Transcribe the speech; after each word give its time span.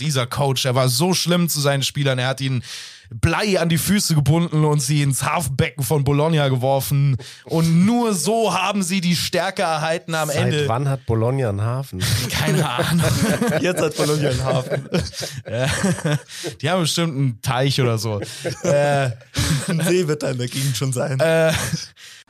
Dieser 0.00 0.26
Coach, 0.26 0.64
er 0.64 0.74
war 0.74 0.88
so 0.88 1.14
schlimm 1.14 1.48
zu 1.48 1.60
seinen 1.60 1.82
Spielern. 1.82 2.18
Er 2.18 2.28
hat 2.28 2.40
ihnen 2.40 2.62
Blei 3.08 3.60
an 3.60 3.68
die 3.68 3.78
Füße 3.78 4.16
gebunden 4.16 4.64
und 4.64 4.80
sie 4.80 5.00
ins 5.00 5.22
Hafenbecken 5.22 5.84
von 5.84 6.02
Bologna 6.02 6.48
geworfen. 6.48 7.16
Und 7.44 7.86
nur 7.86 8.14
so 8.14 8.52
haben 8.52 8.82
sie 8.82 9.00
die 9.00 9.14
Stärke 9.14 9.62
erhalten 9.62 10.12
am 10.16 10.26
Seit 10.28 10.38
Ende. 10.46 10.64
wann 10.68 10.88
hat 10.88 11.06
Bologna 11.06 11.48
einen 11.50 11.62
Hafen? 11.62 12.02
Keine 12.30 12.68
Ahnung. 12.68 13.04
Jetzt 13.60 13.80
hat 13.80 13.96
Bologna 13.96 14.30
einen 14.30 14.44
Hafen. 14.44 14.88
Die 16.60 16.68
haben 16.68 16.80
bestimmt 16.82 17.16
einen 17.16 17.40
Teich 17.42 17.80
oder 17.80 17.96
so. 17.98 18.20
Äh, 18.64 19.10
Ein 19.68 19.80
See 19.84 20.08
wird 20.08 20.24
da 20.24 20.30
in 20.30 20.38
der 20.38 20.48
Gegend 20.48 20.76
schon 20.76 20.92
sein. 20.92 21.20
äh, 21.20 21.52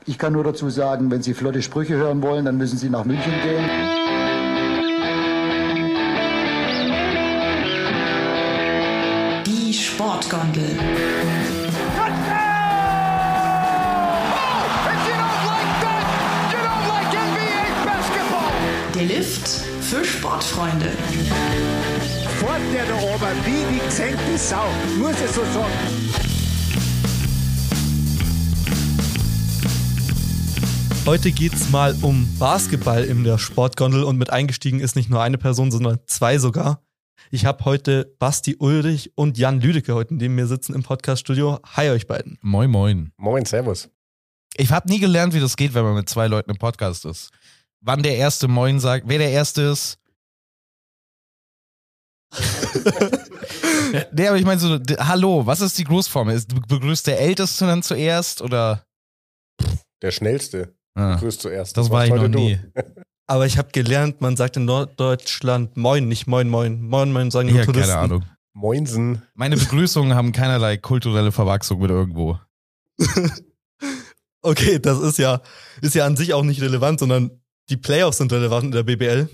Ich 0.05 0.19
kann 0.19 0.33
nur 0.33 0.43
dazu 0.43 0.69
sagen, 0.69 1.09
wenn 1.09 1.23
Sie 1.23 1.33
flotte 1.33 1.63
Sprüche 1.63 1.95
hören 1.95 2.21
wollen, 2.21 2.45
dann 2.45 2.57
müssen 2.57 2.77
Sie 2.77 2.89
nach 2.89 3.03
München 3.03 3.33
gehen. 3.41 3.67
Sportgondel. 10.27 10.77
Der 18.93 19.03
Lift 19.03 19.47
für 19.79 20.03
Sportfreunde. 20.03 20.87
Fort 22.39 22.59
der 22.73 22.85
da 22.87 22.95
oben, 22.95 23.45
wie 23.45 23.73
die 23.73 23.85
gesenkte 23.85 24.37
Sau, 24.37 24.65
muss 24.99 25.13
ich 25.23 25.31
so 25.31 25.41
sagen. 25.53 25.71
Heute 31.05 31.31
geht's 31.31 31.69
mal 31.69 31.95
um 32.01 32.27
Basketball 32.37 33.05
in 33.05 33.23
der 33.23 33.37
Sportgondel 33.37 34.03
und 34.03 34.17
mit 34.17 34.29
eingestiegen 34.29 34.81
ist 34.81 34.97
nicht 34.97 35.09
nur 35.09 35.21
eine 35.21 35.37
Person, 35.37 35.71
sondern 35.71 35.99
zwei 36.05 36.37
sogar. 36.37 36.81
Ich 37.29 37.45
habe 37.45 37.65
heute 37.65 38.15
Basti 38.19 38.55
Ulrich 38.57 39.11
und 39.15 39.37
Jan 39.37 39.59
Lüdecke 39.59 39.93
heute 39.93 40.15
neben 40.15 40.35
mir 40.35 40.47
sitzen 40.47 40.73
im 40.73 40.83
Podcaststudio. 40.83 41.59
Hi 41.75 41.89
euch 41.89 42.07
beiden. 42.07 42.37
moin, 42.41 42.69
moin. 42.69 43.11
Moin, 43.17 43.43
Servus. 43.43 43.89
Ich 44.55 44.71
habe 44.71 44.87
nie 44.87 44.99
gelernt, 44.99 45.33
wie 45.33 45.41
das 45.41 45.57
geht, 45.57 45.73
wenn 45.73 45.83
man 45.83 45.95
mit 45.95 46.07
zwei 46.07 46.27
Leuten 46.27 46.51
im 46.51 46.57
Podcast 46.57 47.05
ist. 47.05 47.31
Wann 47.81 48.01
der 48.01 48.15
erste 48.15 48.47
Moin 48.47 48.79
sagt, 48.79 49.09
wer 49.09 49.17
der 49.17 49.31
erste 49.31 49.63
ist. 49.63 49.99
nee, 54.13 54.27
aber 54.27 54.37
ich 54.37 54.45
meine 54.45 54.59
so, 54.59 54.79
hallo, 54.99 55.45
was 55.45 55.59
ist 55.61 55.77
die 55.77 55.83
Grußform? 55.83 56.29
Ist, 56.29 56.47
begrüßt 56.67 57.07
der 57.07 57.19
Älteste 57.19 57.65
dann 57.65 57.83
zuerst 57.83 58.41
oder? 58.41 58.85
Der 60.01 60.11
Schnellste. 60.11 60.75
Ah, 60.95 61.15
Grüß 61.15 61.39
zuerst. 61.39 61.75
das 61.77 61.89
war 61.89 62.07
warst 62.07 62.11
ich 62.11 62.21
noch 62.21 62.27
nie. 62.27 62.59
Aber 63.27 63.45
ich 63.45 63.57
habe 63.57 63.69
gelernt, 63.71 64.21
man 64.21 64.37
sagt 64.37 64.55
in 64.55 64.65
Norddeutschland 64.65 65.75
Moin, 65.75 66.07
nicht 66.07 66.27
Moin, 66.27 66.47
Moin. 66.49 66.81
Moin, 66.81 67.11
Moin 67.11 67.29
sagen 67.29 67.49
nur 67.49 67.59
Ja, 67.59 67.65
Touristen. 67.65 67.89
keine 67.91 68.01
Ahnung. 68.01 68.23
Moinsen. 68.53 69.21
Meine 69.35 69.57
Begrüßungen 69.57 70.15
haben 70.15 70.31
keinerlei 70.31 70.77
kulturelle 70.77 71.31
Verwachsung 71.31 71.79
mit 71.79 71.91
irgendwo. 71.91 72.39
Okay, 74.43 74.79
das 74.79 74.99
ist 74.99 75.17
ja, 75.17 75.41
ist 75.81 75.95
ja 75.95 76.05
an 76.05 76.15
sich 76.15 76.33
auch 76.33 76.43
nicht 76.43 76.61
relevant, 76.61 76.99
sondern 76.99 77.31
die 77.69 77.75
Playoffs 77.75 78.17
sind 78.19 78.31
relevant 78.31 78.65
in 78.65 78.71
der 78.71 78.83
BBL. 78.83 79.27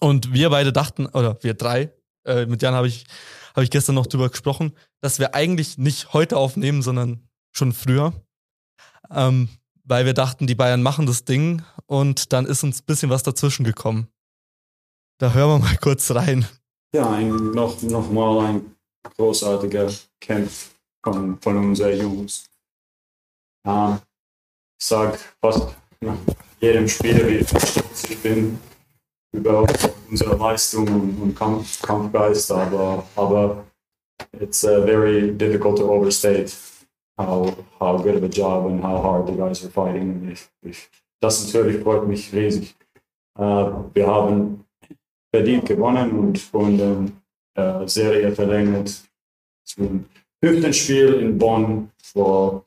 Und 0.00 0.34
wir 0.34 0.50
beide 0.50 0.70
dachten, 0.72 1.06
oder 1.06 1.38
wir 1.42 1.54
drei, 1.54 1.92
äh, 2.26 2.44
mit 2.44 2.60
Jan 2.60 2.74
habe 2.74 2.88
ich, 2.88 3.06
hab 3.54 3.62
ich 3.62 3.70
gestern 3.70 3.94
noch 3.94 4.06
drüber 4.06 4.28
gesprochen, 4.28 4.72
dass 5.00 5.18
wir 5.18 5.34
eigentlich 5.34 5.78
nicht 5.78 6.12
heute 6.12 6.36
aufnehmen, 6.36 6.82
sondern 6.82 7.26
schon 7.52 7.72
früher. 7.72 8.12
Ähm, 9.10 9.48
weil 9.84 10.06
wir 10.06 10.14
dachten, 10.14 10.46
die 10.46 10.54
Bayern 10.54 10.82
machen 10.82 11.06
das 11.06 11.24
Ding 11.24 11.62
und 11.86 12.32
dann 12.32 12.46
ist 12.46 12.62
uns 12.62 12.80
ein 12.80 12.86
bisschen 12.86 13.10
was 13.10 13.22
dazwischen 13.22 13.64
gekommen. 13.64 14.08
Da 15.18 15.32
hören 15.32 15.50
wir 15.50 15.68
mal 15.68 15.76
kurz 15.80 16.10
rein. 16.10 16.46
Ja, 16.94 17.10
ein, 17.10 17.52
noch, 17.52 17.80
noch 17.82 18.10
mal 18.10 18.46
ein 18.46 18.76
großartiger 19.16 19.90
Kampf 20.20 20.70
von, 21.02 21.40
von 21.40 21.56
unseren 21.56 21.98
Jungs. 21.98 22.46
Ja, 23.66 24.00
ich 24.78 24.86
sag 24.86 25.18
fast 25.40 25.74
jedem 26.60 26.88
Spiel, 26.88 27.26
wie 27.28 27.44
stolz 27.44 28.04
ich 28.10 28.18
bin 28.20 28.58
über 29.32 29.66
unsere 30.10 30.36
Leistung 30.36 30.86
und, 30.88 31.22
und 31.22 31.34
Kampf, 31.34 31.80
Kampfgeist, 31.80 32.52
aber, 32.52 33.06
aber 33.16 33.64
it's 34.40 34.62
uh, 34.64 34.84
very 34.84 35.32
difficult 35.32 35.78
to 35.78 35.90
overstate 35.90 36.52
how, 37.18 37.54
how 37.78 37.96
good 37.98 38.16
of 38.16 38.22
a 38.22 38.28
job 38.28 38.66
and 38.66 38.82
how 38.82 39.00
hard 39.00 39.26
the 39.26 39.32
guys 39.32 39.64
are 39.64 39.70
fighting. 39.70 40.30
Ich, 40.30 40.48
ich, 40.62 40.88
das 41.20 41.44
natürlich 41.44 41.82
freut 41.82 42.06
mich 42.06 42.32
riesig. 42.32 42.74
Äh, 43.38 43.42
wir 43.94 44.06
haben 44.06 44.64
verdient 45.34 45.66
gewonnen 45.66 46.10
und, 46.12 46.54
und 46.54 47.12
äh, 47.54 47.86
Serie 47.86 48.32
verlängert 48.32 49.02
zum 49.64 50.06
fünften 50.42 50.72
Spiel 50.72 51.14
in 51.14 51.38
Bonn, 51.38 51.90
wo 52.14 52.64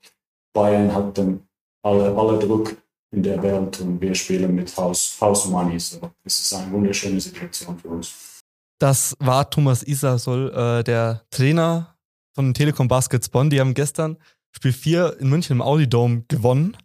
Bayern 0.54 0.94
hatten 0.94 1.48
alle, 1.84 2.16
alle 2.16 2.40
Druck 2.40 2.76
in 3.12 3.24
der 3.24 3.42
Welt 3.44 3.80
und 3.82 4.02
wir 4.02 4.16
spielen 4.16 4.56
mit 4.56 4.76
House, 4.76 5.18
House 5.22 5.48
Money. 5.48 5.80
So, 5.80 6.12
es 6.24 6.40
ist 6.40 6.54
eine 6.54 6.72
wunderschöne 6.72 7.20
Situation 7.20 7.78
für 7.78 7.90
uns. 7.90 8.42
Das 8.80 9.16
war 9.20 9.50
Thomas 9.50 9.84
Isasol, 9.84 10.52
äh, 10.54 10.84
der 10.84 11.22
Trainer 11.30 11.96
von 12.34 12.54
Telekom 12.54 12.88
Baskets 12.88 13.30
Bonn. 13.30 13.50
Die 13.50 13.60
haben 13.60 13.74
gestern 13.74 14.18
Spiel 14.56 14.74
4 14.74 15.18
in 15.20 15.30
München 15.30 15.58
im 15.58 15.62
Audi 15.62 15.88
Dome 15.88 16.24
gewonnen. 16.30 16.78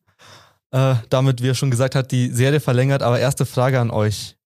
Äh, 0.72 0.96
damit, 1.08 1.42
wie 1.42 1.48
er 1.48 1.54
schon 1.54 1.70
gesagt 1.70 1.94
hat, 1.94 2.10
die 2.10 2.28
Serie 2.30 2.60
verlängert. 2.60 3.02
Aber 3.02 3.20
erste 3.20 3.46
Frage 3.46 3.78
an 3.80 3.90
euch. 3.90 4.36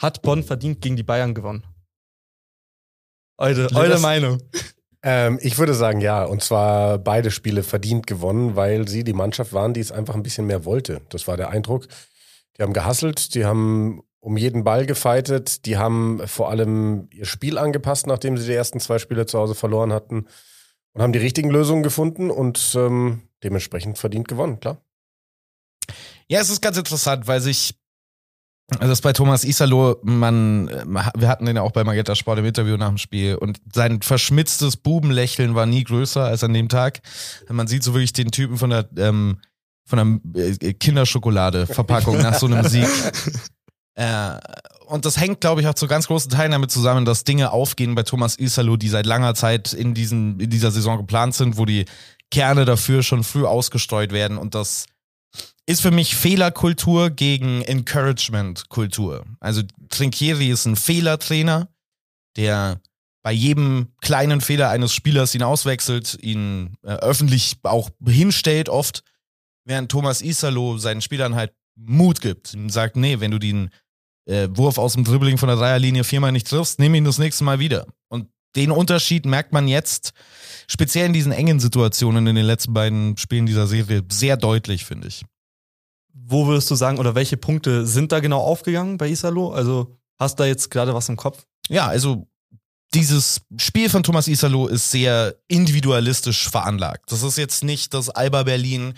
Hat 0.00 0.22
Bonn 0.22 0.44
verdient 0.44 0.80
gegen 0.80 0.94
die 0.94 1.02
Bayern 1.02 1.34
gewonnen? 1.34 1.64
Eure, 3.36 3.68
eure 3.74 3.98
Meinung. 3.98 4.40
Ähm, 5.02 5.38
ich 5.42 5.58
würde 5.58 5.74
sagen, 5.74 6.00
ja. 6.00 6.24
Und 6.24 6.42
zwar 6.42 6.98
beide 6.98 7.30
Spiele 7.32 7.64
verdient 7.64 8.06
gewonnen, 8.06 8.54
weil 8.54 8.86
sie 8.86 9.02
die 9.02 9.12
Mannschaft 9.12 9.52
waren, 9.52 9.74
die 9.74 9.80
es 9.80 9.92
einfach 9.92 10.14
ein 10.14 10.22
bisschen 10.22 10.46
mehr 10.46 10.64
wollte. 10.64 11.00
Das 11.08 11.26
war 11.26 11.36
der 11.36 11.50
Eindruck. 11.50 11.88
Die 12.56 12.62
haben 12.62 12.72
gehasselt, 12.72 13.34
die 13.34 13.44
haben 13.44 14.02
um 14.20 14.36
jeden 14.36 14.64
Ball 14.64 14.86
gefeitet, 14.86 15.64
die 15.66 15.78
haben 15.78 16.20
vor 16.26 16.50
allem 16.50 17.08
ihr 17.12 17.24
Spiel 17.24 17.58
angepasst, 17.58 18.06
nachdem 18.06 18.36
sie 18.36 18.46
die 18.46 18.54
ersten 18.54 18.80
zwei 18.80 18.98
Spiele 18.98 19.26
zu 19.26 19.38
Hause 19.38 19.54
verloren 19.54 19.92
hatten. 19.92 20.26
Und 20.98 21.02
haben 21.02 21.12
die 21.12 21.20
richtigen 21.20 21.50
Lösungen 21.50 21.84
gefunden 21.84 22.28
und 22.28 22.74
ähm, 22.74 23.22
dementsprechend 23.44 23.98
verdient 23.98 24.26
gewonnen, 24.26 24.58
klar. 24.58 24.82
Ja, 26.26 26.40
es 26.40 26.50
ist 26.50 26.60
ganz 26.60 26.76
interessant, 26.76 27.28
weil 27.28 27.40
sich, 27.40 27.76
also 28.72 28.88
das 28.88 29.00
bei 29.00 29.12
Thomas 29.12 29.44
Isalo, 29.44 30.00
man, 30.02 30.66
äh, 30.66 30.84
wir 31.16 31.28
hatten 31.28 31.46
den 31.46 31.54
ja 31.54 31.62
auch 31.62 31.70
bei 31.70 31.84
Magenta 31.84 32.16
Sport 32.16 32.40
im 32.40 32.46
Interview 32.46 32.76
nach 32.76 32.88
dem 32.88 32.98
Spiel 32.98 33.36
und 33.36 33.60
sein 33.72 34.02
verschmitztes 34.02 34.76
Bubenlächeln 34.76 35.54
war 35.54 35.66
nie 35.66 35.84
größer 35.84 36.24
als 36.24 36.42
an 36.42 36.52
dem 36.52 36.68
Tag. 36.68 37.00
Man 37.48 37.68
sieht 37.68 37.84
so 37.84 37.94
wirklich 37.94 38.12
den 38.12 38.32
Typen 38.32 38.56
von 38.56 38.70
der, 38.70 38.88
ähm, 38.96 39.40
von 39.84 40.20
der 40.34 40.42
äh, 40.42 40.72
Kinderschokolade-Verpackung 40.72 42.18
nach 42.18 42.34
so 42.34 42.46
einem 42.46 42.66
Sieg. 42.66 42.88
Äh, 43.94 44.38
und 44.88 45.04
das 45.04 45.18
hängt, 45.18 45.40
glaube 45.40 45.60
ich, 45.60 45.66
auch 45.66 45.74
zu 45.74 45.86
ganz 45.86 46.06
großen 46.06 46.30
Teilen 46.30 46.52
damit 46.52 46.70
zusammen, 46.70 47.04
dass 47.04 47.24
Dinge 47.24 47.52
aufgehen 47.52 47.94
bei 47.94 48.02
Thomas 48.02 48.36
Isalo, 48.36 48.76
die 48.76 48.88
seit 48.88 49.06
langer 49.06 49.34
Zeit 49.34 49.72
in, 49.72 49.94
diesen, 49.94 50.40
in 50.40 50.50
dieser 50.50 50.70
Saison 50.70 50.98
geplant 50.98 51.34
sind, 51.34 51.56
wo 51.56 51.64
die 51.64 51.84
Kerne 52.30 52.64
dafür 52.64 53.02
schon 53.02 53.24
früh 53.24 53.44
ausgestreut 53.44 54.12
werden 54.12 54.38
und 54.38 54.54
das 54.54 54.86
ist 55.66 55.82
für 55.82 55.90
mich 55.90 56.16
Fehlerkultur 56.16 57.10
gegen 57.10 57.60
Encouragement-Kultur. 57.60 59.26
Also 59.38 59.62
Trinkieri 59.90 60.48
ist 60.48 60.64
ein 60.64 60.76
Fehlertrainer, 60.76 61.68
der 62.36 62.80
bei 63.22 63.32
jedem 63.32 63.88
kleinen 64.00 64.40
Fehler 64.40 64.70
eines 64.70 64.94
Spielers 64.94 65.34
ihn 65.34 65.42
auswechselt, 65.42 66.16
ihn 66.22 66.78
äh, 66.82 66.92
öffentlich 66.92 67.56
auch 67.64 67.90
hinstellt 68.06 68.70
oft, 68.70 69.04
während 69.66 69.90
Thomas 69.90 70.22
Isalo 70.22 70.78
seinen 70.78 71.02
Spielern 71.02 71.34
halt 71.34 71.52
Mut 71.76 72.22
gibt 72.22 72.54
und 72.54 72.70
sagt, 72.70 72.96
nee, 72.96 73.20
wenn 73.20 73.30
du 73.30 73.38
den 73.38 73.68
äh, 74.28 74.48
Wurf 74.52 74.78
aus 74.78 74.92
dem 74.92 75.04
Dribbling 75.04 75.38
von 75.38 75.48
der 75.48 75.56
Dreierlinie 75.56 76.04
viermal 76.04 76.32
nicht 76.32 76.48
triffst, 76.48 76.78
nimm 76.78 76.94
ihn 76.94 77.04
das 77.04 77.18
nächste 77.18 77.44
Mal 77.44 77.58
wieder. 77.58 77.86
Und 78.08 78.28
den 78.56 78.70
Unterschied 78.70 79.26
merkt 79.26 79.52
man 79.52 79.68
jetzt 79.68 80.12
speziell 80.68 81.06
in 81.06 81.12
diesen 81.12 81.32
engen 81.32 81.60
Situationen 81.60 82.26
in 82.26 82.36
den 82.36 82.46
letzten 82.46 82.74
beiden 82.74 83.16
Spielen 83.16 83.46
dieser 83.46 83.66
Serie 83.66 84.04
sehr 84.10 84.36
deutlich, 84.36 84.84
finde 84.84 85.08
ich. 85.08 85.24
Wo 86.12 86.46
würdest 86.46 86.70
du 86.70 86.74
sagen, 86.74 86.98
oder 86.98 87.14
welche 87.14 87.36
Punkte 87.36 87.86
sind 87.86 88.12
da 88.12 88.20
genau 88.20 88.40
aufgegangen 88.40 88.98
bei 88.98 89.08
Isalo? 89.08 89.50
Also 89.50 89.96
hast 90.18 90.38
du 90.38 90.42
da 90.42 90.46
jetzt 90.46 90.70
gerade 90.70 90.94
was 90.94 91.08
im 91.08 91.16
Kopf? 91.16 91.46
Ja, 91.68 91.86
also 91.86 92.28
dieses 92.94 93.40
Spiel 93.58 93.88
von 93.88 94.02
Thomas 94.02 94.28
Isalo 94.28 94.66
ist 94.66 94.90
sehr 94.90 95.36
individualistisch 95.48 96.48
veranlagt. 96.48 97.12
Das 97.12 97.22
ist 97.22 97.38
jetzt 97.38 97.64
nicht 97.64 97.94
das 97.94 98.10
Alba 98.10 98.42
Berlin, 98.42 98.94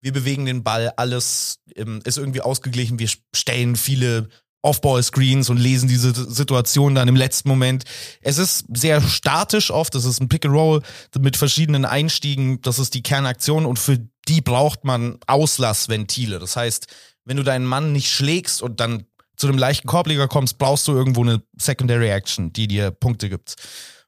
wir 0.00 0.12
bewegen 0.12 0.44
den 0.44 0.62
Ball, 0.62 0.92
alles 0.96 1.60
ähm, 1.76 2.00
ist 2.04 2.18
irgendwie 2.18 2.42
ausgeglichen, 2.42 2.98
wir 2.98 3.08
stellen 3.34 3.76
viele 3.76 4.28
Off-Ball-Screens 4.64 5.50
und 5.50 5.58
lesen 5.58 5.88
diese 5.88 6.12
Situation 6.14 6.94
dann 6.94 7.06
im 7.08 7.16
letzten 7.16 7.48
Moment. 7.48 7.84
Es 8.22 8.38
ist 8.38 8.64
sehr 8.74 9.00
statisch 9.02 9.70
oft, 9.70 9.94
es 9.94 10.04
ist 10.04 10.20
ein 10.20 10.28
Pick-and-Roll 10.28 10.82
mit 11.18 11.36
verschiedenen 11.36 11.84
Einstiegen, 11.84 12.60
das 12.62 12.78
ist 12.78 12.94
die 12.94 13.02
Kernaktion 13.02 13.66
und 13.66 13.78
für 13.78 13.98
die 14.26 14.40
braucht 14.40 14.84
man 14.84 15.18
Auslassventile. 15.26 16.38
Das 16.38 16.56
heißt, 16.56 16.86
wenn 17.24 17.36
du 17.36 17.42
deinen 17.42 17.66
Mann 17.66 17.92
nicht 17.92 18.10
schlägst 18.10 18.62
und 18.62 18.80
dann 18.80 19.04
zu 19.36 19.48
einem 19.48 19.58
leichten 19.58 19.86
Korbleger 19.88 20.28
kommst, 20.28 20.58
brauchst 20.58 20.88
du 20.88 20.92
irgendwo 20.92 21.22
eine 21.22 21.42
Secondary 21.58 22.08
Action, 22.08 22.52
die 22.52 22.68
dir 22.68 22.90
Punkte 22.90 23.28
gibt. 23.28 23.56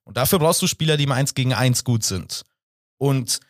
Und 0.04 0.16
dafür 0.16 0.38
brauchst 0.38 0.62
du 0.62 0.66
Spieler, 0.66 0.96
die 0.96 1.04
im 1.04 1.12
1 1.12 1.34
gegen 1.34 1.52
1 1.52 1.84
gut 1.84 2.04
sind. 2.04 2.44
Und 2.96 3.40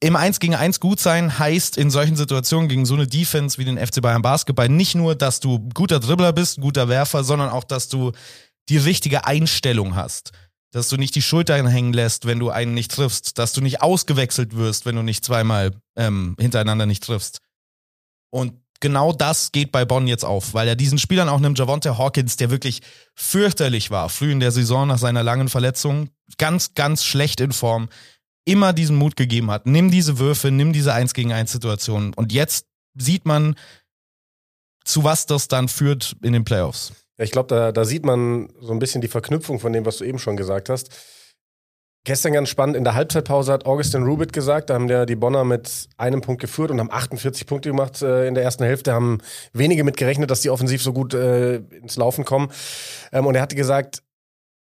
im 0.00 0.16
1 0.16 0.40
gegen 0.40 0.54
1 0.54 0.80
gut 0.80 1.00
sein 1.00 1.38
heißt 1.38 1.76
in 1.76 1.90
solchen 1.90 2.16
Situationen 2.16 2.68
gegen 2.68 2.86
so 2.86 2.94
eine 2.94 3.06
Defense 3.06 3.58
wie 3.58 3.64
den 3.64 3.78
FC 3.78 4.00
Bayern 4.00 4.22
Basketball 4.22 4.68
nicht 4.68 4.94
nur, 4.94 5.14
dass 5.14 5.40
du 5.40 5.58
guter 5.74 6.00
Dribbler 6.00 6.32
bist, 6.32 6.60
guter 6.60 6.88
Werfer, 6.88 7.24
sondern 7.24 7.50
auch, 7.50 7.64
dass 7.64 7.88
du 7.88 8.12
die 8.68 8.78
richtige 8.78 9.26
Einstellung 9.26 9.94
hast. 9.94 10.32
Dass 10.72 10.88
du 10.88 10.96
nicht 10.96 11.14
die 11.14 11.22
Schultern 11.22 11.68
hängen 11.68 11.92
lässt, 11.92 12.26
wenn 12.26 12.40
du 12.40 12.50
einen 12.50 12.74
nicht 12.74 12.90
triffst. 12.90 13.38
Dass 13.38 13.52
du 13.52 13.60
nicht 13.60 13.82
ausgewechselt 13.82 14.56
wirst, 14.56 14.86
wenn 14.86 14.96
du 14.96 15.02
nicht 15.02 15.24
zweimal 15.24 15.72
ähm, 15.96 16.34
hintereinander 16.38 16.86
nicht 16.86 17.04
triffst. 17.04 17.38
Und 18.30 18.54
genau 18.80 19.12
das 19.12 19.52
geht 19.52 19.70
bei 19.70 19.84
Bonn 19.84 20.06
jetzt 20.06 20.24
auf, 20.24 20.52
weil 20.52 20.66
er 20.66 20.76
diesen 20.76 20.98
Spielern 20.98 21.28
auch 21.28 21.38
nimmt, 21.38 21.58
Javonte 21.58 21.96
Hawkins, 21.96 22.36
der 22.36 22.50
wirklich 22.50 22.82
fürchterlich 23.14 23.90
war, 23.90 24.08
früh 24.08 24.32
in 24.32 24.40
der 24.40 24.50
Saison 24.50 24.88
nach 24.88 24.98
seiner 24.98 25.22
langen 25.22 25.48
Verletzung, 25.48 26.10
ganz, 26.38 26.74
ganz 26.74 27.04
schlecht 27.04 27.40
in 27.40 27.52
Form, 27.52 27.88
immer 28.44 28.72
diesen 28.72 28.96
Mut 28.96 29.16
gegeben 29.16 29.50
hat. 29.50 29.66
Nimm 29.66 29.90
diese 29.90 30.18
Würfe, 30.18 30.50
nimm 30.50 30.72
diese 30.72 30.92
1 30.92 31.14
gegen 31.14 31.32
1 31.32 31.50
Situation. 31.50 32.12
Und 32.14 32.32
jetzt 32.32 32.66
sieht 32.94 33.26
man, 33.26 33.56
zu 34.84 35.04
was 35.04 35.26
das 35.26 35.48
dann 35.48 35.68
führt 35.68 36.16
in 36.22 36.32
den 36.32 36.44
Playoffs. 36.44 36.92
Ich 37.16 37.30
glaube, 37.30 37.54
da, 37.54 37.72
da 37.72 37.84
sieht 37.84 38.04
man 38.04 38.48
so 38.60 38.72
ein 38.72 38.78
bisschen 38.78 39.00
die 39.00 39.08
Verknüpfung 39.08 39.60
von 39.60 39.72
dem, 39.72 39.86
was 39.86 39.98
du 39.98 40.04
eben 40.04 40.18
schon 40.18 40.36
gesagt 40.36 40.68
hast. 40.68 40.90
Gestern 42.06 42.34
ganz 42.34 42.50
spannend, 42.50 42.76
in 42.76 42.84
der 42.84 42.94
Halbzeitpause 42.94 43.50
hat 43.50 43.64
Augustin 43.64 44.02
Rubit 44.02 44.34
gesagt, 44.34 44.68
da 44.68 44.74
haben 44.74 44.90
ja 44.90 45.06
die 45.06 45.16
Bonner 45.16 45.42
mit 45.42 45.88
einem 45.96 46.20
Punkt 46.20 46.42
geführt 46.42 46.70
und 46.70 46.78
haben 46.78 46.90
48 46.90 47.46
Punkte 47.46 47.70
gemacht 47.70 48.02
äh, 48.02 48.28
in 48.28 48.34
der 48.34 48.44
ersten 48.44 48.62
Hälfte, 48.62 48.92
haben 48.92 49.20
wenige 49.54 49.84
mit 49.84 49.96
gerechnet, 49.96 50.30
dass 50.30 50.42
die 50.42 50.50
offensiv 50.50 50.82
so 50.82 50.92
gut 50.92 51.14
äh, 51.14 51.56
ins 51.56 51.96
Laufen 51.96 52.26
kommen. 52.26 52.50
Ähm, 53.10 53.24
und 53.24 53.36
er 53.36 53.40
hatte 53.40 53.56
gesagt, 53.56 54.02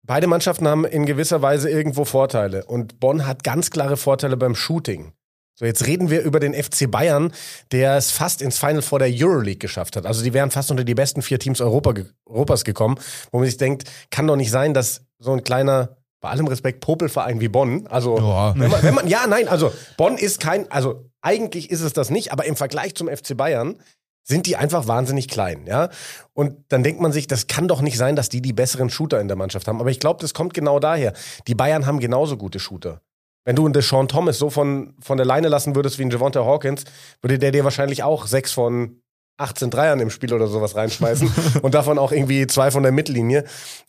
beide 0.07 0.27
Mannschaften 0.27 0.67
haben 0.69 0.85
in 0.85 1.07
gewisser 1.07 1.43
Weise 1.43 1.71
irgendwo 1.71 2.05
Vorteile 2.05 2.65
und 2.65 3.01
Bonn 3.01 3.27
hat 3.27 3.45
ganz 3.45 3.71
klare 3.71 3.97
Vorteile 3.97 4.37
beim 4.37 4.55
Shooting. 4.55 5.13
So, 5.59 5.67
jetzt 5.67 5.87
reden 5.87 6.09
wir 6.11 6.23
über 6.23 6.41
den 6.41 6.55
FC 6.55 6.91
Bayern, 6.91 7.33
der 7.73 7.97
es 7.97 8.11
fast 8.11 8.41
ins 8.41 8.59
Final 8.59 8.83
vor 8.83 8.99
der 8.99 9.09
Euroleague 9.13 9.59
geschafft 9.59 9.97
hat. 9.97 10.07
Also 10.07 10.23
die 10.25 10.33
wären 10.33 10.51
fast 10.51 10.71
unter 10.71 10.83
die 10.83 10.95
besten 10.95 11.21
vier 11.23 11.39
Teams 11.39 11.61
Europa, 11.61 11.93
Europas 12.27 12.65
gekommen, 12.65 12.99
wo 13.31 13.39
man 13.39 13.47
sich 13.47 13.59
denkt, 13.59 13.85
kann 14.11 14.27
doch 14.27 14.37
nicht 14.37 14.51
sein, 14.51 14.73
dass 14.75 15.03
so 15.19 15.33
ein 15.33 15.45
kleiner 15.45 15.97
bei 16.21 16.31
allem 16.31 16.47
Respekt 16.47 16.81
Popelverein 16.81 17.41
wie 17.41 17.49
Bonn. 17.49 17.87
Also 17.89 18.17
Ja. 18.17 18.55
wenn, 18.57 18.71
man, 18.71 18.83
wenn 18.83 18.95
man 18.95 19.09
ja 19.09 19.27
nein, 19.27 19.47
also 19.49 19.73
Bonn 19.99 20.17
ist 20.17 20.41
kein, 20.41 20.71
also 20.71 21.05
eigentlich 21.21 21.71
ist 21.71 21.81
es 21.83 21.93
das 21.93 22.11
nicht, 22.11 22.33
aber 22.33 22.47
im 22.47 22.57
Vergleich 22.57 22.95
zum 22.95 23.09
FC 23.09 23.37
Bayern 23.37 23.77
sind 24.25 24.47
die 24.47 24.57
einfach 24.57 24.87
wahnsinnig 24.87 25.29
klein, 25.29 25.67
ja. 25.67 25.89
Und 26.33 26.57
dann 26.69 26.83
denkt 26.83 27.01
man 27.01 27.13
sich, 27.13 27.27
das 27.27 27.47
kann 27.49 27.69
doch 27.69 27.81
nicht 27.81 27.99
sein, 27.99 28.17
dass 28.17 28.29
die 28.29 28.41
die 28.43 28.53
besseren 28.53 28.89
Shooter 28.91 29.21
in 29.21 29.29
der 29.29 29.37
Mannschaft 29.37 29.67
haben. 29.69 29.81
Aber 29.81 29.91
ich 29.91 30.01
glaube, 30.01 30.21
das 30.21 30.33
kommt 30.35 30.55
genau 30.55 30.79
daher. 30.79 31.13
Die 31.47 31.55
Bayern 31.55 31.87
haben 31.87 31.99
genauso 31.99 32.37
gute 32.37 32.59
Shooter. 32.61 33.01
Wenn 33.45 33.57
du 33.57 33.65
einen 33.65 33.73
Deshaun 33.75 34.07
Thomas 34.07 34.39
so 34.39 34.51
von, 34.51 34.95
von 35.01 35.17
der 35.17 35.27
Leine 35.27 35.49
lassen 35.49 35.75
würdest 35.75 35.99
wie 35.99 36.05
ein 36.05 36.11
Javonte 36.11 36.45
Hawkins, 36.45 36.85
würde 37.21 37.39
der 37.41 37.51
dir 37.51 37.65
wahrscheinlich 37.65 38.05
auch 38.05 38.27
sechs 38.29 38.53
von 38.53 39.03
18 39.39 39.71
Dreiern 39.71 39.99
im 39.99 40.11
Spiel 40.11 40.33
oder 40.33 40.47
sowas 40.47 40.77
reinschmeißen 40.77 41.33
und 41.63 41.75
davon 41.75 41.99
auch 41.99 42.13
irgendwie 42.13 42.47
zwei 42.47 42.71
von 42.71 42.85
der 42.85 42.93
Mittellinie. 42.93 43.43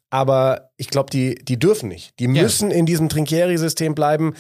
Aber 0.10 0.72
ich 0.78 0.90
glaube, 0.90 1.12
die, 1.12 1.36
die 1.36 1.60
dürfen 1.60 1.90
nicht. 1.90 2.18
Die 2.20 2.26
Ja. 2.26 2.42
müssen 2.42 2.72
in 2.72 2.88
diesem 2.88 3.10
Trinkieri-System 3.10 3.94
bleiben. 3.94 4.34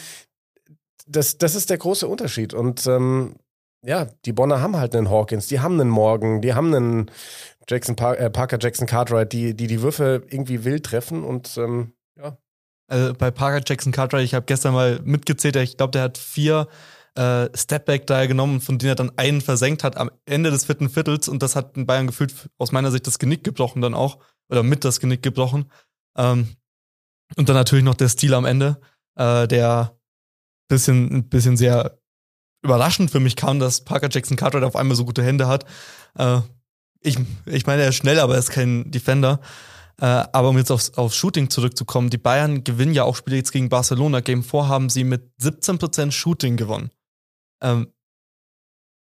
Das, 1.06 1.38
das 1.38 1.54
ist 1.56 1.70
der 1.70 1.78
große 1.78 2.08
Unterschied. 2.08 2.54
Und 2.54 2.88
ähm, 2.88 3.36
ja, 3.86 4.06
die 4.26 4.34
Bonner 4.34 4.62
haben 4.62 4.78
halt 4.78 4.96
einen 4.96 5.10
Hawkins, 5.10 5.48
die 5.48 5.60
haben 5.60 5.80
einen 5.80 5.90
Morgan, 5.90 6.42
die 6.42 6.54
haben 6.54 6.74
einen 6.74 7.12
Jackson 7.70 7.96
Par 7.96 8.18
äh, 8.18 8.30
Parker 8.30 8.58
Jackson 8.60 8.88
Cartwright, 8.88 9.32
die, 9.32 9.56
die 9.56 9.68
die 9.68 9.82
Würfe 9.82 10.24
irgendwie 10.30 10.64
wild 10.64 10.86
treffen 10.86 11.24
und 11.24 11.58
ähm, 11.58 11.94
ja. 12.18 12.38
Also 12.88 13.14
bei 13.14 13.32
Parker 13.32 13.64
Jackson 13.66 13.92
Cartwright, 13.92 14.24
ich 14.24 14.34
habe 14.34 14.46
gestern 14.46 14.74
mal 14.74 15.00
mitgezählt, 15.04 15.56
ich 15.58 15.78
glaube, 15.78 15.92
der 15.92 16.04
hat 16.04 16.18
vier 16.18 16.68
äh, 17.16 17.50
Stepback 17.56 18.08
da 18.08 18.26
genommen, 18.26 18.62
von 18.62 18.78
denen 18.78 18.92
er 18.92 18.96
dann 18.96 19.18
einen 19.18 19.42
versenkt 19.42 19.84
hat 19.84 19.98
am 19.98 20.12
Ende 20.26 20.52
des 20.52 20.66
vierten 20.66 20.90
Viertels 20.90 21.28
und 21.28 21.44
das 21.44 21.56
hat 21.56 21.78
in 21.78 21.86
Bayern 21.86 22.08
gefühlt 22.08 22.50
aus 22.58 22.72
meiner 22.72 22.92
Sicht 22.92 23.08
das 23.08 23.20
Genick 23.20 23.44
gebrochen 23.44 23.82
dann 23.82 23.94
auch 23.94 24.20
oder 24.50 24.64
mit 24.64 24.86
das 24.86 25.00
Genick 25.00 25.24
gebrochen. 25.24 25.72
Ähm, 26.18 26.56
und 27.36 27.50
dann 27.50 27.56
natürlich 27.56 27.86
noch 27.86 27.96
der 27.96 28.10
Stil 28.10 28.34
am 28.34 28.46
Ende, 28.46 28.80
äh, 29.16 29.48
der 29.48 29.98
bisschen, 30.68 31.12
ein 31.12 31.30
bisschen 31.30 31.58
sehr 31.58 32.00
überraschend 32.64 33.12
für 33.12 33.20
mich 33.20 33.36
kam, 33.36 33.60
dass 33.60 33.84
Parker 33.84 34.10
Jackson 34.10 34.38
Cartwright 34.38 34.64
auf 34.64 34.76
einmal 34.76 34.96
so 34.96 35.06
gute 35.06 35.24
Hände 35.24 35.48
hat. 35.48 35.66
Äh, 36.18 36.40
ich, 37.02 37.18
ich 37.46 37.66
meine, 37.66 37.84
er 37.84 37.90
ist 37.90 37.96
schnell, 37.96 38.20
aber 38.20 38.34
er 38.34 38.40
ist 38.40 38.52
kein 38.52 38.90
Defender. 38.90 39.40
Äh, 40.00 40.06
aber 40.06 40.50
um 40.50 40.58
jetzt 40.58 40.72
aufs, 40.72 40.94
aufs 40.96 41.16
Shooting 41.16 41.50
zurückzukommen, 41.50 42.10
die 42.10 42.18
Bayern 42.18 42.64
gewinnen 42.64 42.94
ja 42.94 43.04
auch 43.04 43.16
Spiele 43.16 43.38
jetzt 43.38 43.52
gegen 43.52 43.70
Barcelona. 43.70 44.22
Game 44.22 44.44
4 44.44 44.68
haben 44.68 44.90
sie 44.90 45.04
mit 45.04 45.30
17% 45.42 46.12
Shooting 46.12 46.58
gewonnen. 46.58 46.90
Ähm, 47.62 47.88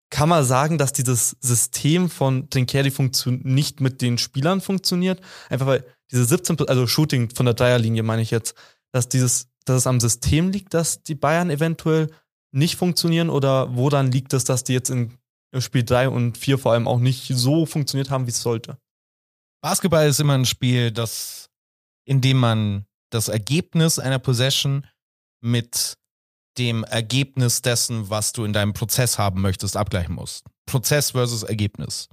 kann 0.09 0.30
man 0.30 0.44
sagen, 0.44 0.77
dass 0.77 0.94
dieses 0.94 1.36
System 1.39 2.09
von 2.09 2.50
funktio- 2.50 3.39
nicht 3.44 3.81
mit 3.81 4.01
den 4.01 4.18
Spielern 4.18 4.62
funktioniert? 4.62 5.21
Einfach 5.50 5.65
weil 5.65 5.86
diese 6.12 6.24
17%, 6.24 6.68
also 6.68 6.88
Shooting 6.88 7.30
von 7.30 7.45
der 7.45 7.56
Dreierlinie 7.56 8.03
meine 8.03 8.21
ich 8.21 8.31
jetzt, 8.31 8.56
dass 8.91 9.09
dieses, 9.09 9.48
dass 9.65 9.77
es 9.77 9.88
am 9.88 10.00
System 10.00 10.51
liegt, 10.51 10.74
dass 10.74 11.03
die 11.03 11.15
Bayern 11.15 11.50
eventuell 11.50 12.12
nicht 12.55 12.75
funktionieren 12.77 13.29
oder 13.29 13.75
woran 13.75 14.11
liegt 14.11 14.33
es, 14.33 14.45
dass 14.45 14.63
die 14.63 14.73
jetzt 14.73 14.89
in 14.89 15.17
Spiel 15.59 15.83
3 15.83 16.09
und 16.09 16.37
4 16.37 16.57
vor 16.57 16.73
allem 16.73 16.87
auch 16.87 16.99
nicht 16.99 17.27
so 17.27 17.65
funktioniert 17.65 18.09
haben, 18.09 18.25
wie 18.25 18.31
es 18.31 18.41
sollte? 18.41 18.77
Basketball 19.61 20.07
ist 20.07 20.19
immer 20.19 20.33
ein 20.33 20.45
Spiel, 20.45 20.91
das, 20.91 21.49
in 22.05 22.21
dem 22.21 22.37
man 22.37 22.85
das 23.11 23.27
Ergebnis 23.27 23.99
einer 23.99 24.19
Possession 24.19 24.85
mit 25.41 25.95
dem 26.57 26.83
Ergebnis 26.83 27.61
dessen, 27.61 28.09
was 28.09 28.31
du 28.31 28.45
in 28.45 28.53
deinem 28.53 28.73
Prozess 28.73 29.17
haben 29.17 29.41
möchtest, 29.41 29.75
abgleichen 29.75 30.15
musst. 30.15 30.45
Prozess 30.65 31.11
versus 31.11 31.43
Ergebnis. 31.43 32.07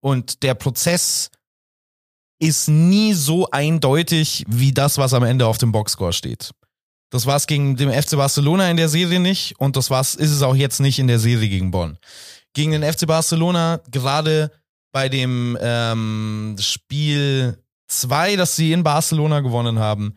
Und 0.00 0.42
der 0.42 0.54
Prozess 0.54 1.30
ist 2.40 2.68
nie 2.68 3.14
so 3.14 3.50
eindeutig 3.50 4.44
wie 4.46 4.72
das, 4.72 4.98
was 4.98 5.12
am 5.12 5.24
Ende 5.24 5.46
auf 5.46 5.58
dem 5.58 5.72
Boxscore 5.72 6.12
steht. 6.12 6.52
Das 7.10 7.26
war 7.26 7.36
es 7.36 7.46
gegen 7.46 7.76
den 7.76 7.90
FC 7.90 8.16
Barcelona 8.16 8.70
in 8.70 8.76
der 8.76 8.88
Serie 8.88 9.20
nicht 9.20 9.58
und 9.58 9.76
das 9.76 9.90
war's, 9.90 10.14
ist 10.14 10.30
es 10.30 10.42
auch 10.42 10.54
jetzt 10.54 10.80
nicht 10.80 10.98
in 10.98 11.06
der 11.06 11.18
Serie 11.18 11.48
gegen 11.48 11.70
Bonn. 11.70 11.98
Gegen 12.54 12.72
den 12.72 12.82
FC 12.82 13.06
Barcelona, 13.06 13.80
gerade 13.90 14.50
bei 14.92 15.08
dem 15.08 15.56
ähm, 15.60 16.56
Spiel 16.58 17.62
2, 17.88 18.36
das 18.36 18.56
sie 18.56 18.72
in 18.72 18.82
Barcelona 18.82 19.40
gewonnen 19.40 19.78
haben, 19.78 20.16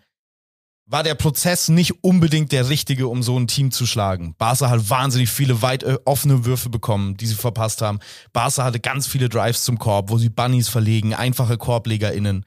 war 0.91 1.03
der 1.03 1.15
Prozess 1.15 1.69
nicht 1.69 2.03
unbedingt 2.03 2.51
der 2.51 2.67
richtige, 2.67 3.07
um 3.07 3.23
so 3.23 3.39
ein 3.39 3.47
Team 3.47 3.71
zu 3.71 3.85
schlagen. 3.85 4.35
Barca 4.37 4.69
hat 4.69 4.89
wahnsinnig 4.89 5.29
viele 5.29 5.61
weit 5.61 5.83
äh, 5.83 5.97
offene 6.03 6.43
Würfe 6.43 6.69
bekommen, 6.69 7.15
die 7.15 7.27
sie 7.27 7.35
verpasst 7.35 7.81
haben. 7.81 7.99
Barca 8.33 8.65
hatte 8.65 8.81
ganz 8.81 9.07
viele 9.07 9.29
Drives 9.29 9.63
zum 9.63 9.79
Korb, 9.79 10.09
wo 10.09 10.17
sie 10.17 10.29
Bunnies 10.29 10.67
verlegen, 10.67 11.13
einfache 11.13 11.57
KorblegerInnen. 11.57 12.45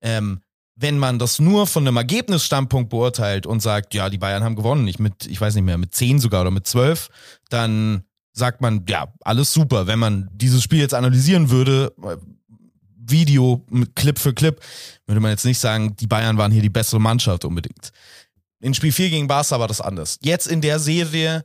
Ähm, 0.00 0.40
wenn 0.76 0.98
man 0.98 1.18
das 1.18 1.38
nur 1.38 1.66
von 1.66 1.86
einem 1.86 1.96
Ergebnisstandpunkt 1.96 2.90
beurteilt 2.90 3.46
und 3.46 3.60
sagt, 3.60 3.94
ja, 3.94 4.10
die 4.10 4.18
Bayern 4.18 4.44
haben 4.44 4.56
gewonnen, 4.56 4.84
nicht 4.84 5.00
mit, 5.00 5.26
ich 5.26 5.40
weiß 5.40 5.54
nicht 5.54 5.64
mehr, 5.64 5.78
mit 5.78 5.94
10 5.94 6.20
sogar 6.20 6.42
oder 6.42 6.50
mit 6.50 6.66
12, 6.66 7.08
dann 7.48 8.04
sagt 8.32 8.60
man, 8.60 8.84
ja, 8.86 9.12
alles 9.22 9.52
super. 9.52 9.86
Wenn 9.86 9.98
man 9.98 10.28
dieses 10.32 10.62
Spiel 10.62 10.80
jetzt 10.80 10.92
analysieren 10.92 11.50
würde, 11.50 11.94
äh, 12.02 12.16
Video 13.08 13.64
Clip 13.94 14.18
für 14.18 14.34
Clip, 14.34 14.60
würde 15.06 15.20
man 15.20 15.30
jetzt 15.30 15.44
nicht 15.44 15.58
sagen, 15.58 15.96
die 15.96 16.06
Bayern 16.06 16.36
waren 16.36 16.52
hier 16.52 16.62
die 16.62 16.68
bessere 16.68 17.00
Mannschaft 17.00 17.44
unbedingt. 17.44 17.92
In 18.60 18.74
Spiel 18.74 18.92
4 18.92 19.10
gegen 19.10 19.28
Barca 19.28 19.58
war 19.58 19.68
das 19.68 19.80
anders. 19.80 20.18
Jetzt 20.22 20.46
in 20.46 20.60
der 20.60 20.78
Serie 20.78 21.44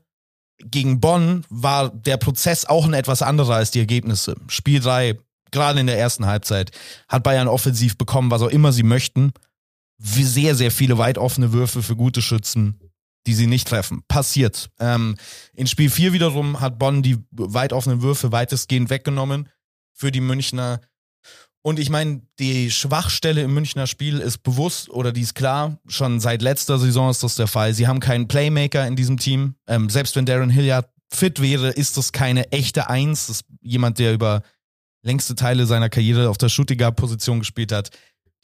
gegen 0.59 1.00
Bonn 1.00 1.45
war 1.50 1.89
der 1.89 2.17
Prozess 2.17 2.65
auch 2.65 2.85
ein 2.85 2.93
etwas 2.93 3.21
anderer 3.21 3.55
als 3.55 3.71
die 3.71 3.79
Ergebnisse. 3.79 4.35
Spiel 4.47 4.79
3, 4.79 5.17
gerade 5.51 5.79
in 5.79 5.88
der 5.88 6.00
ersten 6.00 6.25
Halbzeit, 6.25 6.72
hat 7.08 7.24
Bayern 7.24 7.48
offensiv 7.48 7.98
bekommen, 7.98 8.31
was 8.31 8.41
auch 8.41 8.50
immer 8.50 8.72
sie 8.72 8.84
möchten. 8.84 9.34
Sehr, 9.98 10.55
sehr 10.55 10.72
viele 10.72 10.98
weit 10.98 11.17
offene 11.17 11.53
Würfe 11.53 11.84
für 11.84 11.96
gute 11.96 12.22
Schützen, 12.22 12.79
die 13.27 13.34
sie 13.34 13.48
nicht 13.48 13.67
treffen. 13.67 14.03
Passiert. 14.08 14.70
Ähm, 14.79 15.15
in 15.53 15.67
Spiel 15.67 15.89
4 15.89 16.13
wiederum 16.13 16.60
hat 16.60 16.79
Bonn 16.79 17.03
die 17.03 17.17
weit 17.31 17.74
offenen 17.74 18.01
Würfe 18.01 18.31
weitestgehend 18.31 18.89
weggenommen 18.89 19.50
für 19.93 20.12
die 20.12 20.22
Münchner. 20.22 20.81
Und 21.63 21.77
ich 21.77 21.91
meine, 21.91 22.22
die 22.39 22.72
Schwachstelle 22.72 23.43
im 23.43 23.53
Münchner 23.53 23.86
Spiel 23.86 24.20
ist 24.20 24.39
bewusst 24.39 24.89
oder 24.89 25.12
die 25.12 25.22
ist 25.22 25.36
klar. 25.36 25.77
Schon 25.88 26.20
seit 26.20 26.41
letzter 26.41 26.79
Saison 26.79 27.12
ist 27.12 27.22
das 27.22 27.36
der 27.36 27.46
Fall. 27.46 27.75
Sie 27.75 27.88
haben 27.88 28.00
keinen 28.00 28.27
Playmaker 28.27 28.88
in 28.88 28.96
diesem 28.96 29.17
Team. 29.17 29.55
Ähm, 29.67 29.89
selbst 29.89 30.15
wenn 30.15 30.25
Darren 30.25 30.50
Hilliard 30.50 30.89
fit 31.13 31.41
wäre, 31.41 31.70
ist 31.70 31.98
das 31.98 32.12
keine 32.12 32.51
echte 32.51 32.89
Eins. 32.89 33.27
Das 33.27 33.41
ist 33.41 33.46
jemand, 33.62 34.00
der 34.00 34.13
über 34.13 34.41
längste 35.03 35.36
Teile 35.36 35.65
seiner 35.65 35.89
Karriere 35.89 36.29
auf 36.29 36.38
der 36.38 36.50
Shooting 36.50 36.77
Guard 36.77 36.96
Position 36.96 37.39
gespielt 37.39 37.72
hat. 37.72 37.89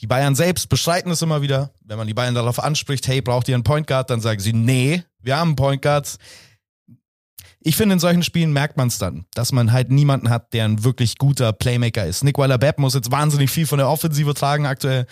Die 0.02 0.08
Bayern 0.08 0.36
selbst 0.36 0.70
bestreiten 0.70 1.12
es 1.12 1.22
immer 1.22 1.42
wieder. 1.42 1.72
Wenn 1.84 1.98
man 1.98 2.08
die 2.08 2.14
Bayern 2.14 2.36
darauf 2.36 2.62
anspricht, 2.62 3.08
hey, 3.08 3.22
braucht 3.22 3.48
ihr 3.48 3.56
einen 3.56 3.64
Point 3.64 3.88
Guard? 3.88 4.10
Dann 4.10 4.22
sagen 4.22 4.40
sie, 4.40 4.54
nee, 4.54 5.04
wir 5.22 5.38
haben 5.38 5.50
einen 5.50 5.56
Point 5.56 5.82
Guard. 5.82 6.18
ich 7.62 7.76
finde, 7.76 7.94
in 7.94 8.00
solchen 8.00 8.24
Spielen 8.24 8.54
merkt 8.54 8.78
man 8.78 8.90
es 8.90 9.00
dann, 9.00 9.26
dass 9.34 9.52
man 9.52 9.72
halt 9.72 9.90
niemanden 9.90 10.30
hat, 10.30 10.54
der 10.54 10.66
ein 10.66 10.84
wirklich 10.84 11.18
guter 11.18 11.52
Playmaker 11.52 12.06
ist. 12.06 12.24
Nick 12.24 12.38
Weiler-Bepp 12.38 12.78
muss 12.78 12.94
jetzt 12.94 13.12
wahnsinnig 13.12 13.50
viel 13.50 13.66
von 13.66 13.80
der 13.80 13.90
Offensive 13.90 14.34
tragen 14.36 14.68
aktuell. 14.68 15.08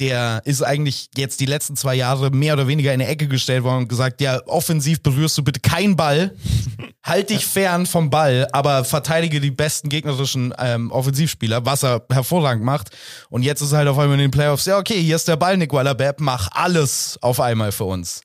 Der 0.00 0.42
ist 0.44 0.62
eigentlich 0.62 1.08
jetzt 1.16 1.40
die 1.40 1.46
letzten 1.46 1.76
zwei 1.76 1.94
Jahre 1.94 2.30
mehr 2.30 2.54
oder 2.54 2.68
weniger 2.68 2.92
in 2.92 3.00
die 3.00 3.06
Ecke 3.06 3.26
gestellt 3.26 3.64
worden 3.64 3.82
und 3.82 3.88
gesagt, 3.88 4.20
ja, 4.20 4.40
offensiv 4.46 5.02
berührst 5.02 5.36
du 5.36 5.42
bitte 5.42 5.60
keinen 5.60 5.96
Ball, 5.96 6.36
halt 7.04 7.30
dich 7.30 7.46
fern 7.46 7.84
vom 7.84 8.08
Ball, 8.08 8.46
aber 8.52 8.84
verteidige 8.84 9.40
die 9.40 9.50
besten 9.50 9.88
gegnerischen 9.88 10.54
ähm, 10.58 10.92
Offensivspieler, 10.92 11.64
was 11.66 11.82
er 11.82 12.06
hervorragend 12.10 12.64
macht. 12.64 12.90
Und 13.28 13.42
jetzt 13.42 13.60
ist 13.60 13.72
halt 13.72 13.88
auf 13.88 13.98
einmal 13.98 14.14
in 14.18 14.24
den 14.24 14.30
Playoffs, 14.30 14.66
ja, 14.66 14.78
okay, 14.78 15.02
hier 15.02 15.16
ist 15.16 15.26
der 15.26 15.36
Ball, 15.36 15.56
Nick 15.56 15.72
Weiler-Bepp, 15.72 16.20
mach 16.20 16.48
alles 16.52 17.18
auf 17.20 17.40
einmal 17.40 17.72
für 17.72 17.84
uns. 17.84 18.22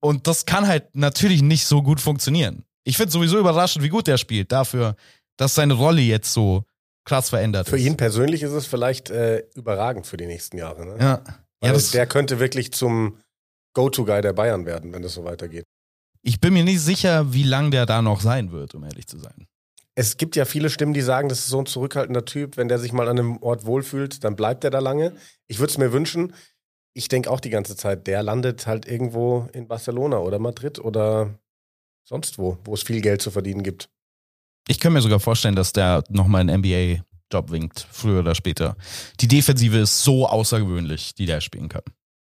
Und 0.00 0.26
das 0.26 0.46
kann 0.46 0.66
halt 0.66 0.94
natürlich 0.94 1.42
nicht 1.42 1.64
so 1.64 1.82
gut 1.82 2.00
funktionieren. 2.00 2.64
Ich 2.84 2.96
finde 2.96 3.12
sowieso 3.12 3.38
überraschend, 3.38 3.84
wie 3.84 3.88
gut 3.88 4.06
der 4.06 4.16
spielt, 4.16 4.52
dafür, 4.52 4.96
dass 5.36 5.54
seine 5.54 5.74
Rolle 5.74 6.00
jetzt 6.00 6.32
so 6.32 6.64
krass 7.08 7.30
verändert 7.30 7.68
Für 7.68 7.76
ist. 7.78 7.84
ihn 7.84 7.96
persönlich 7.96 8.42
ist 8.42 8.52
es 8.52 8.66
vielleicht 8.66 9.10
äh, 9.10 9.44
überragend 9.54 10.06
für 10.06 10.16
die 10.16 10.26
nächsten 10.26 10.58
Jahre. 10.58 10.84
Ne? 10.86 10.96
Ja. 11.00 11.22
Weil 11.60 11.70
Ja, 11.70 11.72
das, 11.72 11.90
der 11.90 12.06
könnte 12.06 12.38
wirklich 12.38 12.72
zum 12.72 13.18
Go-To-Guy 13.74 14.20
der 14.22 14.34
Bayern 14.34 14.66
werden, 14.66 14.92
wenn 14.92 15.02
das 15.02 15.14
so 15.14 15.24
weitergeht. 15.24 15.64
ich 16.22 16.40
bin 16.40 16.52
mir 16.52 16.64
nicht 16.64 16.80
sicher, 16.80 17.32
wie 17.32 17.42
lang 17.44 17.70
der 17.70 17.86
da 17.86 18.02
noch 18.02 18.20
sein 18.20 18.52
wird, 18.52 18.74
um 18.74 18.84
ehrlich 18.84 19.06
zu 19.06 19.18
sein. 19.18 19.46
Es 19.94 20.16
gibt 20.16 20.36
ja 20.36 20.44
viele 20.44 20.70
Stimmen, 20.70 20.94
die 20.94 21.00
sagen, 21.00 21.28
das 21.28 21.40
ist 21.40 21.48
so 21.48 21.58
ein 21.58 21.66
zurückhaltender 21.66 22.24
Typ. 22.24 22.56
Wenn 22.56 22.68
der 22.68 22.78
sich 22.78 22.92
mal 22.92 23.08
an 23.08 23.18
einem 23.18 23.42
Ort 23.42 23.64
wohlfühlt, 23.66 24.22
dann 24.22 24.36
bleibt 24.36 24.62
er 24.62 24.70
da 24.70 24.78
lange. 24.78 25.16
Ich 25.48 25.58
würde 25.58 25.72
es 25.72 25.78
mir 25.78 25.92
wünschen. 25.92 26.34
Ich 26.94 27.08
denke 27.08 27.30
auch 27.30 27.40
die 27.40 27.50
ganze 27.50 27.74
Zeit, 27.74 28.06
der 28.06 28.22
landet 28.22 28.66
halt 28.66 28.86
irgendwo 28.86 29.48
in 29.52 29.66
Barcelona 29.66 30.18
oder 30.18 30.38
Madrid 30.38 30.78
oder 30.78 31.34
sonst 32.04 32.38
wo, 32.38 32.58
wo 32.64 32.74
es 32.74 32.82
viel 32.82 33.00
Geld 33.00 33.22
zu 33.22 33.30
verdienen 33.30 33.62
gibt. 33.62 33.88
Ich 34.68 34.78
kann 34.78 34.92
mir 34.92 35.00
sogar 35.00 35.18
vorstellen, 35.18 35.56
dass 35.56 35.72
der 35.72 36.04
nochmal 36.08 36.42
einen 36.42 36.60
NBA-Job 36.60 37.50
winkt, 37.50 37.86
früher 37.90 38.20
oder 38.20 38.34
später. 38.34 38.76
Die 39.20 39.28
Defensive 39.28 39.78
ist 39.78 40.04
so 40.04 40.28
außergewöhnlich, 40.28 41.14
die 41.14 41.26
der 41.26 41.40
spielen 41.40 41.68
kann. 41.68 41.82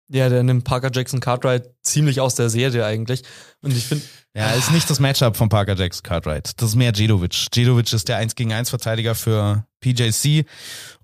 Ja, 0.09 0.29
der 0.29 0.43
nimmt 0.43 0.65
Parker 0.65 0.91
Jackson 0.93 1.21
Cartwright 1.21 1.71
ziemlich 1.83 2.21
aus 2.21 2.35
der 2.35 2.51
Serie 2.51 2.85
eigentlich. 2.85 3.23
Und 3.63 3.75
ich 3.75 3.85
finde, 3.85 4.05
Ja, 4.35 4.51
ist 4.51 4.71
nicht 4.71 4.91
das 4.91 5.01
Matchup 5.01 5.37
von 5.37 5.49
Parker 5.49 5.75
Jackson 5.75 6.03
Cartwright. 6.03 6.53
Das 6.61 6.71
ist 6.71 6.75
mehr 6.77 6.93
Jedovic. 6.93 7.47
Jedovic 7.55 7.91
ist 7.93 8.09
der 8.09 8.19
1 8.19 8.35
gegen 8.35 8.53
1 8.53 8.69
Verteidiger 8.69 9.15
für 9.15 9.65
PJC. 9.81 10.45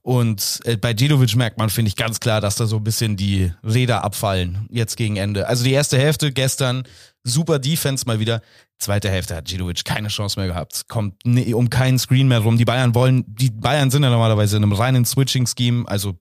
Und 0.03 0.61
äh, 0.65 0.77
bei 0.77 0.93
Jedovic 0.93 1.37
merkt 1.37 1.57
man, 1.59 1.71
finde 1.71 1.89
ich, 1.89 1.97
ganz 1.97 2.21
klar, 2.21 2.41
dass 2.41 2.57
da 2.57 2.67
so 2.67 2.77
ein 2.77 2.85
bisschen 2.85 3.17
die 3.17 3.53
Räder 3.63 4.05
abfallen 4.05 4.67
jetzt 4.71 4.97
gegen 4.97 5.17
Ende. 5.17 5.47
Also 5.47 5.65
die 5.65 5.73
erste 5.73 5.99
Hälfte 5.99 6.33
gestern, 6.33 6.83
super 7.25 7.59
Defense 7.59 8.05
mal 8.07 8.21
wieder. 8.21 8.43
Zweite 8.79 9.11
Hälfte 9.11 9.35
hat 9.35 9.51
Jedovic 9.51 9.85
keine 9.85 10.09
Chance 10.09 10.39
mehr 10.39 10.49
gehabt. 10.49 10.87
Kommt 10.89 11.15
ni- 11.25 11.53
um 11.53 11.69
keinen 11.69 11.99
Screen 11.99 12.29
mehr 12.29 12.39
rum. 12.41 12.59
Die 12.59 12.65
Bayern 12.65 12.95
wollen, 12.95 13.25
die 13.27 13.51
Bayern 13.51 13.91
sind 13.91 14.05
ja 14.05 14.11
normalerweise 14.11 14.57
in 14.57 14.63
einem 14.63 14.73
reinen 14.73 15.05
Switching-Scheme, 15.05 15.87
also 15.89 16.15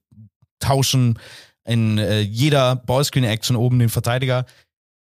tauschen 0.58 1.18
in 1.64 1.98
äh, 1.98 2.20
jeder 2.20 2.76
Ballscreen-Action 2.76 3.54
oben 3.56 3.78
den 3.78 3.90
Verteidiger, 3.90 4.44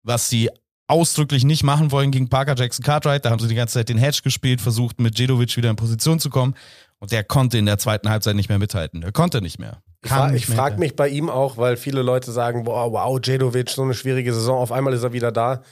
was 0.04 0.30
sie 0.30 0.50
ausdrücklich 0.88 1.44
nicht 1.44 1.64
machen 1.64 1.92
wollen 1.92 2.12
gegen 2.12 2.30
Parker 2.30 2.56
Jackson 2.56 2.84
Cartwright. 2.86 3.26
Da 3.26 3.32
haben 3.32 3.40
sie 3.40 3.48
die 3.48 3.56
ganze 3.56 3.74
Zeit 3.76 3.90
den 3.90 3.98
Hedge 3.98 4.22
gespielt, 4.24 4.62
versucht 4.62 5.00
mit 5.00 5.18
Jedovic 5.18 5.56
wieder 5.58 5.70
in 5.70 5.76
Position 5.76 6.20
zu 6.20 6.30
kommen. 6.30 6.56
Und 7.00 7.12
der 7.12 7.24
konnte 7.24 7.58
in 7.58 7.66
der 7.66 7.80
zweiten 7.80 8.10
Halbzeit 8.10 8.36
nicht 8.36 8.50
mehr 8.50 8.60
mithalten. 8.60 9.02
Er 9.02 9.12
konnte 9.12 9.42
nicht 9.42 9.58
mehr. 9.58 9.82
Ich, 10.04 10.12
nicht 10.12 10.36
ich 10.36 10.50
mehr 10.50 10.58
frage 10.58 10.78
mich 10.78 10.96
bei 10.96 11.10
ihm 11.10 11.30
auch, 11.30 11.58
weil 11.58 11.78
viele 11.78 12.02
Leute 12.02 12.32
sagen, 12.32 12.64
boah, 12.64 12.92
wow, 12.92 13.20
Jedovic, 13.24 13.70
so 13.70 13.82
eine 13.84 13.94
schwierige 13.94 14.34
Saison, 14.34 14.58
auf 14.58 14.72
einmal 14.72 14.94
ist 14.94 15.04
er 15.04 15.14
wieder 15.14 15.32
da. 15.32 15.64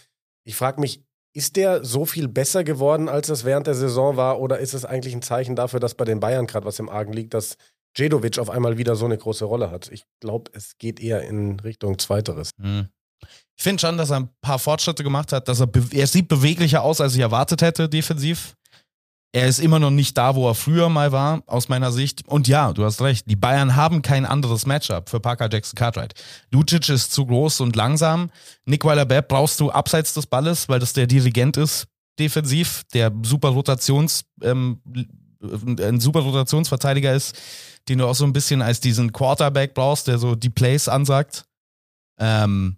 Ich 0.44 0.56
frage 0.56 0.80
mich, 0.82 1.04
ist 1.34 1.56
der 1.56 1.84
so 1.86 2.06
viel 2.06 2.28
besser 2.28 2.64
geworden, 2.64 3.08
als 3.10 3.30
es 3.30 3.44
während 3.44 3.68
der 3.68 3.76
Saison 3.76 4.18
war, 4.18 4.40
oder 4.40 4.60
ist 4.60 4.74
es 4.74 4.86
eigentlich 4.86 5.14
ein 5.14 5.22
Zeichen 5.22 5.56
dafür, 5.56 5.80
dass 5.80 5.96
bei 5.96 6.06
den 6.06 6.20
Bayern 6.20 6.48
gerade 6.48 6.66
was 6.66 6.80
im 6.80 6.90
Argen 6.90 7.14
liegt, 7.14 7.34
dass 7.34 7.56
Jedovic 7.96 8.40
auf 8.40 8.50
einmal 8.50 8.78
wieder 8.78 8.96
so 8.96 9.06
eine 9.06 9.18
große 9.18 9.46
Rolle 9.46 9.72
hat? 9.72 9.90
Ich 9.92 10.04
glaube, 10.20 10.52
es 10.54 10.78
geht 10.78 11.00
eher 11.00 11.22
in 11.24 11.60
Richtung 11.60 12.00
Zweiteres. 12.00 12.52
Hm. 12.60 12.88
Ich 13.58 13.64
finde 13.64 13.82
schon, 13.82 13.98
dass 13.98 14.10
er 14.10 14.22
ein 14.22 14.30
paar 14.42 14.60
Fortschritte 14.60 15.04
gemacht 15.04 15.34
hat, 15.34 15.48
dass 15.50 15.60
er, 15.60 15.70
er 15.92 16.08
sieht 16.08 16.30
beweglicher 16.30 16.82
aus, 16.82 17.02
als 17.02 17.16
ich 17.16 17.20
erwartet 17.20 17.62
hätte, 17.62 17.90
defensiv. 17.90 18.56
Er 19.32 19.48
ist 19.48 19.60
immer 19.60 19.78
noch 19.78 19.92
nicht 19.92 20.18
da, 20.18 20.34
wo 20.34 20.48
er 20.50 20.56
früher 20.56 20.90
mal 20.90 21.12
war, 21.12 21.44
aus 21.46 21.70
meiner 21.70 21.92
Sicht. 21.92 22.28
Und 22.28 22.48
ja, 22.48 22.74
du 22.74 22.84
hast 22.84 23.00
recht, 23.02 23.30
die 23.30 23.36
Bayern 23.36 23.76
haben 23.76 24.02
kein 24.02 24.26
anderes 24.26 24.66
Matchup 24.66 25.08
für 25.10 25.20
Parker 25.20 25.48
Jackson 25.52 25.78
Cartwright. 25.78 26.14
Lucic 26.52 26.90
ist 26.90 27.14
zu 27.14 27.28
groß 27.28 27.62
und 27.62 27.76
langsam. 27.76 28.32
Nick 28.66 28.84
Weiler-Bepp 28.86 29.28
brauchst 29.28 29.60
du 29.60 29.70
abseits 29.70 30.16
des 30.16 30.26
Balles, 30.26 30.68
weil 30.68 30.80
das 30.80 30.94
der 30.94 31.06
Dirigent 31.06 31.58
ist, 31.58 31.88
defensiv, 32.18 32.84
der 32.94 33.12
super 33.22 33.50
Rotations, 33.50 34.26
ähm, 34.42 34.80
ein 35.42 36.00
super 36.00 36.22
Rotationsverteidiger 36.22 37.14
ist, 37.14 37.38
den 37.88 38.00
du 38.00 38.08
auch 38.08 38.16
so 38.16 38.26
ein 38.26 38.34
bisschen 38.34 38.64
als 38.64 38.80
diesen 38.80 39.14
Quarterback 39.14 39.76
brauchst, 39.76 40.08
der 40.08 40.18
so 40.18 40.36
die 40.36 40.50
Plays 40.50 40.88
ansagt. 40.90 41.46
Ähm, 42.20 42.78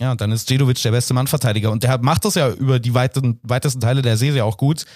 ja, 0.00 0.14
dann 0.14 0.32
ist 0.32 0.48
Jedovic 0.48 0.80
der 0.82 0.92
beste 0.92 1.12
Mannverteidiger. 1.12 1.70
Und 1.70 1.82
der 1.82 1.98
macht 1.98 2.24
das 2.24 2.34
ja 2.34 2.50
über 2.50 2.80
die 2.80 2.94
weiten, 2.94 3.38
weitesten 3.42 3.80
Teile 3.80 4.00
der 4.00 4.16
Serie 4.16 4.44
auch 4.44 4.56
gut. 4.56 4.86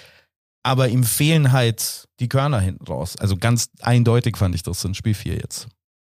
Aber 0.65 0.89
ihm 0.89 1.05
fehlen 1.05 1.53
halt 1.53 2.09
die 2.19 2.29
Körner 2.29 2.59
hinten 2.59 2.85
raus. 2.87 3.17
Also 3.19 3.37
ganz 3.37 3.69
eindeutig 3.83 4.37
fand 4.37 4.55
ich 4.55 4.63
das 4.63 4.85
in 4.85 4.95
Spiel 4.95 5.15
4 5.15 5.35
jetzt. 5.35 5.69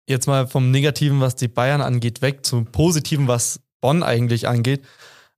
jetzt 0.08 0.26
mal 0.26 0.46
vom 0.46 0.70
Negativen, 0.70 1.20
was 1.20 1.36
die 1.36 1.48
Bayern 1.48 1.80
angeht, 1.80 2.20
weg 2.20 2.44
zum 2.44 2.66
Positiven, 2.66 3.28
was 3.28 3.60
Bonn 3.80 4.02
eigentlich 4.02 4.48
angeht. 4.48 4.84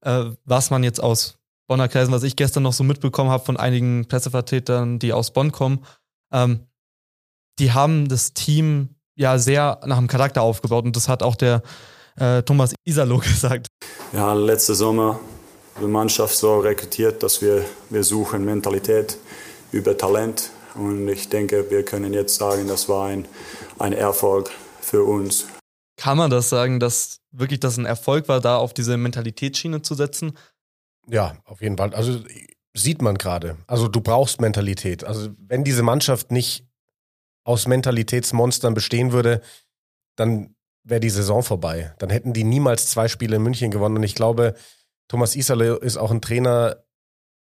Äh, 0.00 0.30
was 0.44 0.70
man 0.70 0.82
jetzt 0.82 1.00
aus 1.00 1.38
Bonner 1.68 1.88
Kreisen, 1.88 2.12
was 2.12 2.22
ich 2.22 2.36
gestern 2.36 2.64
noch 2.64 2.72
so 2.72 2.84
mitbekommen 2.84 3.30
habe 3.30 3.44
von 3.44 3.56
einigen 3.56 4.06
Pressevertretern, 4.08 4.98
die 4.98 5.12
aus 5.12 5.32
Bonn 5.32 5.52
kommen, 5.52 5.84
ähm, 6.32 6.66
die 7.58 7.72
haben 7.72 8.08
das 8.08 8.32
Team 8.32 8.96
ja 9.14 9.38
sehr 9.38 9.80
nach 9.84 9.98
dem 9.98 10.08
Charakter 10.08 10.42
aufgebaut 10.42 10.84
und 10.84 10.96
das 10.96 11.08
hat 11.08 11.22
auch 11.22 11.36
der 11.36 11.62
äh, 12.16 12.42
Thomas 12.42 12.74
Isalo 12.84 13.18
gesagt. 13.20 13.68
Ja, 14.12 14.32
letzte 14.32 14.74
Sommer 14.74 15.20
die 15.80 15.86
Mannschaft 15.86 16.36
so 16.36 16.60
rekrutiert, 16.60 17.22
dass 17.22 17.42
wir, 17.42 17.64
wir 17.90 18.04
suchen 18.04 18.44
Mentalität 18.44 19.18
über 19.72 19.96
Talent. 19.96 20.50
Und 20.74 21.08
ich 21.08 21.28
denke, 21.28 21.70
wir 21.70 21.84
können 21.84 22.12
jetzt 22.12 22.36
sagen, 22.36 22.68
das 22.68 22.88
war 22.88 23.06
ein, 23.08 23.26
ein 23.78 23.92
Erfolg 23.92 24.50
für 24.80 25.02
uns. 25.04 25.46
Kann 25.96 26.18
man 26.18 26.30
das 26.30 26.48
sagen, 26.48 26.80
dass 26.80 27.20
wirklich 27.30 27.60
das 27.60 27.76
ein 27.76 27.84
Erfolg 27.84 28.28
war, 28.28 28.40
da 28.40 28.56
auf 28.56 28.74
diese 28.74 28.96
Mentalitätsschiene 28.96 29.82
zu 29.82 29.94
setzen? 29.94 30.36
Ja, 31.08 31.36
auf 31.44 31.60
jeden 31.60 31.76
Fall. 31.76 31.94
Also 31.94 32.20
sieht 32.74 33.02
man 33.02 33.16
gerade. 33.16 33.56
Also 33.66 33.88
du 33.88 34.00
brauchst 34.00 34.40
Mentalität. 34.40 35.04
Also 35.04 35.30
wenn 35.38 35.64
diese 35.64 35.82
Mannschaft 35.82 36.30
nicht 36.30 36.66
aus 37.44 37.66
Mentalitätsmonstern 37.66 38.74
bestehen 38.74 39.12
würde, 39.12 39.42
dann 40.16 40.54
wäre 40.84 41.00
die 41.00 41.10
Saison 41.10 41.42
vorbei. 41.42 41.94
Dann 41.98 42.10
hätten 42.10 42.32
die 42.32 42.44
niemals 42.44 42.86
zwei 42.86 43.08
Spiele 43.08 43.36
in 43.36 43.42
München 43.42 43.70
gewonnen. 43.70 43.96
Und 43.96 44.02
ich 44.02 44.14
glaube, 44.14 44.54
Thomas 45.12 45.36
Isale 45.36 45.74
ist 45.74 45.98
auch 45.98 46.10
ein 46.10 46.22
Trainer, 46.22 46.78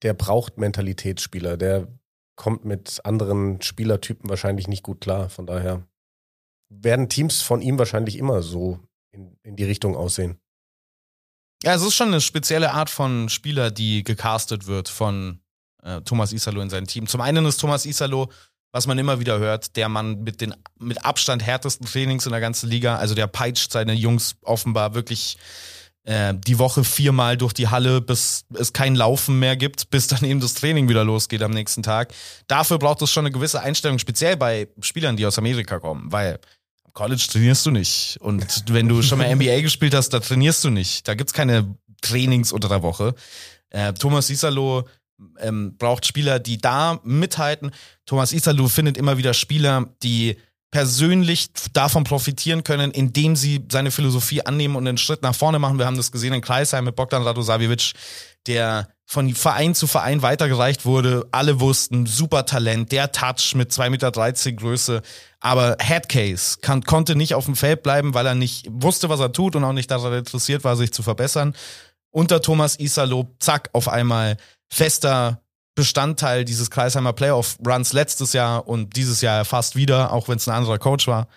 der 0.02 0.16
braucht 0.16 0.58
Mentalitätsspieler. 0.58 1.56
Der 1.56 1.88
kommt 2.36 2.66
mit 2.66 3.00
anderen 3.06 3.62
Spielertypen 3.62 4.28
wahrscheinlich 4.28 4.68
nicht 4.68 4.82
gut 4.82 5.02
klar. 5.02 5.30
Von 5.30 5.46
daher 5.46 5.88
werden 6.70 7.10
Teams 7.10 7.44
von 7.44 7.62
ihm 7.62 7.78
wahrscheinlich 7.78 8.18
immer 8.18 8.42
so 8.42 8.80
in, 9.12 9.38
in 9.44 9.56
die 9.56 9.66
Richtung 9.66 9.96
aussehen. 9.96 10.40
Ja, 11.62 11.76
es 11.76 11.84
ist 11.84 11.94
schon 11.94 12.08
eine 12.08 12.22
spezielle 12.22 12.72
Art 12.72 12.90
von 12.90 13.30
Spieler, 13.30 13.70
die 13.70 14.04
gecastet 14.04 14.66
wird 14.66 14.90
von 14.90 15.40
äh, 15.84 16.02
Thomas 16.02 16.34
Isalo 16.34 16.62
in 16.62 16.72
sein 16.72 16.88
Team. 16.88 17.06
Zum 17.06 17.22
einen 17.22 17.46
ist 17.46 17.58
Thomas 17.58 17.86
Isalo, 17.86 18.32
was 18.72 18.88
man 18.88 18.98
immer 18.98 19.20
wieder 19.20 19.38
hört, 19.38 19.76
der 19.76 19.90
Mann 19.90 20.24
mit 20.24 20.42
den 20.42 20.56
mit 20.80 21.06
Abstand 21.06 21.46
härtesten 21.46 21.86
Trainings 21.86 22.26
in 22.26 22.32
der 22.32 22.42
ganzen 22.42 22.68
Liga. 22.68 22.96
Also 22.96 23.14
der 23.14 23.28
peitscht 23.28 23.72
seine 23.72 23.94
Jungs 23.94 24.38
offenbar 24.42 24.96
wirklich 24.96 25.38
äh, 26.10 26.34
die 26.36 26.58
Woche 26.58 26.84
viermal 26.84 27.38
durch 27.38 27.54
die 27.54 27.68
Halle, 27.68 28.01
bis 28.01 28.44
es 28.56 28.74
kein 28.74 28.96
Laufen 28.96 29.38
mehr 29.38 29.56
gibt, 29.56 29.92
bis 29.92 30.08
dann 30.08 30.24
eben 30.24 30.39
das 30.39 30.56
Training 30.56 30.89
wieder 30.89 31.04
losgeht 31.04 31.44
am 31.44 31.51
nächsten 31.51 31.84
Tag. 31.84 32.12
Dafür 32.48 32.80
braucht 32.80 33.04
es 33.04 33.12
schon 33.12 33.28
eine 33.28 33.32
gewisse 33.32 33.62
Einstellung, 33.62 34.00
speziell 34.00 34.36
bei 34.36 34.68
Spielern, 34.82 35.18
die 35.18 35.25
aus 35.28 35.38
Amerika 35.38 35.78
kommen, 35.78 36.12
weil 36.12 36.39
am 36.84 36.94
College 36.94 37.24
trainierst 37.32 37.63
du 37.68 37.70
nicht. 37.70 38.18
Und 38.22 38.63
wenn 38.70 38.88
du 38.88 39.04
schon 39.04 39.20
mal 39.20 39.36
NBA 39.36 39.62
gespielt 39.62 39.94
hast, 39.94 40.10
da 40.10 40.20
trainierst 40.20 40.63
du 40.63 40.72
nicht. 40.72 41.08
Da 41.08 41.13
gibt's 41.13 41.34
keine 41.34 41.75
Trainings 42.01 42.51
unter 42.51 42.70
der 42.70 42.82
Woche. 42.82 43.13
Äh, 43.70 43.94
Thomas 43.94 44.32
Isalo 44.32 44.88
ähm, 45.39 45.78
braucht 45.78 46.08
Spieler, 46.08 46.39
die 46.39 46.58
da 46.58 47.00
mithalten. 47.04 47.70
Thomas 48.08 48.34
Isalo 48.34 48.68
findet 48.68 48.98
immer 48.98 49.20
wieder 49.20 49.36
Spieler, 49.36 49.94
die 50.01 50.38
persönlich 50.72 51.48
davon 51.74 52.04
profitieren 52.04 52.64
können, 52.64 52.92
indem 52.92 53.36
sie 53.36 53.66
seine 53.72 53.92
Philosophie 53.92 54.46
annehmen 54.46 54.76
und 54.76 54.88
einen 54.88 54.98
Schritt 54.98 55.24
nach 55.24 55.36
vorne 55.36 55.60
machen. 55.60 55.80
Wir 55.80 55.86
haben 55.86 55.98
das 55.98 56.12
gesehen 56.12 56.34
in 56.34 56.42
Kreisheim 56.42 56.86
mit 56.86 56.96
Bogdan 56.96 57.24
Radosavjevic, 57.24 57.94
der 58.46 58.88
von 59.06 59.34
Verein 59.34 59.74
zu 59.74 59.88
Verein 59.88 60.22
weitergereicht 60.22 60.86
wurde. 60.86 61.26
Alle 61.32 61.60
wussten, 61.60 62.06
super 62.06 62.46
Talent, 62.46 62.92
der 62.92 63.12
Touch 63.12 63.56
mit 63.56 63.72
2,13 63.72 63.90
Meter 63.90 64.12
Größe. 64.52 65.02
Aber 65.40 65.78
Headcase 65.80 66.60
kann, 66.62 66.84
konnte 66.84 67.16
nicht 67.16 67.34
auf 67.34 67.46
dem 67.46 67.56
Feld 67.56 67.82
bleiben, 67.82 68.14
weil 68.14 68.28
er 68.28 68.36
nicht 68.36 68.68
wusste, 68.70 69.10
was 69.10 69.20
er 69.20 69.32
tut 69.32 69.56
und 69.56 69.64
auch 69.64 69.74
nicht 69.74 69.90
daran 69.90 70.14
interessiert 70.14 70.64
war, 70.64 70.76
sich 70.76 70.94
zu 70.94 71.02
verbessern. 71.02 71.56
Unter 72.12 72.42
Thomas 72.42 72.78
Isalo, 72.80 73.36
zack, 73.40 73.70
auf 73.74 73.88
einmal 73.88 74.38
fester 74.72 75.42
Bestandteil 75.76 76.46
dieses 76.46 76.70
Kreisheimer 76.70 77.14
Playoff-Runs 77.14 77.94
letztes 77.94 78.34
Jahr 78.34 78.68
und 78.68 78.96
dieses 78.96 79.22
Jahr 79.22 79.46
fast 79.46 79.76
wieder, 79.76 80.12
auch 80.12 80.28
wenn 80.28 80.38
es 80.38 80.48
ein 80.48 80.56
anderer 80.56 80.78
Coach 80.78 81.08
war. 81.08 81.28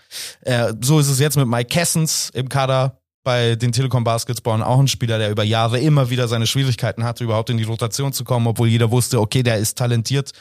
Äh, 0.40 0.74
so 0.80 0.98
ist 0.98 1.08
es 1.08 1.20
jetzt 1.20 1.36
mit 1.36 1.46
Mike 1.46 1.68
Kessens 1.68 2.30
im 2.34 2.48
Kader 2.48 2.98
bei 3.24 3.54
den 3.54 3.72
Telekom 3.72 4.04
Basketball 4.04 4.62
auch 4.62 4.80
ein 4.80 4.88
Spieler, 4.88 5.18
der 5.18 5.30
über 5.30 5.44
Jahre 5.44 5.78
immer 5.78 6.10
wieder 6.10 6.28
seine 6.28 6.46
Schwierigkeiten 6.46 7.04
hatte, 7.04 7.24
überhaupt 7.24 7.50
in 7.50 7.56
die 7.56 7.64
Rotation 7.64 8.12
zu 8.12 8.24
kommen, 8.24 8.46
obwohl 8.46 8.68
jeder 8.68 8.90
wusste, 8.90 9.20
okay, 9.20 9.42
der 9.42 9.58
ist 9.58 9.78
talentiert. 9.78 10.32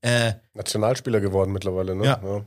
Äh, 0.00 0.34
Nationalspieler 0.54 1.20
geworden 1.20 1.52
mittlerweile, 1.52 1.94
ne? 1.94 2.04
Ja. 2.04 2.44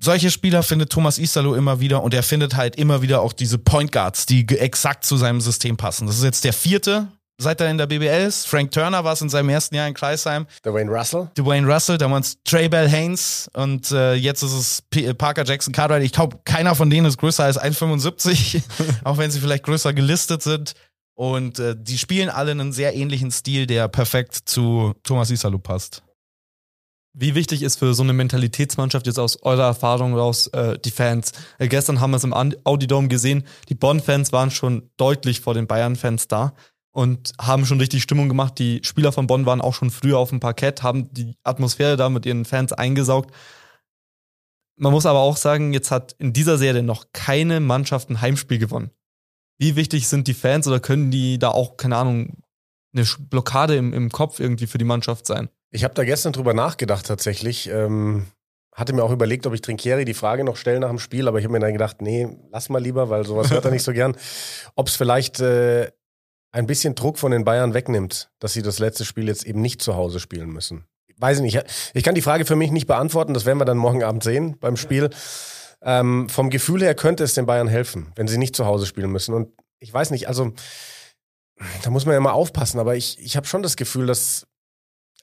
solche 0.00 0.30
Spieler 0.30 0.62
findet 0.62 0.90
Thomas 0.90 1.18
Isalo 1.18 1.54
immer 1.54 1.80
wieder 1.80 2.02
und 2.02 2.14
er 2.14 2.22
findet 2.22 2.56
halt 2.56 2.76
immer 2.76 3.02
wieder 3.02 3.20
auch 3.20 3.32
diese 3.32 3.58
Point 3.58 3.92
Guards, 3.92 4.26
die 4.26 4.46
exakt 4.48 5.04
zu 5.04 5.16
seinem 5.16 5.40
System 5.40 5.76
passen. 5.76 6.06
Das 6.06 6.16
ist 6.16 6.24
jetzt 6.24 6.44
der 6.44 6.52
vierte, 6.52 7.08
seit 7.38 7.60
er 7.60 7.70
in 7.70 7.78
der 7.78 7.86
BBL 7.86 8.26
ist. 8.26 8.46
Frank 8.46 8.70
Turner 8.70 9.04
war 9.04 9.12
es 9.12 9.20
in 9.20 9.28
seinem 9.28 9.48
ersten 9.48 9.74
Jahr 9.74 9.88
in 9.88 9.94
Kreisheim. 9.94 10.46
Der 10.64 10.72
Wayne 10.72 10.90
Russell. 10.90 11.30
Dwayne 11.36 11.66
Russell, 11.66 11.98
es 12.00 12.38
Trey 12.44 12.68
Bell 12.68 12.88
Haynes 12.88 13.50
und 13.54 13.90
äh, 13.90 14.14
jetzt 14.14 14.42
ist 14.42 14.52
es 14.52 14.82
P 14.90 15.04
äh, 15.04 15.14
Parker 15.14 15.44
Jackson 15.44 15.72
Cartwright. 15.72 16.02
Ich 16.02 16.12
glaube, 16.12 16.38
keiner 16.44 16.74
von 16.74 16.90
denen 16.90 17.06
ist 17.06 17.18
größer 17.18 17.44
als 17.44 17.60
1,75, 17.60 18.62
auch 19.04 19.18
wenn 19.18 19.30
sie 19.30 19.40
vielleicht 19.40 19.64
größer 19.64 19.92
gelistet 19.92 20.42
sind. 20.42 20.74
Und 21.16 21.58
äh, 21.58 21.76
die 21.78 21.98
spielen 21.98 22.28
alle 22.28 22.52
einen 22.52 22.72
sehr 22.72 22.94
ähnlichen 22.94 23.30
Stil, 23.30 23.66
der 23.66 23.88
perfekt 23.88 24.34
zu 24.46 24.94
Thomas 25.04 25.30
Isalo 25.30 25.58
passt. 25.58 26.02
Wie 27.16 27.36
wichtig 27.36 27.62
ist 27.62 27.78
für 27.78 27.94
so 27.94 28.02
eine 28.02 28.12
Mentalitätsmannschaft 28.12 29.06
jetzt 29.06 29.20
aus 29.20 29.40
eurer 29.42 29.66
Erfahrung 29.66 30.16
raus 30.16 30.48
äh, 30.48 30.76
die 30.80 30.90
Fans? 30.90 31.30
Äh, 31.58 31.68
gestern 31.68 32.00
haben 32.00 32.10
wir 32.10 32.16
es 32.16 32.24
im 32.24 32.34
Audi 32.34 32.88
Dome 32.88 33.06
gesehen. 33.06 33.44
Die 33.68 33.76
Bonn-Fans 33.76 34.32
waren 34.32 34.50
schon 34.50 34.90
deutlich 34.96 35.40
vor 35.40 35.54
den 35.54 35.68
Bayern-Fans 35.68 36.26
da 36.26 36.54
und 36.94 37.32
haben 37.40 37.66
schon 37.66 37.80
richtig 37.80 38.04
Stimmung 38.04 38.28
gemacht. 38.28 38.58
Die 38.58 38.80
Spieler 38.84 39.10
von 39.10 39.26
Bonn 39.26 39.46
waren 39.46 39.60
auch 39.60 39.74
schon 39.74 39.90
früher 39.90 40.16
auf 40.16 40.30
dem 40.30 40.38
Parkett, 40.38 40.84
haben 40.84 41.12
die 41.12 41.36
Atmosphäre 41.42 41.96
da 41.96 42.08
mit 42.08 42.24
ihren 42.24 42.44
Fans 42.44 42.72
eingesaugt. 42.72 43.34
Man 44.76 44.92
muss 44.92 45.04
aber 45.04 45.18
auch 45.18 45.36
sagen, 45.36 45.72
jetzt 45.72 45.90
hat 45.90 46.14
in 46.18 46.32
dieser 46.32 46.56
Serie 46.56 46.84
noch 46.84 47.06
keine 47.12 47.58
Mannschaft 47.58 48.10
ein 48.10 48.20
Heimspiel 48.20 48.58
gewonnen. 48.58 48.90
Wie 49.58 49.74
wichtig 49.74 50.06
sind 50.08 50.28
die 50.28 50.34
Fans 50.34 50.68
oder 50.68 50.78
können 50.78 51.10
die 51.10 51.38
da 51.38 51.48
auch, 51.48 51.76
keine 51.76 51.96
Ahnung, 51.96 52.38
eine 52.94 53.04
Blockade 53.18 53.74
im, 53.74 53.92
im 53.92 54.10
Kopf 54.10 54.38
irgendwie 54.38 54.68
für 54.68 54.78
die 54.78 54.84
Mannschaft 54.84 55.26
sein? 55.26 55.48
Ich 55.72 55.82
habe 55.82 55.94
da 55.94 56.04
gestern 56.04 56.32
drüber 56.32 56.54
nachgedacht 56.54 57.06
tatsächlich. 57.06 57.68
Ähm, 57.68 58.26
hatte 58.72 58.92
mir 58.92 59.02
auch 59.02 59.10
überlegt, 59.10 59.48
ob 59.48 59.54
ich 59.54 59.62
Trinkieri 59.62 60.04
die 60.04 60.14
Frage 60.14 60.44
noch 60.44 60.56
stelle 60.56 60.78
nach 60.78 60.90
dem 60.90 61.00
Spiel, 61.00 61.26
aber 61.26 61.38
ich 61.38 61.44
habe 61.44 61.52
mir 61.52 61.60
dann 61.60 61.72
gedacht, 61.72 62.02
nee, 62.02 62.28
lass 62.52 62.68
mal 62.68 62.80
lieber, 62.80 63.10
weil 63.10 63.26
sowas 63.26 63.50
hört 63.50 63.64
er 63.64 63.72
nicht 63.72 63.82
so 63.82 63.92
gern. 63.92 64.16
Ob 64.76 64.88
es 64.88 64.96
vielleicht 64.96 65.40
äh, 65.40 65.90
ein 66.54 66.66
bisschen 66.66 66.94
Druck 66.94 67.18
von 67.18 67.32
den 67.32 67.44
Bayern 67.44 67.74
wegnimmt, 67.74 68.30
dass 68.38 68.52
sie 68.52 68.62
das 68.62 68.78
letzte 68.78 69.04
Spiel 69.04 69.26
jetzt 69.26 69.44
eben 69.44 69.60
nicht 69.60 69.82
zu 69.82 69.96
Hause 69.96 70.20
spielen 70.20 70.50
müssen. 70.50 70.86
Weiß 71.18 71.38
ich 71.38 71.42
nicht. 71.42 71.64
Ich 71.94 72.04
kann 72.04 72.14
die 72.14 72.22
Frage 72.22 72.44
für 72.44 72.54
mich 72.54 72.70
nicht 72.70 72.86
beantworten, 72.86 73.34
das 73.34 73.44
werden 73.44 73.58
wir 73.58 73.64
dann 73.64 73.76
morgen 73.76 74.04
Abend 74.04 74.22
sehen 74.22 74.56
beim 74.60 74.76
Spiel. 74.76 75.10
Ähm, 75.82 76.28
vom 76.28 76.50
Gefühl 76.50 76.82
her 76.82 76.94
könnte 76.94 77.24
es 77.24 77.34
den 77.34 77.46
Bayern 77.46 77.66
helfen, 77.66 78.12
wenn 78.14 78.28
sie 78.28 78.38
nicht 78.38 78.54
zu 78.54 78.66
Hause 78.66 78.86
spielen 78.86 79.10
müssen. 79.10 79.34
Und 79.34 79.52
ich 79.80 79.92
weiß 79.92 80.12
nicht, 80.12 80.28
also 80.28 80.52
da 81.82 81.90
muss 81.90 82.06
man 82.06 82.14
ja 82.14 82.20
mal 82.20 82.32
aufpassen, 82.32 82.78
aber 82.78 82.94
ich, 82.94 83.18
ich 83.18 83.36
habe 83.36 83.48
schon 83.48 83.64
das 83.64 83.74
Gefühl, 83.76 84.06
dass 84.06 84.46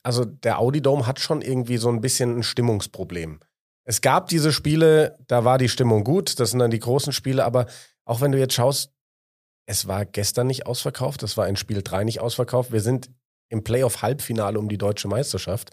also 0.04 0.26
der 0.26 0.60
Audi 0.60 0.82
Dome 0.82 1.08
hat 1.08 1.20
schon 1.20 1.42
irgendwie 1.42 1.78
so 1.78 1.90
ein 1.90 2.02
bisschen 2.02 2.40
ein 2.40 2.44
Stimmungsproblem. 2.44 3.40
Es 3.86 4.02
gab 4.02 4.28
diese 4.28 4.52
Spiele, 4.52 5.18
da 5.28 5.46
war 5.46 5.58
die 5.58 5.70
Stimmung 5.70 6.04
gut, 6.04 6.40
das 6.40 6.52
sind 6.52 6.60
dann 6.60 6.72
die 6.72 6.80
großen 6.80 7.14
Spiele, 7.14 7.46
aber 7.46 7.68
auch 8.04 8.20
wenn 8.20 8.34
du 8.34 8.38
jetzt 8.38 8.54
schaust, 8.54 8.92
es 9.66 9.88
war 9.88 10.06
gestern 10.06 10.48
nicht 10.48 10.66
ausverkauft, 10.66 11.24
es 11.24 11.38
war 11.38 11.48
in 11.48 11.56
Spiel 11.56 11.82
3 11.82 12.04
nicht 12.04 12.20
ausverkauft. 12.20 12.72
Wir 12.72 12.82
sind 12.82 13.10
im 13.50 13.64
Playoff-Halbfinale 13.64 14.58
um 14.58 14.70
die 14.70 14.78
deutsche 14.78 15.08
Meisterschaft. 15.08 15.70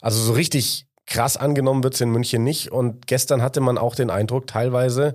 Also 0.00 0.22
so 0.22 0.32
richtig 0.32 0.86
krass 1.06 1.36
angenommen 1.36 1.82
wird 1.82 1.94
es 1.94 2.00
in 2.00 2.10
München 2.10 2.42
nicht. 2.44 2.72
Und 2.72 3.06
gestern 3.06 3.42
hatte 3.42 3.60
man 3.60 3.78
auch 3.78 3.94
den 3.94 4.10
Eindruck 4.10 4.46
teilweise, 4.46 5.14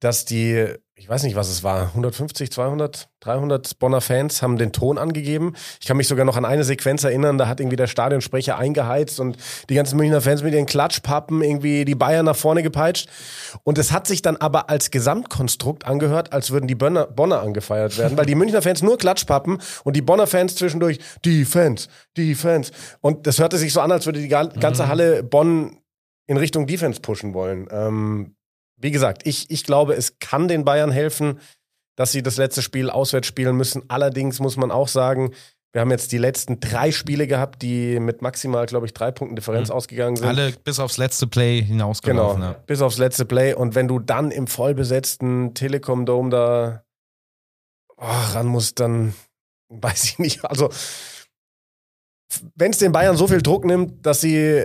dass 0.00 0.24
die, 0.24 0.74
ich 0.98 1.08
weiß 1.08 1.22
nicht, 1.22 1.36
was 1.36 1.48
es 1.48 1.62
war, 1.62 1.88
150, 1.88 2.50
200, 2.50 3.08
300 3.20 3.78
Bonner 3.78 4.00
Fans 4.00 4.42
haben 4.42 4.58
den 4.58 4.72
Ton 4.72 4.98
angegeben. 4.98 5.54
Ich 5.80 5.86
kann 5.86 5.96
mich 5.96 6.08
sogar 6.08 6.24
noch 6.24 6.36
an 6.36 6.44
eine 6.44 6.64
Sequenz 6.64 7.04
erinnern, 7.04 7.38
da 7.38 7.46
hat 7.48 7.60
irgendwie 7.60 7.76
der 7.76 7.86
Stadionsprecher 7.86 8.58
eingeheizt 8.58 9.20
und 9.20 9.36
die 9.70 9.74
ganzen 9.74 9.96
Münchner 9.96 10.20
Fans 10.20 10.42
mit 10.42 10.54
ihren 10.54 10.66
Klatschpappen 10.66 11.42
irgendwie 11.42 11.84
die 11.84 11.94
Bayern 11.94 12.26
nach 12.26 12.36
vorne 12.36 12.62
gepeitscht. 12.62 13.08
Und 13.64 13.78
es 13.78 13.92
hat 13.92 14.06
sich 14.06 14.22
dann 14.22 14.36
aber 14.36 14.68
als 14.70 14.90
Gesamtkonstrukt 14.90 15.86
angehört, 15.86 16.32
als 16.32 16.50
würden 16.50 16.66
die 16.66 16.74
Bonner, 16.74 17.06
Bonner 17.06 17.40
angefeiert 17.42 17.96
werden, 17.96 18.18
weil 18.18 18.26
die 18.26 18.34
Münchner 18.34 18.60
Fans 18.62 18.82
nur 18.82 18.98
Klatschpappen 18.98 19.58
und 19.84 19.96
die 19.96 20.02
Bonner 20.02 20.26
Fans 20.26 20.56
zwischendurch, 20.56 20.98
die 21.24 21.44
Fans, 21.44 21.88
die 22.16 22.34
Fans. 22.34 22.72
Und 23.00 23.26
das 23.26 23.38
hörte 23.38 23.56
sich 23.56 23.72
so 23.72 23.80
an, 23.80 23.92
als 23.92 24.04
würde 24.06 24.20
die 24.20 24.28
ga- 24.28 24.44
ganze 24.46 24.88
Halle 24.88 25.22
Bonn 25.22 25.78
in 26.26 26.36
Richtung 26.36 26.66
Defense 26.66 27.00
pushen 27.00 27.32
wollen. 27.34 27.68
Ähm, 27.70 28.34
wie 28.78 28.90
gesagt, 28.90 29.26
ich, 29.26 29.50
ich 29.50 29.64
glaube, 29.64 29.94
es 29.94 30.18
kann 30.18 30.48
den 30.48 30.64
Bayern 30.64 30.90
helfen, 30.90 31.40
dass 31.96 32.12
sie 32.12 32.22
das 32.22 32.36
letzte 32.36 32.62
Spiel 32.62 32.90
auswärts 32.90 33.26
spielen 33.26 33.56
müssen. 33.56 33.82
Allerdings 33.88 34.38
muss 34.38 34.56
man 34.56 34.70
auch 34.70 34.88
sagen, 34.88 35.32
wir 35.72 35.82
haben 35.82 35.90
jetzt 35.90 36.12
die 36.12 36.18
letzten 36.18 36.60
drei 36.60 36.92
Spiele 36.92 37.26
gehabt, 37.26 37.60
die 37.60 38.00
mit 38.00 38.22
maximal, 38.22 38.64
glaube 38.66 38.86
ich, 38.86 38.94
drei 38.94 39.10
Punkten 39.10 39.36
Differenz 39.36 39.68
ausgegangen 39.68 40.16
sind. 40.16 40.26
Alle 40.26 40.52
bis 40.52 40.80
aufs 40.80 40.96
letzte 40.96 41.26
Play 41.26 41.60
genau, 41.60 41.68
hinausgelaufen. 41.68 42.42
Ja. 42.42 42.52
bis 42.66 42.80
aufs 42.80 42.98
letzte 42.98 43.26
Play. 43.26 43.52
Und 43.52 43.74
wenn 43.74 43.86
du 43.86 43.98
dann 43.98 44.30
im 44.30 44.46
vollbesetzten 44.46 45.54
Telekom 45.54 46.06
Dome 46.06 46.30
da 46.30 46.84
oh, 47.96 48.06
ran 48.32 48.46
musst, 48.46 48.80
dann 48.80 49.14
weiß 49.68 50.04
ich 50.04 50.18
nicht. 50.18 50.44
Also, 50.44 50.70
wenn 52.54 52.70
es 52.70 52.78
den 52.78 52.92
Bayern 52.92 53.16
so 53.16 53.26
viel 53.26 53.42
Druck 53.42 53.64
nimmt, 53.64 54.06
dass 54.06 54.20
sie 54.20 54.64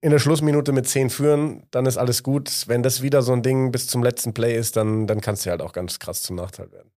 in 0.00 0.10
der 0.10 0.18
Schlussminute 0.18 0.72
mit 0.72 0.88
10 0.88 1.10
führen, 1.10 1.66
dann 1.70 1.86
ist 1.86 1.96
alles 1.96 2.22
gut. 2.22 2.64
Wenn 2.66 2.82
das 2.82 3.02
wieder 3.02 3.22
so 3.22 3.32
ein 3.32 3.42
Ding 3.42 3.72
bis 3.72 3.86
zum 3.88 4.02
letzten 4.02 4.32
Play 4.32 4.56
ist, 4.56 4.76
dann, 4.76 5.06
dann 5.06 5.20
kann 5.20 5.34
es 5.34 5.42
dir 5.42 5.50
halt 5.50 5.62
auch 5.62 5.72
ganz 5.72 5.98
krass 5.98 6.22
zum 6.22 6.36
Nachteil 6.36 6.70
werden. 6.72 6.90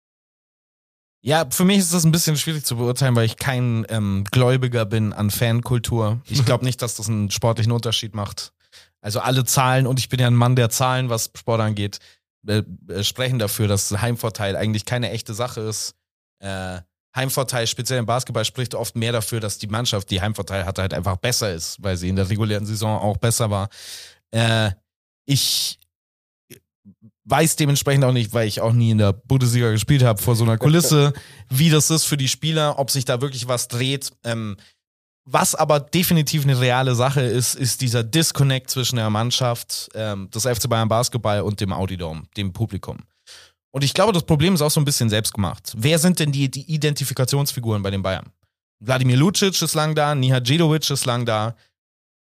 Ja, 1.24 1.46
für 1.50 1.66
mich 1.66 1.78
ist 1.78 1.94
das 1.94 2.04
ein 2.04 2.12
bisschen 2.12 2.36
schwierig 2.36 2.66
zu 2.66 2.78
beurteilen, 2.78 3.16
weil 3.16 3.26
ich 3.26 3.38
kein 3.38 3.86
ähm, 3.90 4.24
Gläubiger 4.32 4.86
bin 4.86 5.14
an 5.14 5.30
Fankultur. 5.30 6.22
Ich 6.28 6.46
glaube 6.46 6.66
nicht, 6.66 6.82
dass 6.82 6.96
das 6.96 7.10
einen 7.10 7.30
sportlichen 7.30 7.72
Unterschied 7.72 8.16
macht. 8.16 8.54
Also 9.02 9.20
alle 9.20 9.46
Zahlen, 9.46 9.88
und 9.88 10.00
ich 10.00 10.10
bin 10.10 10.20
ja 10.20 10.28
ein 10.28 10.36
Mann 10.36 10.56
der 10.56 10.70
Zahlen, 10.70 11.10
was 11.10 11.32
Sport 11.36 11.62
angeht, 11.62 12.00
äh, 12.48 12.64
äh, 12.88 13.04
sprechen 13.04 13.40
dafür, 13.40 13.68
dass 13.68 13.92
Heimvorteil 13.92 14.56
eigentlich 14.56 14.86
keine 14.86 15.12
echte 15.12 15.34
Sache 15.34 15.62
ist. 15.62 15.96
Äh, 16.40 16.82
Heimvorteil, 17.16 17.68
speziell 17.68 18.00
im 18.00 18.06
Basketball, 18.06 18.46
spricht 18.46 18.74
oft 18.74 18.96
mehr 18.96 19.12
dafür, 19.12 19.40
dass 19.40 19.58
die 19.58 19.68
Mannschaft, 19.68 20.10
die 20.10 20.22
Heimvorteil 20.22 20.66
hatte, 20.66 20.82
halt 20.82 20.94
einfach 20.94 21.18
besser 21.18 21.54
ist, 21.54 21.82
weil 21.82 21.98
sie 21.98 22.10
in 22.10 22.16
der 22.16 22.30
regulären 22.30 22.66
Saison 22.66 23.00
auch 23.00 23.18
besser 23.18 23.50
war. 23.50 23.70
Äh, 24.32 24.72
ich 25.26 25.80
weiß 27.26 27.56
dementsprechend 27.56 28.04
auch 28.04 28.14
nicht, 28.14 28.34
weil 28.34 28.48
ich 28.48 28.62
auch 28.62 28.74
nie 28.74 28.92
in 28.92 28.98
der 28.98 29.14
Bundesliga 29.14 29.72
gespielt 29.72 30.04
habe, 30.04 30.22
vor 30.22 30.36
so 30.36 30.44
einer 30.44 30.58
Kulisse, 30.58 31.14
wie 31.50 31.70
das 31.70 31.90
ist 31.90 32.06
für 32.06 32.18
die 32.18 32.28
Spieler, 32.28 32.80
ob 32.80 32.92
sich 32.92 33.06
da 33.06 33.22
wirklich 33.22 33.48
was 33.48 33.68
dreht. 33.68 34.12
Ähm, 34.24 34.58
was 35.24 35.54
aber 35.54 35.80
definitiv 35.80 36.44
eine 36.44 36.60
reale 36.60 36.96
Sache 36.96 37.22
ist, 37.22 37.56
ist 37.56 37.82
dieser 37.82 38.04
Disconnect 38.04 38.70
zwischen 38.70 38.96
der 38.96 39.10
Mannschaft 39.10 39.90
ähm, 39.94 40.30
des 40.32 40.44
FC 40.44 40.68
Bayern 40.68 40.90
Basketball 40.90 41.42
und 41.42 41.60
dem 41.62 41.72
Audi 41.74 41.96
Dome, 41.96 42.24
dem 42.38 42.54
Publikum. 42.54 42.98
Und 43.72 43.84
ich 43.84 43.94
glaube, 43.94 44.12
das 44.14 44.24
Problem 44.24 44.54
ist 44.54 44.62
auch 44.62 44.72
so 44.72 44.82
ein 44.82 44.86
bisschen 44.86 45.10
selbst 45.10 45.34
gemacht. 45.34 45.74
Wer 45.78 45.98
sind 45.98 46.20
denn 46.20 46.32
die, 46.32 46.52
die 46.52 46.70
Identifikationsfiguren 46.74 47.82
bei 47.82 47.90
den 47.90 48.02
Bayern? 48.02 48.30
Wladimir 48.80 49.18
Lucic 49.18 49.62
ist 49.62 49.76
lang 49.76 49.96
da, 49.96 50.16
Nihajidovic 50.16 50.90
ist 50.90 51.06
lang 51.06 51.26
da. 51.26 51.56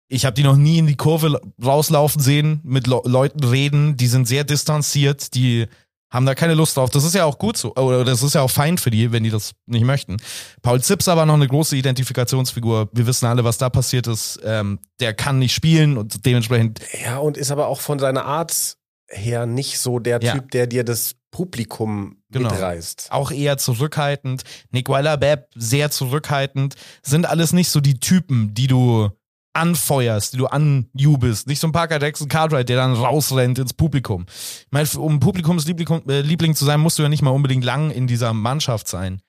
Ich 0.10 0.26
habe 0.26 0.34
die 0.34 0.43
noch 0.43 0.56
nie 0.56 0.78
in 0.80 0.88
die 0.88 0.95
Kurve 0.95 1.39
rauslaufen 1.63 2.21
sehen, 2.21 2.62
mit 2.63 2.88
Le 2.88 3.02
Leuten 3.04 3.43
reden, 3.43 3.97
die 3.97 4.08
sind 4.08 4.28
sehr 4.28 4.45
distanziert, 4.45 5.36
die 5.36 5.67
haben 6.10 6.26
da 6.26 6.34
keine 6.34 6.54
Lust 6.54 6.78
drauf. 6.78 6.89
Das 6.89 7.04
ist 7.04 7.13
ja 7.13 7.26
auch 7.26 7.38
gut 7.38 7.58
so, 7.58 7.76
oder 7.76 8.06
das 8.06 8.23
ist 8.23 8.34
ja 8.34 8.41
auch 8.41 8.50
fein 8.50 8.78
für 8.78 8.89
die, 8.89 9.12
wenn 9.12 9.23
die 9.23 9.30
das 9.30 9.52
nicht 9.65 9.84
möchten. 9.84 10.17
Paul 10.62 10.82
Zipser 10.82 11.17
war 11.17 11.26
noch 11.26 11.34
eine 11.34 11.47
große 11.47 11.76
Identifikationsfigur. 11.76 12.89
Wir 12.93 13.06
wissen 13.08 13.26
alle, 13.26 13.43
was 13.43 13.58
da 13.58 13.69
passiert 13.69 14.08
ist. 14.08 14.39
Ähm, 14.45 14.80
der 15.02 15.13
kann 15.13 15.39
nicht 15.39 15.54
spielen 15.54 15.97
und 15.97 16.26
dementsprechend 16.26 16.80
Ja, 17.04 17.17
und 17.17 17.36
ist 17.36 17.52
aber 17.52 17.67
auch 17.67 17.82
von 17.82 18.00
seiner 18.00 18.23
Art 18.23 18.78
her 19.10 19.45
nicht 19.45 19.80
so 19.80 20.00
der 20.00 20.21
Ja. 20.21 20.34
Typ, 20.34 20.52
der 20.52 20.67
dir 20.67 20.86
das 20.86 21.15
Publikum 21.38 22.17
Genau. 22.32 22.50
mitreißt. 22.50 23.10
auch 23.12 23.30
eher 23.30 23.60
zurückhaltend. 23.60 24.41
Nicola 24.71 25.17
Bepp 25.17 25.50
sehr 25.54 25.91
zurückhaltend. 25.91 26.73
Sind 27.04 27.28
alles 27.28 27.54
nicht 27.54 27.69
so 27.69 27.80
die 27.80 28.00
Typen, 28.00 28.56
die 28.56 28.65
du 28.65 29.12
anfeuerst, 29.54 30.34
die 30.34 30.38
du 30.38 30.47
anjubelst. 30.47 31.45
Nicht 31.45 31.60
so 31.60 31.67
ein 31.67 31.71
Parker 31.73 32.02
Jackson 32.02 32.28
Cartwright, 32.28 32.67
der 32.67 32.78
dann 32.78 32.93
rausrennt 32.95 33.60
ins 33.60 33.76
Publikum. 33.76 34.26
Ich 34.28 34.67
meine, 34.71 34.88
um 34.97 35.19
Publikumsliebling 35.19 36.52
äh, 36.52 36.54
zu 36.56 36.65
sein, 36.65 36.80
musst 36.80 36.97
du 36.97 37.04
ja 37.04 37.10
nicht 37.10 37.21
mal 37.21 37.30
unbedingt 37.30 37.63
lang 37.63 37.91
in 37.91 38.08
dieser 38.08 38.34
Mannschaft 38.34 38.88
sein. 38.88 39.21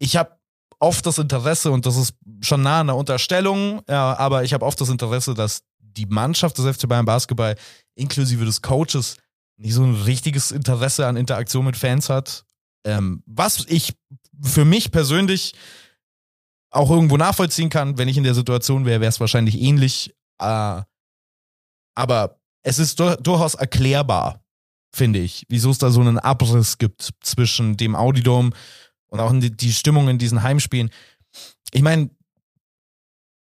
Ich 0.00 0.16
habe 0.16 0.32
oft 0.80 1.06
das 1.06 1.18
Interesse, 1.18 1.70
und 1.70 1.86
das 1.86 1.96
ist 1.96 2.14
schon 2.40 2.62
nah 2.62 2.80
an 2.80 2.88
der 2.88 2.96
Unterstellung, 2.96 3.82
ja, 3.88 4.18
aber 4.18 4.42
ich 4.42 4.52
habe 4.52 4.66
oft 4.66 4.80
das 4.80 4.88
Interesse, 4.88 5.32
dass 5.34 5.62
die 5.78 6.06
Mannschaft 6.06 6.58
des 6.58 6.76
FC 6.76 6.88
Bayern 6.88 7.04
Basketball 7.04 7.54
inklusive 7.94 8.44
des 8.44 8.62
Coaches 8.62 9.16
nicht 9.56 9.74
so 9.74 9.84
ein 9.84 9.94
richtiges 9.94 10.50
Interesse 10.50 11.06
an 11.06 11.16
Interaktion 11.16 11.64
mit 11.64 11.76
Fans 11.76 12.08
hat. 12.08 12.44
Ähm, 12.84 13.22
was 13.26 13.64
ich 13.68 13.94
für 14.42 14.64
mich 14.64 14.90
persönlich 14.90 15.54
auch 16.74 16.90
irgendwo 16.90 17.16
nachvollziehen 17.16 17.70
kann. 17.70 17.98
Wenn 17.98 18.08
ich 18.08 18.16
in 18.16 18.24
der 18.24 18.34
Situation 18.34 18.84
wäre, 18.84 19.00
wäre 19.00 19.08
es 19.08 19.20
wahrscheinlich 19.20 19.60
ähnlich. 19.60 20.14
Äh, 20.38 20.82
aber 21.94 22.40
es 22.62 22.78
ist 22.78 22.98
dur 22.98 23.16
durchaus 23.16 23.54
erklärbar, 23.54 24.44
finde 24.92 25.20
ich, 25.20 25.46
wieso 25.48 25.70
es 25.70 25.78
da 25.78 25.90
so 25.90 26.00
einen 26.00 26.18
Abriss 26.18 26.78
gibt 26.78 27.10
zwischen 27.20 27.76
dem 27.76 27.94
Audidome 27.94 28.50
und 29.06 29.20
auch 29.20 29.32
die, 29.32 29.56
die 29.56 29.72
Stimmung 29.72 30.08
in 30.08 30.18
diesen 30.18 30.42
Heimspielen. 30.42 30.90
Ich 31.72 31.82
meine, 31.82 32.10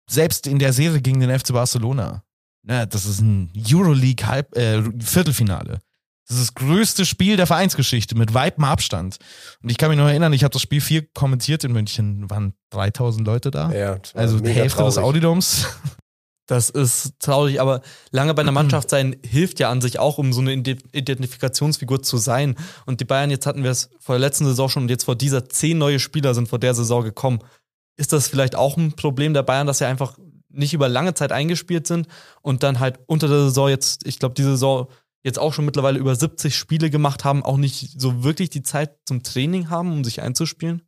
selbst 0.09 0.47
in 0.47 0.57
der 0.57 0.73
Serie 0.73 1.01
gegen 1.01 1.19
den 1.19 1.37
FC 1.37 1.53
Barcelona, 1.53 2.23
ne, 2.63 2.87
das 2.87 3.05
ist 3.05 3.19
ein 3.19 3.51
Euroleague 3.55 4.25
Halb, 4.25 4.55
äh, 4.57 4.81
Viertelfinale. 4.99 5.81
Das 6.29 6.37
ist 6.37 6.49
das 6.49 6.53
größte 6.53 7.05
Spiel 7.05 7.37
der 7.37 7.47
Vereinsgeschichte 7.47 8.15
mit 8.15 8.35
weitem 8.35 8.63
Abstand. 8.63 9.17
Und 9.63 9.69
ich 9.71 9.77
kann 9.77 9.89
mich 9.89 9.97
noch 9.97 10.07
erinnern, 10.07 10.31
ich 10.31 10.43
habe 10.43 10.53
das 10.53 10.61
Spiel 10.61 10.79
viel 10.79 11.01
kommentiert 11.13 11.63
in 11.63 11.71
München, 11.73 12.29
waren 12.29 12.53
3000 12.69 13.25
Leute 13.25 13.49
da. 13.49 13.71
Ja, 13.71 13.97
also 14.13 14.39
die 14.39 14.51
Hälfte 14.51 14.83
des 14.83 14.93
traurig. 14.95 15.09
Audidoms. 15.09 15.65
Das 16.45 16.69
ist 16.71 17.13
traurig, 17.19 17.61
aber 17.61 17.81
lange 18.09 18.33
bei 18.33 18.41
einer 18.41 18.51
Mannschaft 18.51 18.89
sein 18.89 19.15
hilft 19.23 19.59
ja 19.59 19.69
an 19.69 19.81
sich 19.81 19.99
auch, 19.99 20.17
um 20.17 20.33
so 20.33 20.41
eine 20.41 20.53
Ide- 20.53 20.77
Identifikationsfigur 20.93 22.01
zu 22.01 22.17
sein. 22.17 22.55
Und 22.87 23.01
die 23.01 23.05
Bayern, 23.05 23.29
jetzt 23.29 23.45
hatten 23.45 23.63
wir 23.63 23.69
es 23.69 23.89
vor 23.99 24.15
der 24.15 24.19
letzten 24.19 24.45
Saison 24.45 24.67
schon 24.69 24.83
und 24.83 24.89
jetzt 24.89 25.03
vor 25.05 25.15
dieser 25.15 25.47
zehn 25.49 25.77
neue 25.77 25.99
Spieler 25.99 26.33
sind 26.33 26.47
vor 26.49 26.57
der 26.57 26.73
Saison 26.73 27.03
gekommen. 27.03 27.39
Ist 27.97 28.13
das 28.13 28.27
vielleicht 28.27 28.55
auch 28.55 28.77
ein 28.77 28.93
Problem 28.93 29.35
der 29.35 29.43
Bayern, 29.43 29.67
dass 29.67 29.79
sie 29.79 29.85
einfach 29.85 30.17
nicht 30.51 30.73
über 30.73 30.89
lange 30.89 31.13
Zeit 31.13 31.31
eingespielt 31.31 31.85
sind 31.85 32.07
und 32.41 32.63
dann 32.63 32.79
halt 32.79 32.99
unter 33.05 33.27
der 33.27 33.41
Saison 33.43 33.69
jetzt, 33.69 34.07
ich 34.07 34.17
glaube, 34.17 34.33
diese 34.33 34.51
Saison 34.51 34.87
jetzt 35.23 35.39
auch 35.39 35.53
schon 35.53 35.65
mittlerweile 35.65 35.99
über 35.99 36.15
70 36.15 36.55
Spiele 36.55 36.89
gemacht 36.89 37.25
haben, 37.25 37.43
auch 37.43 37.57
nicht 37.57 37.99
so 37.99 38.23
wirklich 38.23 38.49
die 38.49 38.63
Zeit 38.63 38.97
zum 39.05 39.23
Training 39.23 39.69
haben, 39.69 39.91
um 39.91 40.03
sich 40.03 40.21
einzuspielen? 40.21 40.83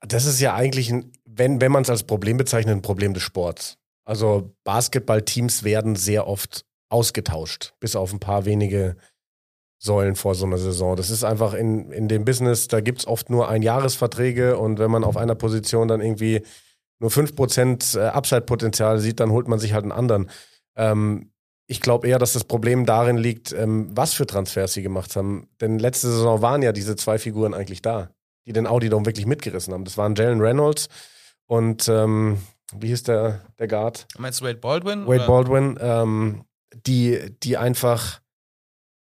Das 0.00 0.26
ist 0.26 0.40
ja 0.40 0.54
eigentlich, 0.54 0.90
ein, 0.90 1.12
wenn, 1.24 1.60
wenn 1.60 1.72
man 1.72 1.82
es 1.82 1.90
als 1.90 2.04
Problem 2.04 2.36
bezeichnet, 2.36 2.76
ein 2.76 2.82
Problem 2.82 3.14
des 3.14 3.22
Sports. 3.22 3.78
Also 4.04 4.54
Basketballteams 4.64 5.64
werden 5.64 5.96
sehr 5.96 6.26
oft 6.26 6.66
ausgetauscht, 6.90 7.74
bis 7.80 7.96
auf 7.96 8.12
ein 8.12 8.20
paar 8.20 8.44
wenige 8.44 8.96
Säulen 9.78 10.16
vor 10.16 10.34
so 10.34 10.46
einer 10.46 10.58
Saison. 10.58 10.96
Das 10.96 11.10
ist 11.10 11.24
einfach 11.24 11.54
in, 11.54 11.90
in 11.90 12.08
dem 12.08 12.24
Business, 12.24 12.68
da 12.68 12.80
gibt 12.80 13.00
es 13.00 13.06
oft 13.06 13.30
nur 13.30 13.48
Einjahresverträge 13.48 14.58
und 14.58 14.78
wenn 14.78 14.90
man 14.90 15.04
auf 15.04 15.16
einer 15.16 15.34
Position 15.34 15.88
dann 15.88 16.00
irgendwie 16.00 16.42
nur 17.00 17.10
5% 17.10 17.98
äh, 17.98 18.06
Upside-Potenzial 18.08 18.98
sieht, 18.98 19.20
dann 19.20 19.30
holt 19.30 19.48
man 19.48 19.58
sich 19.58 19.72
halt 19.72 19.82
einen 19.82 19.92
anderen. 19.92 20.30
Ähm, 20.76 21.32
ich 21.66 21.80
glaube 21.80 22.06
eher, 22.08 22.18
dass 22.18 22.32
das 22.34 22.44
Problem 22.44 22.84
darin 22.86 23.16
liegt, 23.16 23.52
ähm, 23.52 23.88
was 23.96 24.12
für 24.14 24.26
Transfers 24.26 24.74
sie 24.74 24.82
gemacht 24.82 25.16
haben. 25.16 25.48
Denn 25.60 25.78
letzte 25.78 26.08
Saison 26.10 26.42
waren 26.42 26.62
ja 26.62 26.72
diese 26.72 26.96
zwei 26.96 27.18
Figuren 27.18 27.54
eigentlich 27.54 27.80
da, 27.82 28.10
die 28.46 28.52
den 28.52 28.66
Audi 28.66 28.88
Dome 28.90 29.06
wirklich 29.06 29.26
mitgerissen 29.26 29.72
haben. 29.72 29.84
Das 29.84 29.96
waren 29.96 30.14
Jalen 30.14 30.40
Reynolds 30.40 30.88
und 31.46 31.88
ähm, 31.88 32.38
wie 32.76 32.88
hieß 32.88 33.04
der, 33.04 33.40
der 33.58 33.68
Guard? 33.68 34.06
Meinst 34.18 34.40
du 34.40 34.44
Wade 34.44 34.58
Baldwin? 34.58 35.06
Wade 35.06 35.18
oder? 35.20 35.26
Baldwin, 35.26 35.78
ähm, 35.80 36.44
die, 36.86 37.30
die 37.42 37.56
einfach, 37.56 38.20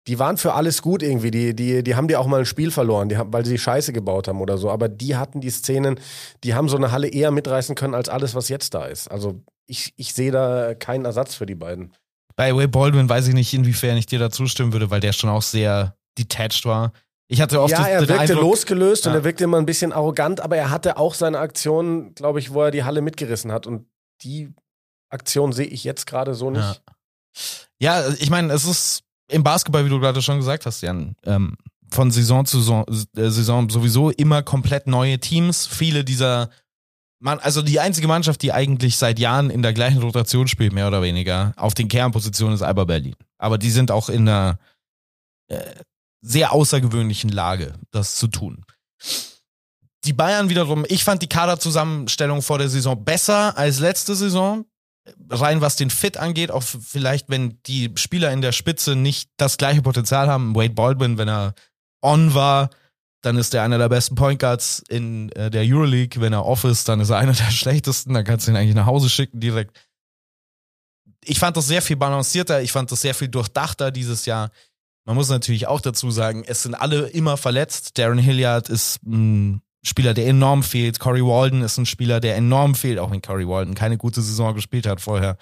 die 0.07 0.19
waren 0.19 0.37
für 0.37 0.53
alles 0.53 0.81
gut 0.81 1.01
irgendwie. 1.01 1.31
Die, 1.31 1.55
die, 1.55 1.83
die 1.83 1.95
haben 1.95 2.07
dir 2.07 2.19
auch 2.19 2.27
mal 2.27 2.39
ein 2.41 2.45
Spiel 2.45 2.69
verloren, 2.71 3.09
die, 3.09 3.17
haben- 3.17 3.33
weil 3.33 3.45
sie 3.45 3.57
Scheiße 3.57 3.91
gebaut 3.91 4.27
haben 4.27 4.39
oder 4.39 4.57
so. 4.57 4.69
Aber 4.69 4.87
die 4.87 5.15
hatten 5.15 5.41
die 5.41 5.49
Szenen, 5.49 5.99
die 6.43 6.53
haben 6.53 6.69
so 6.69 6.77
eine 6.77 6.91
Halle 6.91 7.07
eher 7.07 7.31
mitreißen 7.31 7.75
können 7.75 7.95
als 7.95 8.07
alles, 8.07 8.35
was 8.35 8.49
jetzt 8.49 8.73
da 8.75 8.85
ist. 8.85 9.09
Also 9.09 9.41
ich, 9.65 9.93
ich 9.97 10.13
sehe 10.13 10.31
da 10.31 10.75
keinen 10.75 11.05
Ersatz 11.05 11.33
für 11.35 11.45
die 11.47 11.55
beiden. 11.55 11.91
Bei 12.37 12.53
Wade 12.55 12.67
Baldwin 12.67 13.07
weiß 13.09 13.27
ich 13.27 13.33
nicht, 13.33 13.53
inwiefern 13.53 13.97
ich 13.97 14.05
dir 14.05 14.19
da 14.19 14.29
zustimmen 14.29 14.73
würde, 14.73 14.89
weil 14.89 14.99
der 14.99 15.13
schon 15.13 15.29
auch 15.29 15.41
sehr 15.41 15.95
detached 16.17 16.65
war. 16.65 16.91
Ich 17.27 17.41
hatte 17.41 17.61
oft 17.61 17.71
ja, 17.71 17.79
das- 17.79 17.87
er 17.87 17.99
wirkte 18.01 18.19
Eindruck, 18.19 18.41
losgelöst 18.41 19.07
und 19.07 19.13
Ja. 19.13 19.19
er 19.19 19.23
wirkte 19.23 19.43
immer 19.45 19.57
ein 19.57 19.65
bisschen 19.65 19.91
arrogant, 19.93 20.41
aber 20.41 20.57
er 20.57 20.69
hatte 20.69 20.97
auch 20.97 21.13
seine 21.13 21.39
Aktion, 21.39 22.13
glaube 22.13 22.39
ich, 22.39 22.53
wo 22.53 22.61
er 22.61 22.71
die 22.71 22.83
Halle 22.83 23.01
mitgerissen 23.01 23.51
hat. 23.51 23.65
Und 23.67 23.87
die 24.21 24.53
Aktion 25.09 25.51
sehe 25.53 25.65
ich 25.67 25.83
jetzt 25.83 26.05
gerade 26.07 26.35
so 26.35 26.51
nicht. 26.51 26.81
Ja. 27.79 28.03
Ja, 28.03 28.13
ich 28.19 28.29
meine, 28.29 28.53
es 28.53 28.65
ist 28.65 29.03
im 29.29 29.43
Basketball, 29.43 29.85
wie 29.85 29.89
du 29.89 29.99
gerade 29.99 30.21
schon 30.21 30.37
gesagt 30.37 30.65
hast, 30.65 30.81
Jan, 30.81 31.15
ähm, 31.25 31.57
von 31.91 32.11
Saison 32.11 32.45
zu 32.45 32.59
Saison, 32.59 32.85
äh, 33.17 33.29
Saison 33.29 33.69
sowieso 33.69 34.09
immer 34.11 34.43
komplett 34.43 34.87
neue 34.87 35.19
Teams. 35.19 35.65
Viele 35.67 36.03
dieser, 36.03 36.49
man, 37.19 37.39
also 37.39 37.61
die 37.61 37.79
einzige 37.79 38.07
Mannschaft, 38.07 38.41
die 38.41 38.51
eigentlich 38.51 38.97
seit 38.97 39.19
Jahren 39.19 39.49
in 39.49 39.61
der 39.61 39.73
gleichen 39.73 40.01
Rotation 40.01 40.47
spielt, 40.47 40.73
mehr 40.73 40.87
oder 40.87 41.01
weniger, 41.01 41.53
auf 41.55 41.73
den 41.73 41.87
Kernpositionen 41.87 42.55
ist 42.55 42.61
Alba 42.61 42.83
Berlin. 42.83 43.15
Aber 43.37 43.57
die 43.57 43.71
sind 43.71 43.91
auch 43.91 44.09
in 44.09 44.27
einer 44.27 44.59
äh, 45.47 45.61
sehr 46.21 46.51
außergewöhnlichen 46.51 47.29
Lage, 47.29 47.73
das 47.91 48.15
zu 48.15 48.27
tun. 48.27 48.65
Die 50.03 50.13
Bayern 50.13 50.49
wiederum, 50.49 50.85
ich 50.87 51.03
fand 51.03 51.21
die 51.21 51.29
Kaderzusammenstellung 51.29 52.41
vor 52.41 52.57
der 52.57 52.69
Saison 52.69 53.03
besser 53.03 53.57
als 53.57 53.79
letzte 53.79 54.15
Saison 54.15 54.65
rein 55.29 55.61
was 55.61 55.75
den 55.75 55.89
Fit 55.89 56.17
angeht, 56.17 56.51
auch 56.51 56.63
vielleicht, 56.63 57.29
wenn 57.29 57.59
die 57.63 57.91
Spieler 57.95 58.31
in 58.31 58.41
der 58.41 58.51
Spitze 58.51 58.95
nicht 58.95 59.29
das 59.37 59.57
gleiche 59.57 59.81
Potenzial 59.81 60.27
haben. 60.27 60.55
Wade 60.55 60.73
Baldwin, 60.73 61.17
wenn 61.17 61.27
er 61.27 61.53
on 62.01 62.33
war, 62.33 62.69
dann 63.25 63.37
ist 63.37 63.53
er 63.53 63.63
einer 63.63 63.79
der 63.79 63.89
besten 63.89 64.13
Point 64.15 64.39
Guards 64.39 64.83
in 64.87 65.31
äh, 65.31 65.49
der 65.49 65.63
Euroleague. 65.65 66.21
Wenn 66.21 66.31
er 66.31 66.45
off 66.45 66.63
ist, 66.63 66.87
dann 66.87 66.99
ist 66.99 67.09
er 67.09 67.17
einer 67.17 67.33
der 67.33 67.43
schlechtesten. 67.51 68.13
Dann 68.13 68.23
kannst 68.23 68.47
du 68.47 68.51
ihn 68.51 68.57
eigentlich 68.57 68.75
nach 68.75 68.85
Hause 68.85 69.09
schicken 69.09 69.39
direkt. 69.39 69.75
Ich 71.23 71.39
fand 71.39 71.57
das 71.57 71.67
sehr 71.67 71.81
viel 71.81 71.95
balancierter. 71.95 72.61
Ich 72.61 72.71
fand 72.71 72.91
das 72.91 73.01
sehr 73.01 73.15
viel 73.15 73.27
durchdachter 73.27 73.89
dieses 73.89 74.27
Jahr. 74.27 74.51
Man 75.05 75.15
muss 75.15 75.29
natürlich 75.29 75.67
auch 75.67 75.81
dazu 75.81 76.11
sagen, 76.11 76.43
es 76.45 76.63
sind 76.63 76.75
alle 76.75 77.07
immer 77.07 77.37
verletzt. 77.37 77.97
Darren 77.97 78.19
Hilliard 78.19 78.69
ist 78.69 79.03
ein 79.03 79.61
Spieler, 79.83 80.13
der 80.13 80.27
enorm 80.27 80.61
fehlt. 80.61 80.99
Corey 80.99 81.23
Walden 81.23 81.61
ist 81.61 81.77
ein 81.77 81.85
Spieler, 81.85 82.19
der 82.19 82.35
enorm 82.35 82.75
fehlt, 82.75 82.99
auch 82.99 83.11
wenn 83.11 83.21
Corey 83.21 83.47
Walden 83.47 83.73
keine 83.73 83.97
gute 83.97 84.21
Saison 84.21 84.53
gespielt 84.53 84.85
hat 84.85 85.01
vorher. 85.01 85.37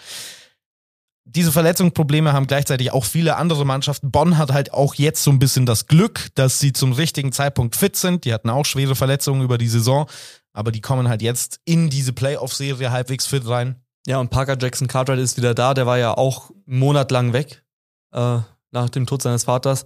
Diese 1.25 1.53
Verletzungsprobleme 1.53 2.33
haben 2.33 2.47
gleichzeitig 2.47 2.91
auch 2.91 3.05
viele 3.05 3.37
andere 3.37 3.65
Mannschaften. 3.65 4.11
Bonn 4.11 4.37
hat 4.37 4.51
halt 4.51 4.73
auch 4.73 4.95
jetzt 4.95 5.23
so 5.23 5.31
ein 5.31 5.39
bisschen 5.39 5.65
das 5.65 5.87
Glück, 5.87 6.27
dass 6.35 6.59
sie 6.59 6.73
zum 6.73 6.91
richtigen 6.91 7.31
Zeitpunkt 7.31 7.77
fit 7.77 7.95
sind. 7.95 8.25
Die 8.25 8.33
hatten 8.33 8.49
auch 8.49 8.65
schwere 8.65 8.95
Verletzungen 8.95 9.41
über 9.41 9.57
die 9.57 9.69
Saison, 9.69 10.09
aber 10.51 10.71
die 10.71 10.81
kommen 10.81 11.07
halt 11.07 11.21
jetzt 11.21 11.61
in 11.63 11.89
diese 11.89 12.11
Playoff-Serie 12.11 12.91
halbwegs 12.91 13.25
fit 13.25 13.47
rein. 13.47 13.77
Ja, 14.05 14.19
und 14.19 14.31
Parker 14.31 14.57
Jackson 14.59 14.87
Cartwright 14.87 15.19
ist 15.19 15.37
wieder 15.37 15.53
da. 15.53 15.73
Der 15.73 15.85
war 15.85 15.97
ja 15.97 16.13
auch 16.17 16.51
monatelang 16.65 17.31
weg 17.31 17.63
äh, 18.11 18.39
nach 18.71 18.89
dem 18.89 19.05
Tod 19.05 19.21
seines 19.21 19.45
Vaters. 19.45 19.85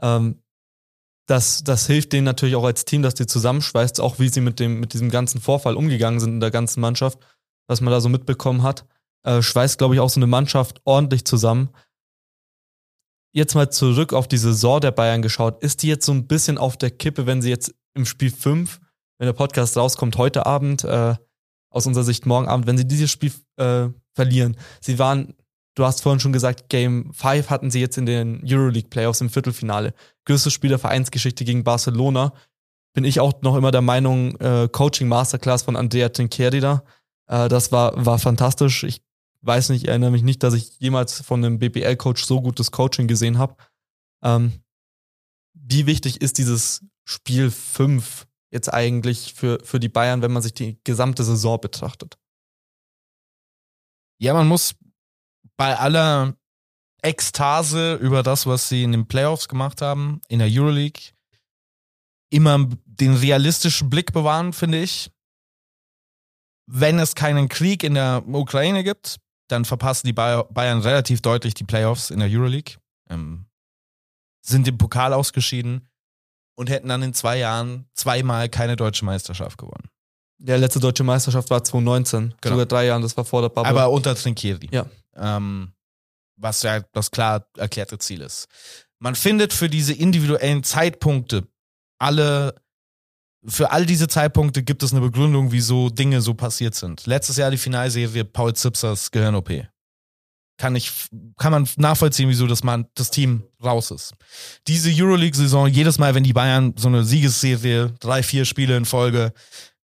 Ähm, 0.00 0.40
das, 1.26 1.64
das 1.64 1.86
hilft 1.86 2.12
denen 2.12 2.24
natürlich 2.24 2.54
auch 2.54 2.64
als 2.64 2.84
Team, 2.84 3.02
dass 3.02 3.14
die 3.14 3.26
zusammenschweißt, 3.26 4.00
auch 4.00 4.18
wie 4.18 4.28
sie 4.28 4.40
mit, 4.40 4.60
dem, 4.60 4.80
mit 4.80 4.94
diesem 4.94 5.10
ganzen 5.10 5.40
Vorfall 5.40 5.76
umgegangen 5.76 6.20
sind 6.20 6.34
in 6.34 6.40
der 6.40 6.50
ganzen 6.52 6.80
Mannschaft, 6.80 7.18
was 7.66 7.80
man 7.80 7.92
da 7.92 8.00
so 8.00 8.08
mitbekommen 8.08 8.62
hat. 8.62 8.86
Äh, 9.24 9.42
schweißt, 9.42 9.78
glaube 9.78 9.94
ich, 9.94 10.00
auch 10.00 10.10
so 10.10 10.18
eine 10.18 10.26
Mannschaft 10.26 10.80
ordentlich 10.84 11.24
zusammen. 11.24 11.70
Jetzt 13.32 13.54
mal 13.54 13.70
zurück 13.70 14.12
auf 14.12 14.26
die 14.26 14.38
Saison 14.38 14.80
der 14.80 14.90
Bayern 14.90 15.22
geschaut. 15.22 15.62
Ist 15.62 15.82
die 15.82 15.88
jetzt 15.88 16.06
so 16.06 16.12
ein 16.12 16.26
bisschen 16.26 16.58
auf 16.58 16.76
der 16.76 16.90
Kippe, 16.90 17.26
wenn 17.26 17.42
sie 17.42 17.50
jetzt 17.50 17.74
im 17.94 18.06
Spiel 18.06 18.30
5, 18.30 18.80
wenn 19.18 19.26
der 19.26 19.32
Podcast 19.32 19.76
rauskommt, 19.76 20.16
heute 20.16 20.46
Abend, 20.46 20.84
äh, 20.84 21.14
aus 21.70 21.86
unserer 21.86 22.04
Sicht 22.04 22.26
morgen 22.26 22.48
Abend, 22.48 22.66
wenn 22.66 22.78
sie 22.78 22.86
dieses 22.86 23.10
Spiel 23.10 23.32
äh, 23.56 23.88
verlieren. 24.14 24.56
Sie 24.80 24.98
waren, 24.98 25.34
du 25.74 25.84
hast 25.84 26.02
vorhin 26.02 26.20
schon 26.20 26.32
gesagt, 26.32 26.68
Game 26.68 27.12
5 27.12 27.50
hatten 27.50 27.70
sie 27.70 27.80
jetzt 27.80 27.98
in 27.98 28.06
den 28.06 28.42
Euroleague 28.44 28.88
Playoffs 28.88 29.20
im 29.20 29.30
Viertelfinale. 29.30 29.92
Größtes 30.24 30.52
Spiel 30.52 30.70
der 30.70 30.78
Vereinsgeschichte 30.78 31.44
gegen 31.44 31.64
Barcelona. 31.64 32.32
Bin 32.94 33.04
ich 33.04 33.20
auch 33.20 33.42
noch 33.42 33.56
immer 33.56 33.70
der 33.70 33.82
Meinung, 33.82 34.36
äh, 34.40 34.68
Coaching 34.72 35.08
Masterclass 35.08 35.62
von 35.62 35.76
Andrea 35.76 36.08
Trincherida. 36.08 36.82
Äh, 37.26 37.48
das 37.48 37.70
war, 37.70 38.04
war 38.04 38.18
fantastisch. 38.18 38.84
Ich 38.84 39.02
weiß 39.42 39.70
nicht, 39.70 39.84
ich 39.84 39.88
erinnere 39.88 40.10
mich 40.10 40.22
nicht, 40.22 40.42
dass 40.42 40.54
ich 40.54 40.78
jemals 40.78 41.20
von 41.20 41.44
einem 41.44 41.58
BBL-Coach 41.58 42.24
so 42.24 42.40
gutes 42.40 42.70
Coaching 42.70 43.06
gesehen 43.08 43.38
habe. 43.38 43.56
Ähm, 44.22 44.62
wie 45.54 45.86
wichtig 45.86 46.20
ist 46.20 46.38
dieses 46.38 46.84
Spiel 47.04 47.50
5 47.50 48.26
jetzt 48.50 48.72
eigentlich 48.72 49.34
für, 49.34 49.58
für 49.64 49.80
die 49.80 49.88
Bayern, 49.88 50.22
wenn 50.22 50.32
man 50.32 50.42
sich 50.42 50.54
die 50.54 50.80
gesamte 50.84 51.24
Saison 51.24 51.60
betrachtet? 51.60 52.18
Ja, 54.20 54.34
man 54.34 54.48
muss 54.48 54.74
bei 55.56 55.78
aller 55.78 56.36
Ekstase 57.02 57.94
über 57.94 58.22
das, 58.22 58.46
was 58.46 58.68
sie 58.68 58.82
in 58.82 58.92
den 58.92 59.06
Playoffs 59.06 59.48
gemacht 59.48 59.80
haben, 59.80 60.20
in 60.28 60.40
der 60.40 60.48
Euroleague, 60.50 61.12
immer 62.30 62.68
den 62.84 63.14
realistischen 63.14 63.88
Blick 63.88 64.12
bewahren, 64.12 64.52
finde 64.52 64.82
ich. 64.82 65.10
Wenn 66.66 66.98
es 66.98 67.14
keinen 67.14 67.48
Krieg 67.48 67.82
in 67.84 67.94
der 67.94 68.24
Ukraine 68.26 68.84
gibt, 68.84 69.18
dann 69.48 69.64
verpassen 69.64 70.06
die 70.06 70.12
Bayer- 70.12 70.44
Bayern 70.44 70.80
relativ 70.80 71.20
deutlich 71.22 71.54
die 71.54 71.64
Playoffs 71.64 72.10
in 72.10 72.20
der 72.20 72.28
Euroleague, 72.30 72.76
ähm, 73.10 73.46
sind 74.42 74.66
im 74.68 74.78
Pokal 74.78 75.12
ausgeschieden 75.12 75.88
und 76.56 76.70
hätten 76.70 76.88
dann 76.88 77.02
in 77.02 77.14
zwei 77.14 77.38
Jahren 77.38 77.86
zweimal 77.94 78.48
keine 78.48 78.76
deutsche 78.76 79.04
Meisterschaft 79.04 79.58
gewonnen. 79.58 79.88
Der 80.40 80.58
letzte 80.58 80.78
deutsche 80.80 81.02
Meisterschaft 81.04 81.50
war 81.50 81.64
2019, 81.64 82.34
Genau. 82.40 82.54
sogar 82.54 82.66
drei 82.66 82.86
Jahren, 82.86 83.02
das 83.02 83.16
war 83.16 83.24
vor 83.24 83.42
der 83.42 83.48
Bubble. 83.48 83.68
Aber 83.70 83.90
unter 83.90 84.14
Trinkieri. 84.14 84.68
Ja. 84.70 84.86
Ähm, 85.16 85.72
was 86.36 86.62
ja 86.62 86.80
das 86.92 87.10
klar 87.10 87.46
erklärte 87.56 87.98
Ziel 87.98 88.20
ist. 88.20 88.46
Man 89.00 89.16
findet 89.16 89.52
für 89.52 89.68
diese 89.68 89.92
individuellen 89.92 90.62
Zeitpunkte 90.62 91.48
alle 91.98 92.54
für 93.48 93.70
all 93.70 93.86
diese 93.86 94.08
Zeitpunkte 94.08 94.62
gibt 94.62 94.82
es 94.82 94.92
eine 94.92 95.00
Begründung, 95.00 95.52
wieso 95.52 95.90
Dinge 95.90 96.20
so 96.20 96.34
passiert 96.34 96.74
sind. 96.74 97.06
Letztes 97.06 97.36
Jahr 97.36 97.50
die 97.50 97.56
Finalserie 97.56 98.24
Paul 98.24 98.54
Zipsers 98.54 99.10
Gehirn-OP. 99.10 99.50
Kann 100.58 100.74
ich, 100.74 100.90
kann 101.36 101.52
man 101.52 101.68
nachvollziehen, 101.76 102.28
wieso 102.28 102.46
das, 102.46 102.64
man, 102.64 102.86
das 102.94 103.10
Team 103.10 103.44
raus 103.62 103.92
ist. 103.92 104.14
Diese 104.66 104.90
Euroleague-Saison, 104.90 105.68
jedes 105.68 105.98
Mal, 105.98 106.14
wenn 106.14 106.24
die 106.24 106.32
Bayern 106.32 106.74
so 106.76 106.88
eine 106.88 107.04
Siegesserie, 107.04 107.94
drei, 108.00 108.22
vier 108.22 108.44
Spiele 108.44 108.76
in 108.76 108.84
Folge, 108.84 109.32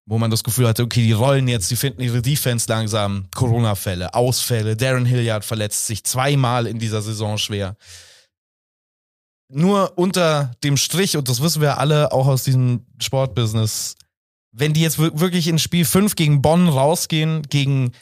wo 0.07 0.19
man 0.19 0.31
das 0.31 0.43
Gefühl 0.43 0.67
hatte, 0.67 0.83
okay, 0.83 1.03
die 1.03 1.13
rollen 1.13 1.47
jetzt, 1.47 1.71
die 1.71 1.77
finden 1.77 2.01
ihre 2.01 2.23
Defense 2.23 2.67
langsam, 2.69 3.27
Corona-Fälle, 3.35 4.15
Ausfälle, 4.15 4.77
Darren 4.77 5.05
Hilliard 5.05 5.45
verletzt 5.45 5.87
sich 5.87 6.05
zweimal 6.05 6.67
in 6.67 6.79
dieser 6.79 7.03
Saison 7.03 7.39
schwer. 7.39 7.77
Nur 9.55 9.99
unter 9.99 10.53
dem 10.65 10.77
Strich, 10.79 11.17
und 11.17 11.29
das 11.29 11.43
wissen 11.43 11.61
wir 11.61 11.79
alle 11.79 12.11
auch 12.13 12.27
aus 12.27 12.43
diesem 12.45 12.87
Sportbusiness, 13.01 13.97
wenn 14.51 14.73
die 14.73 14.81
jetzt 14.81 14.99
wir- 14.99 15.21
wirklich 15.21 15.47
in 15.47 15.59
Spiel 15.59 15.85
5 15.85 16.17
gegen 16.17 16.41
Bonn 16.41 16.69
rausgehen, 16.69 17.43
gegen 17.43 17.93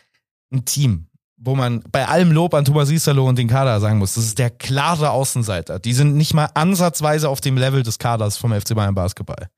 ein 0.53 0.65
Team, 0.65 1.09
wo 1.37 1.57
man 1.57 1.83
bei 1.91 2.07
allem 2.07 2.31
Lob 2.31 2.55
an 2.55 2.65
Thomas 2.65 2.91
Isalo 2.91 3.29
und 3.29 3.37
den 3.37 3.49
Kader 3.49 3.81
sagen 3.81 3.99
muss, 3.99 4.15
das 4.15 4.25
ist 4.27 4.39
der 4.39 4.51
klare 4.51 5.11
Außenseiter. 5.11 5.81
Die 5.81 5.93
sind 5.93 6.17
nicht 6.17 6.35
mal 6.35 6.51
ansatzweise 6.55 7.29
auf 7.29 7.41
dem 7.41 7.57
Level 7.57 7.83
des 7.83 7.99
Kaders 7.99 8.37
vom 8.37 8.53
FC 8.53 8.75
Bayern 8.77 8.95
Basketball. 8.95 9.49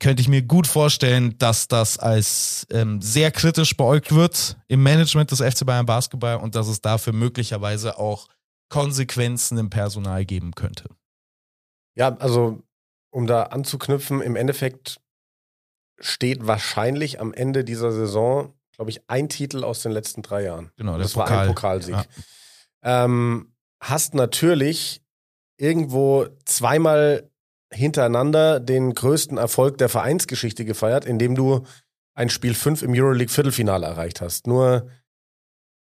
Könnte 0.00 0.20
ich 0.20 0.28
mir 0.28 0.42
gut 0.42 0.66
vorstellen, 0.66 1.36
dass 1.38 1.68
das 1.68 1.98
als 1.98 2.66
ähm, 2.70 3.00
sehr 3.00 3.30
kritisch 3.30 3.76
beäugt 3.76 4.14
wird 4.14 4.56
im 4.68 4.82
Management 4.82 5.30
des 5.30 5.40
FC 5.40 5.64
Bayern 5.64 5.86
Basketball 5.86 6.36
und 6.36 6.54
dass 6.54 6.68
es 6.68 6.80
dafür 6.80 7.12
möglicherweise 7.12 7.98
auch 7.98 8.28
Konsequenzen 8.68 9.58
im 9.58 9.70
Personal 9.70 10.24
geben 10.24 10.54
könnte. 10.54 10.88
Ja, 11.94 12.16
also 12.16 12.62
um 13.10 13.26
da 13.26 13.44
anzuknüpfen, 13.44 14.20
im 14.20 14.36
Endeffekt 14.36 15.00
steht 16.00 16.46
wahrscheinlich 16.46 17.20
am 17.20 17.32
Ende 17.32 17.64
dieser 17.64 17.92
Saison, 17.92 18.52
glaube 18.72 18.90
ich, 18.90 19.08
ein 19.08 19.28
Titel 19.28 19.62
aus 19.62 19.82
den 19.82 19.92
letzten 19.92 20.22
drei 20.22 20.42
Jahren. 20.42 20.72
Genau, 20.76 20.98
das 20.98 21.14
war 21.16 21.26
Pokal. 21.26 21.38
ein 21.38 21.54
Pokalsieg. 21.54 21.94
Ja. 21.94 23.04
Ähm, 23.04 23.54
hast 23.80 24.14
natürlich 24.14 25.02
irgendwo 25.56 26.26
zweimal 26.44 27.30
hintereinander 27.72 28.60
den 28.60 28.94
größten 28.94 29.38
Erfolg 29.38 29.78
der 29.78 29.88
Vereinsgeschichte 29.88 30.64
gefeiert, 30.64 31.04
indem 31.04 31.34
du 31.34 31.64
ein 32.14 32.30
Spiel 32.30 32.54
5 32.54 32.82
im 32.82 32.92
Euroleague 32.92 33.32
Viertelfinale 33.32 33.86
erreicht 33.86 34.20
hast. 34.20 34.46
Nur 34.46 34.88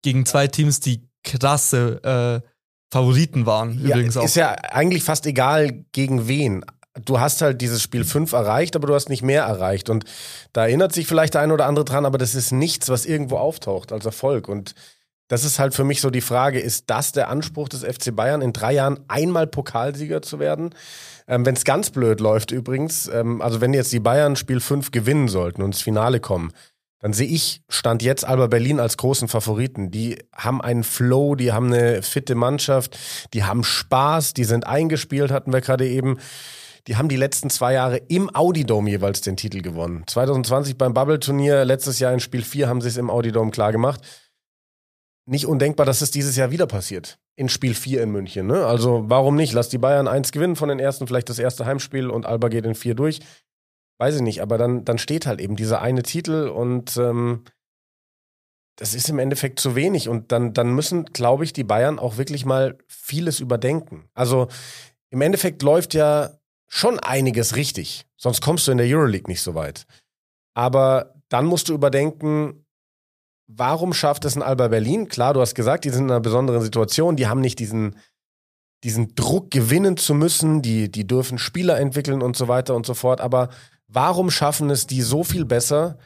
Gegen 0.01 0.25
zwei 0.25 0.47
Teams, 0.47 0.81
die 0.81 1.09
krasse 1.23 2.43
äh, 2.43 2.47
Favoriten 2.93 3.47
waren, 3.47 3.79
ja, 3.81 3.95
übrigens 3.95 4.17
auch. 4.17 4.23
ist 4.23 4.35
ja 4.35 4.51
eigentlich 4.51 5.03
fast 5.03 5.25
egal 5.25 5.83
gegen 5.91 6.27
wen. 6.27 6.63
Du 7.05 7.19
hast 7.19 7.41
halt 7.41 7.59
dieses 7.59 7.81
Spiel 7.81 8.03
5 8.03 8.31
erreicht, 8.33 8.75
aber 8.75 8.85
du 8.85 8.93
hast 8.93 9.09
nicht 9.09 9.23
mehr 9.23 9.43
erreicht. 9.43 9.89
Und 9.89 10.05
da 10.53 10.65
erinnert 10.65 10.93
sich 10.93 11.07
vielleicht 11.07 11.33
der 11.33 11.41
ein 11.41 11.51
oder 11.51 11.65
andere 11.65 11.85
dran, 11.85 12.05
aber 12.05 12.19
das 12.19 12.35
ist 12.35 12.51
nichts, 12.51 12.89
was 12.89 13.07
irgendwo 13.07 13.37
auftaucht 13.37 13.91
als 13.91 14.05
Erfolg. 14.05 14.47
Und 14.47 14.75
das 15.27 15.43
ist 15.43 15.57
halt 15.57 15.73
für 15.73 15.83
mich 15.83 16.01
so 16.01 16.11
die 16.11 16.21
Frage, 16.21 16.59
ist 16.59 16.91
das 16.91 17.11
der 17.11 17.29
Anspruch 17.29 17.67
des 17.67 17.83
FC 17.83 18.15
Bayern, 18.15 18.43
in 18.43 18.53
drei 18.53 18.73
Jahren 18.73 18.99
einmal 19.07 19.47
Pokalsieger 19.47 20.21
zu 20.21 20.37
werden? 20.37 20.75
Ähm, 21.27 21.47
wenn 21.47 21.55
es 21.55 21.63
ganz 21.63 21.89
blöd 21.89 22.19
läuft 22.19 22.51
übrigens, 22.51 23.07
ähm, 23.07 23.41
also 23.41 23.59
wenn 23.59 23.73
jetzt 23.73 23.91
die 23.91 23.99
Bayern 23.99 24.35
Spiel 24.35 24.59
5 24.59 24.91
gewinnen 24.91 25.29
sollten 25.29 25.63
und 25.63 25.69
ins 25.69 25.81
Finale 25.81 26.19
kommen, 26.19 26.51
dann 27.03 27.11
sehe 27.11 27.27
ich 27.27 27.61
Stand 27.67 28.01
jetzt 28.01 28.23
Alba 28.23 28.47
Berlin 28.47 28.79
als 28.79 28.95
großen 28.95 29.27
Favoriten. 29.27 29.91
Die 29.91 30.19
haben 30.33 30.61
einen 30.61 30.85
Flow, 30.85 31.35
die 31.35 31.51
haben 31.51 31.65
eine 31.65 32.01
fitte 32.01 32.33
Mannschaft, 32.33 32.97
die 33.33 33.43
haben 33.43 33.65
Spaß, 33.65 34.33
die 34.33 34.45
sind 34.45 34.65
eingespielt, 34.65 35.29
hatten 35.29 35.51
wir 35.51 35.59
gerade 35.59 35.85
eben. 35.85 36.17
Die 36.87 36.95
haben 36.95 37.09
die 37.09 37.17
letzten 37.17 37.49
zwei 37.49 37.73
Jahre 37.73 37.97
im 37.97 38.33
Audi 38.33 38.63
Dome 38.63 38.89
jeweils 38.89 39.19
den 39.19 39.35
Titel 39.35 39.61
gewonnen. 39.61 40.05
2020 40.07 40.77
beim 40.77 40.93
Bubble-Turnier, 40.93 41.65
letztes 41.65 41.99
Jahr 41.99 42.13
in 42.13 42.21
Spiel 42.21 42.41
4 42.41 42.69
haben 42.69 42.79
sie 42.79 42.87
es 42.87 42.95
im 42.95 43.09
Audi 43.09 43.33
Dome 43.33 43.51
klar 43.51 43.73
gemacht. 43.73 43.99
Nicht 45.25 45.45
undenkbar, 45.45 45.85
dass 45.85 46.01
es 46.01 46.09
dieses 46.09 46.37
Jahr 46.37 46.51
wieder 46.51 46.67
passiert. 46.67 47.17
In 47.35 47.49
Spiel 47.49 47.73
4 47.73 48.01
in 48.01 48.11
München. 48.11 48.47
Ne? 48.47 48.65
Also 48.65 49.03
warum 49.07 49.35
nicht? 49.35 49.51
Lass 49.51 49.67
die 49.67 49.77
Bayern 49.77 50.07
eins 50.07 50.31
gewinnen 50.31 50.55
von 50.55 50.69
den 50.69 50.79
ersten, 50.79 51.05
vielleicht 51.05 51.27
das 51.27 51.39
erste 51.39 51.65
Heimspiel 51.65 52.09
und 52.09 52.25
Alba 52.25 52.47
geht 52.47 52.65
in 52.65 52.75
4 52.75 52.95
durch. 52.95 53.19
Weiß 54.03 54.17
ich 54.17 54.21
nicht, 54.21 54.41
aber 54.41 54.57
dann, 54.57 54.83
dann 54.83 54.97
steht 54.97 55.25
halt 55.25 55.39
eben 55.39 55.55
dieser 55.55 55.81
eine 55.81 56.03
Titel 56.03 56.49
und 56.49 56.97
ähm, 56.97 57.45
das 58.75 58.93
ist 58.93 59.07
im 59.07 59.17
Endeffekt 59.17 59.61
zu 59.61 59.75
wenig. 59.75 60.09
Und 60.09 60.33
dann, 60.33 60.51
dann 60.51 60.75
müssen, 60.75 61.05
glaube 61.05 61.45
ich, 61.45 61.53
die 61.53 61.63
Bayern 61.63 61.99
auch 61.99 62.17
wirklich 62.17 62.43
mal 62.43 62.77
vieles 62.85 63.39
überdenken. 63.39 64.09
Also 64.13 64.49
im 65.09 65.21
Endeffekt 65.21 65.63
läuft 65.63 65.93
ja 65.93 66.31
schon 66.67 66.99
einiges 66.99 67.55
richtig. 67.55 68.05
Sonst 68.17 68.41
kommst 68.41 68.67
du 68.67 68.73
in 68.73 68.77
der 68.77 68.87
Euroleague 68.87 69.31
nicht 69.31 69.41
so 69.41 69.55
weit. 69.55 69.85
Aber 70.53 71.13
dann 71.29 71.45
musst 71.45 71.69
du 71.69 71.73
überdenken, 71.73 72.65
warum 73.47 73.93
schafft 73.93 74.25
es 74.25 74.35
ein 74.35 74.43
Alba 74.43 74.67
Berlin? 74.67 75.07
Klar, 75.07 75.33
du 75.33 75.39
hast 75.39 75.55
gesagt, 75.55 75.85
die 75.85 75.91
sind 75.91 76.03
in 76.03 76.11
einer 76.11 76.19
besonderen 76.19 76.61
Situation, 76.61 77.15
die 77.15 77.27
haben 77.27 77.39
nicht 77.39 77.57
diesen, 77.57 77.95
diesen 78.83 79.15
Druck 79.15 79.49
gewinnen 79.49 79.95
zu 79.95 80.13
müssen, 80.13 80.61
die, 80.61 80.91
die 80.91 81.07
dürfen 81.07 81.37
Spieler 81.37 81.79
entwickeln 81.79 82.21
und 82.21 82.35
so 82.35 82.49
weiter 82.49 82.75
und 82.75 82.85
so 82.85 82.95
fort. 82.95 83.21
Aber 83.21 83.47
warum 83.93 84.31
schaffen 84.31 84.69
es 84.69 84.87
die 84.87 85.01
so 85.01 85.23
viel 85.23 85.45
besser, 85.45 85.97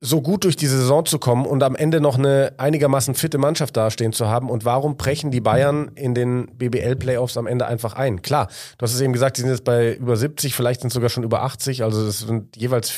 so 0.00 0.20
gut 0.20 0.44
durch 0.44 0.56
die 0.56 0.66
Saison 0.66 1.06
zu 1.06 1.18
kommen 1.18 1.46
und 1.46 1.62
am 1.62 1.76
Ende 1.76 2.00
noch 2.00 2.18
eine 2.18 2.54
einigermaßen 2.58 3.14
fitte 3.14 3.38
Mannschaft 3.38 3.76
dastehen 3.76 4.12
zu 4.12 4.28
haben? 4.28 4.50
Und 4.50 4.64
warum 4.64 4.96
brechen 4.96 5.30
die 5.30 5.40
Bayern 5.40 5.88
in 5.94 6.14
den 6.14 6.46
BBL-Playoffs 6.58 7.36
am 7.36 7.46
Ende 7.46 7.66
einfach 7.66 7.94
ein? 7.94 8.20
Klar, 8.22 8.48
du 8.78 8.82
hast 8.82 8.94
es 8.94 9.00
eben 9.00 9.12
gesagt, 9.12 9.36
die 9.36 9.42
sind 9.42 9.50
jetzt 9.50 9.64
bei 9.64 9.94
über 9.94 10.16
70, 10.16 10.54
vielleicht 10.54 10.80
sind 10.80 10.88
es 10.88 10.94
sogar 10.94 11.08
schon 11.08 11.24
über 11.24 11.42
80. 11.42 11.82
Also 11.82 12.04
das 12.04 12.18
sind 12.18 12.56
jeweils, 12.56 12.92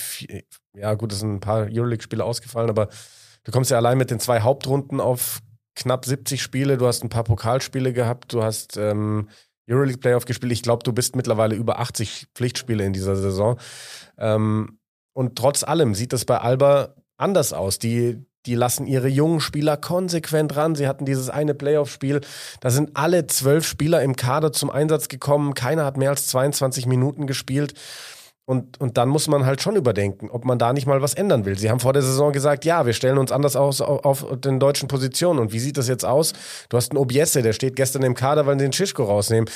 ja 0.74 0.94
gut, 0.94 1.12
es 1.12 1.20
sind 1.20 1.34
ein 1.34 1.40
paar 1.40 1.68
Euroleague-Spiele 1.70 2.24
ausgefallen, 2.24 2.70
aber 2.70 2.88
du 3.44 3.52
kommst 3.52 3.70
ja 3.70 3.76
allein 3.76 3.98
mit 3.98 4.10
den 4.10 4.20
zwei 4.20 4.40
Hauptrunden 4.40 5.00
auf 5.00 5.40
knapp 5.76 6.04
70 6.06 6.42
Spiele. 6.42 6.76
Du 6.76 6.86
hast 6.86 7.04
ein 7.04 7.08
paar 7.08 7.24
Pokalspiele 7.24 7.92
gehabt, 7.92 8.32
du 8.32 8.42
hast 8.42 8.76
ähm, 8.76 9.28
Euroleague 9.68 10.00
Playoff 10.00 10.24
gespielt. 10.24 10.52
Ich 10.52 10.62
glaube, 10.62 10.85
du 10.85 10.92
bist 10.92 11.16
mittlerweile 11.16 11.55
über 11.55 11.79
80 11.79 12.26
Pflichtspiele 12.35 12.85
in 12.85 12.92
dieser 12.92 13.16
Saison. 13.16 13.59
Ähm, 14.18 14.79
und 15.12 15.37
trotz 15.37 15.64
allem 15.64 15.94
sieht 15.94 16.12
das 16.12 16.24
bei 16.24 16.38
Alba 16.38 16.94
anders 17.16 17.52
aus. 17.52 17.79
Die, 17.79 18.24
die 18.46 18.55
lassen 18.55 18.87
ihre 18.87 19.09
jungen 19.09 19.40
Spieler 19.40 19.76
konsequent 19.76 20.55
ran. 20.57 20.74
Sie 20.74 20.87
hatten 20.87 21.05
dieses 21.05 21.31
eine 21.31 21.55
Playoff-Spiel. 21.55 22.20
Da 22.61 22.70
sind 22.70 22.90
alle 22.94 23.26
zwölf 23.26 23.66
Spieler 23.66 24.02
im 24.02 24.14
Kader 24.14 24.52
zum 24.52 24.70
Einsatz 24.70 25.09
gekommen. 25.09 25.55
Keiner 25.55 25.85
hat 25.85 25.96
mehr 25.96 26.11
als 26.11 26.29
22 26.29 26.87
Minuten 26.87 27.26
gespielt. 27.26 27.74
Und, 28.48 28.80
und 28.80 28.96
dann 28.96 29.09
muss 29.09 29.26
man 29.26 29.44
halt 29.44 29.61
schon 29.61 29.74
überdenken, 29.74 30.30
ob 30.30 30.44
man 30.44 30.59
da 30.59 30.72
nicht 30.72 30.87
mal 30.87 31.02
was 31.02 31.14
ändern 31.14 31.44
will. 31.44 31.59
Sie 31.59 31.68
haben 31.68 31.80
vor 31.80 31.92
der 31.92 32.02
Saison 32.02 32.32
gesagt, 32.32 32.64
ja, 32.64 32.87
wir 32.87 32.92
stellen 32.92 33.18
uns 33.18 33.32
anders 33.32 33.56
aus 33.56 33.80
auf, 33.80 34.04
auf 34.04 34.40
den 34.40 34.61
deutschen 34.61 34.87
Positionen. 34.87 35.40
Und 35.40 35.52
wie 35.52 35.59
sieht 35.59 35.76
das 35.76 35.88
jetzt 35.88 36.04
aus? 36.04 36.32
Du 36.68 36.76
hast 36.76 36.92
einen 36.92 36.98
Obiesse, 36.98 37.42
der 37.42 37.52
steht 37.52 37.74
gestern 37.74 38.04
im 38.04 38.14
Kader, 38.14 38.46
weil 38.46 38.56
sie 38.56 38.64
den 38.64 38.72
Schischko 38.72 39.02
rausnehmen. 39.02 39.50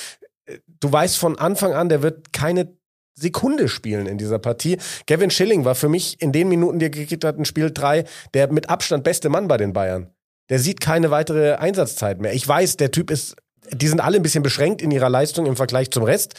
Du 0.81 0.91
weißt 0.91 1.19
von 1.19 1.39
Anfang 1.39 1.73
an, 1.73 1.89
der 1.89 2.03
wird 2.03 2.33
keine 2.33 2.75
Sekunde 3.15 3.69
spielen 3.69 4.07
in 4.07 4.19
dieser 4.19 4.41
Partie. 4.41 4.79
Gavin 5.07 5.31
Schilling 5.31 5.65
war 5.65 5.77
für 5.77 5.89
mich 5.89 6.21
in 6.21 6.33
den 6.33 6.49
Minuten, 6.49 6.81
die 6.81 6.87
er 6.87 6.91
gekriegt 6.91 7.25
hat, 7.25 7.37
in 7.37 7.45
Spiel 7.45 7.71
3, 7.71 8.05
der 8.35 8.53
mit 8.53 8.71
Abstand 8.71 9.05
beste 9.05 9.29
Mann 9.29 9.47
bei 9.47 9.57
den 9.57 9.73
Bayern. 9.73 10.11
Der 10.49 10.59
sieht 10.59 10.81
keine 10.81 11.13
weitere 11.13 11.55
Einsatzzeit 11.55 12.21
mehr. 12.21 12.35
Ich 12.35 12.47
weiß, 12.47 12.77
der 12.77 12.91
Typ 12.91 13.13
ist, 13.13 13.37
die 13.73 13.89
sind 13.89 14.01
alle 14.01 14.17
ein 14.17 14.23
bisschen 14.23 14.43
beschränkt 14.43 14.83
in 14.83 14.91
ihrer 14.91 15.09
Leistung 15.09 15.47
im 15.47 15.57
Vergleich 15.57 15.91
zum 15.91 16.03
Rest, 16.03 16.35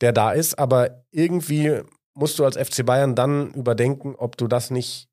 der 0.00 0.12
da 0.12 0.32
ist, 0.32 0.58
aber 0.58 1.04
irgendwie 1.10 1.80
musst 2.14 2.38
du 2.38 2.44
als 2.44 2.56
FC 2.56 2.84
Bayern 2.84 3.14
dann 3.14 3.52
überdenken, 3.52 4.14
ob 4.16 4.36
du 4.36 4.48
das 4.48 4.70
nicht 4.70 5.08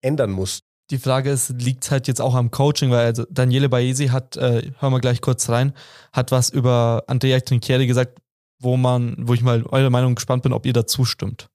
ändern 0.00 0.30
musst. 0.30 0.62
Die 0.90 0.98
Frage 0.98 1.30
ist, 1.30 1.48
liegt 1.60 1.84
es 1.84 1.90
halt 1.90 2.08
jetzt 2.08 2.20
auch 2.20 2.34
am 2.34 2.50
Coaching, 2.50 2.90
weil 2.90 3.06
also 3.06 3.24
Daniele 3.30 3.68
Baesi 3.68 4.08
hat, 4.08 4.36
äh, 4.36 4.70
hören 4.78 4.92
wir 4.92 5.00
gleich 5.00 5.22
kurz 5.22 5.48
rein, 5.48 5.72
hat 6.12 6.30
was 6.30 6.50
über 6.50 7.04
Andrea 7.06 7.40
Trinchieri 7.40 7.86
gesagt, 7.86 8.18
wo 8.60 8.76
man, 8.76 9.16
wo 9.18 9.34
ich 9.34 9.40
mal 9.40 9.64
eure 9.70 9.90
Meinung 9.90 10.14
gespannt 10.14 10.42
bin, 10.42 10.52
ob 10.52 10.66
ihr 10.66 10.74
dazu 10.74 11.04
stimmt. 11.04 11.48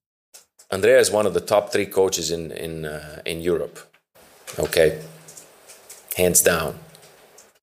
Andrea 0.69 0.99
is 0.99 1.11
one 1.11 1.27
of 1.27 1.33
the 1.33 1.41
top 1.41 1.71
three 1.71 1.87
coaches 1.87 2.29
in 2.29 2.51
in 2.51 2.85
uh, 2.85 2.99
in 3.25 3.39
Europe. 3.41 3.81
Okay, 4.57 4.93
hands 6.15 6.43
down. 6.43 6.75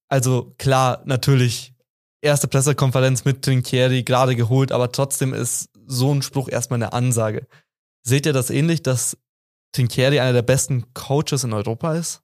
Also 0.09 0.55
klar, 0.59 1.03
natürlich, 1.05 1.75
erste 2.21 2.49
Pressekonferenz 2.49 3.25
mit 3.25 3.43
Trinchieri 3.43 4.03
gerade 4.03 4.37
geholt, 4.37 4.73
aber 4.73 4.93
trotzdem 4.93 5.35
ist 5.35 5.69
so 5.87 6.13
ein 6.13 6.23
Spruch 6.23 6.49
erstmal 6.49 6.83
eine 6.83 6.93
Ansage. 6.93 7.47
Seht 8.03 8.27
ihr 8.27 8.33
das 8.33 8.51
ähnlich, 8.51 8.83
dass 8.83 9.17
Trinchieri 9.73 10.21
einer 10.21 10.33
der 10.33 10.43
besten 10.43 10.93
Coaches 10.95 11.45
in 11.45 11.53
Europa 11.53 11.95
ist? 11.95 12.23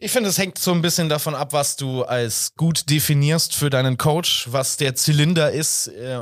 Ich 0.00 0.12
finde, 0.12 0.28
es 0.28 0.38
hängt 0.38 0.58
so 0.58 0.70
ein 0.70 0.80
bisschen 0.80 1.08
davon 1.08 1.34
ab, 1.34 1.52
was 1.52 1.74
du 1.74 2.04
als 2.04 2.52
gut 2.56 2.88
definierst 2.88 3.56
für 3.56 3.68
deinen 3.68 3.98
Coach, 3.98 4.46
was 4.48 4.76
der 4.76 4.94
Zylinder 4.94 5.50
ist, 5.50 5.88
äh, 5.88 6.20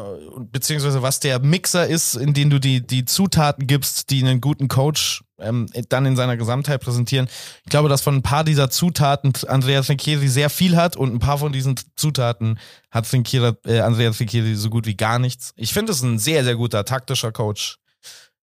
beziehungsweise 0.51 1.03
was 1.03 1.21
der 1.21 1.41
Mixer 1.41 1.87
ist, 1.87 2.15
in 2.15 2.33
den 2.33 2.49
du 2.49 2.59
die, 2.59 2.87
die 2.87 3.05
Zutaten 3.05 3.67
gibst, 3.67 4.09
die 4.09 4.23
einen 4.23 4.41
guten 4.41 4.69
Coach 4.69 5.25
ähm, 5.39 5.67
dann 5.89 6.07
in 6.07 6.17
seiner 6.17 6.37
Gesamtheit 6.37 6.81
präsentieren. 6.81 7.29
Ich 7.65 7.71
glaube, 7.71 7.89
dass 7.89 8.03
von 8.03 8.17
ein 8.17 8.23
paar 8.23 8.45
dieser 8.45 8.71
Zutaten 8.71 9.33
Andreas 9.49 9.87
Trinchieri 9.87 10.29
sehr 10.29 10.51
viel 10.51 10.77
hat 10.77 10.97
und 10.97 11.15
ein 11.15 11.19
paar 11.19 11.39
von 11.39 11.53
diesen 11.53 11.77
Zutaten 11.97 12.59
hat 12.91 13.09
Trinchieri, 13.09 13.53
äh, 13.67 13.81
Andreas 13.81 14.17
Trinchieri 14.17 14.55
so 14.55 14.71
gut 14.71 14.87
wie 14.87 14.97
gar 14.97 15.19
nichts. 15.19 15.53
Ich 15.57 15.73
finde 15.73 15.93
es 15.93 16.03
ein 16.03 16.19
sehr, 16.19 16.45
sehr 16.45 16.57
guter 16.57 16.85
taktischer 16.85 17.33
Coach. 17.33 17.79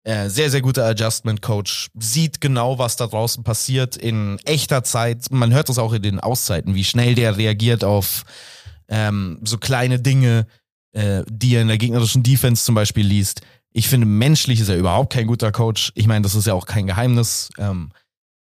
Äh, 0.07 0.29
sehr, 0.29 0.51
sehr 0.51 0.61
guter 0.61 0.85
Adjustment-Coach. 0.85 1.89
Sieht 1.99 2.43
genau, 2.43 2.79
was 2.79 2.97
da 2.97 3.07
draußen 3.07 3.43
passiert 3.43 3.97
in 3.97 4.39
echter 4.45 4.85
Zeit. 4.85 5.31
Man 5.31 5.55
hört 5.55 5.71
das 5.71 5.79
auch 5.79 5.95
in 5.95 6.03
den 6.03 6.21
Auszeiten, 6.21 6.75
wie 6.75 6.85
schnell 6.85 7.15
der 7.15 7.39
reagiert 7.39 7.85
auf 7.85 8.25
ähm, 8.89 9.41
so 9.45 9.57
kleine 9.57 9.99
Dinge, 9.99 10.47
äh, 10.93 11.23
die 11.31 11.55
er 11.55 11.63
in 11.63 11.69
der 11.69 11.79
gegnerischen 11.79 12.23
Defense 12.23 12.65
zum 12.65 12.75
Beispiel 12.75 13.07
liest. 13.07 13.41
Ich 13.77 13.89
finde, 13.89 14.07
menschlich 14.07 14.61
ist 14.61 14.69
er 14.69 14.77
überhaupt 14.77 15.13
kein 15.13 15.27
guter 15.27 15.51
Coach. 15.51 15.91
Ich 15.97 16.07
meine, 16.07 16.23
das 16.23 16.37
ist 16.37 16.47
ja 16.47 16.55
auch 16.55 16.65
kein 16.65 16.87
Geheimnis. 16.87 17.51
Ähm, 17.59 17.91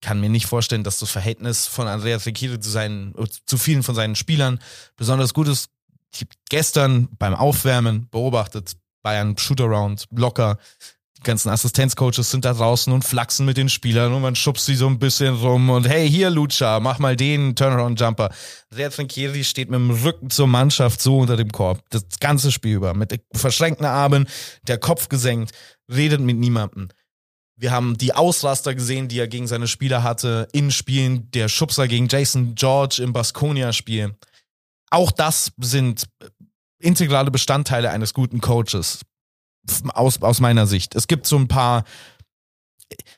kann 0.02 0.22
mir 0.22 0.30
nicht 0.30 0.46
vorstellen, 0.46 0.86
dass 0.86 1.00
das 1.00 1.12
Verhältnis 1.12 1.68
von 1.68 1.88
Andreas 1.88 2.26
Rekiri 2.26 2.60
zu 2.62 2.70
seinen, 2.70 3.14
zu 3.46 3.58
vielen 3.58 3.84
von 3.84 3.94
seinen 3.94 4.16
Spielern 4.16 4.60
besonders 4.96 5.34
gut 5.34 5.50
ist. 5.50 5.70
Ich 6.14 6.22
habe 6.22 6.30
gestern 6.50 7.10
beim 7.20 7.36
Aufwärmen 7.36 8.08
beobachtet, 8.10 8.78
Bayern 9.04 9.38
Shootaround 9.38 10.06
locker 10.12 10.60
die 11.18 11.24
ganzen 11.24 11.50
Assistenzcoaches 11.50 12.30
sind 12.30 12.46
da 12.46 12.54
draußen 12.54 12.94
und 12.94 13.04
flachsen 13.04 13.46
mit 13.46 13.58
den 13.58 13.70
Spielern 13.70 14.14
und 14.14 14.22
man 14.22 14.36
schubst 14.36 14.66
sie 14.66 14.76
so 14.76 14.88
ein 14.88 15.00
bisschen 15.00 15.36
rum 15.36 15.70
und 15.70 15.88
hey, 15.88 16.10
hier 16.10 16.30
Lucha, 16.30 16.80
mach 16.80 17.00
mal 17.00 17.16
den 17.16 17.56
Turnaround-Jumper. 17.56 18.30
Der 18.76 18.92
Trinkieri 18.92 19.44
steht 19.44 19.70
mit 19.70 19.80
dem 19.80 19.90
Rücken 19.90 20.30
zur 20.30 20.48
Mannschaft 20.48 21.02
so 21.02 21.18
unter 21.18 21.36
dem 21.36 21.52
Korb. 21.52 21.82
Das 21.90 22.04
ganze 22.20 22.52
Spiel 22.52 22.76
über. 22.76 22.94
Mit 22.94 23.20
verschränkten 23.34 23.86
Armen, 23.86 24.28
der 24.68 24.78
Kopf 24.78 25.10
gesenkt, 25.10 25.52
redet 25.92 26.22
mit 26.22 26.38
niemandem. 26.38 26.90
Wir 27.56 27.72
haben 27.72 27.98
die 27.98 28.14
Ausraster 28.14 28.76
gesehen, 28.76 29.08
die 29.08 29.20
er 29.20 29.28
gegen 29.28 29.48
seine 29.48 29.68
Spieler 29.68 30.04
hatte, 30.04 30.48
in 30.52 30.70
Spielen, 30.70 31.32
der 31.32 31.50
Schubser 31.50 31.88
gegen 31.88 32.08
Jason 32.08 32.54
George 32.54 33.02
im 33.02 33.14
Baskonia-Spiel. 33.14 34.16
Auch 34.92 35.12
das 35.12 35.52
sind 35.58 36.08
integrale 36.78 37.32
Bestandteile 37.32 37.90
eines 37.90 38.14
guten 38.14 38.40
Coaches 38.40 39.00
aus, 39.94 40.22
aus 40.22 40.40
meiner 40.40 40.68
Sicht. 40.68 40.96
Es 40.96 41.08
gibt 41.08 41.28
so 41.28 41.38
ein 41.38 41.48
paar. 41.48 41.84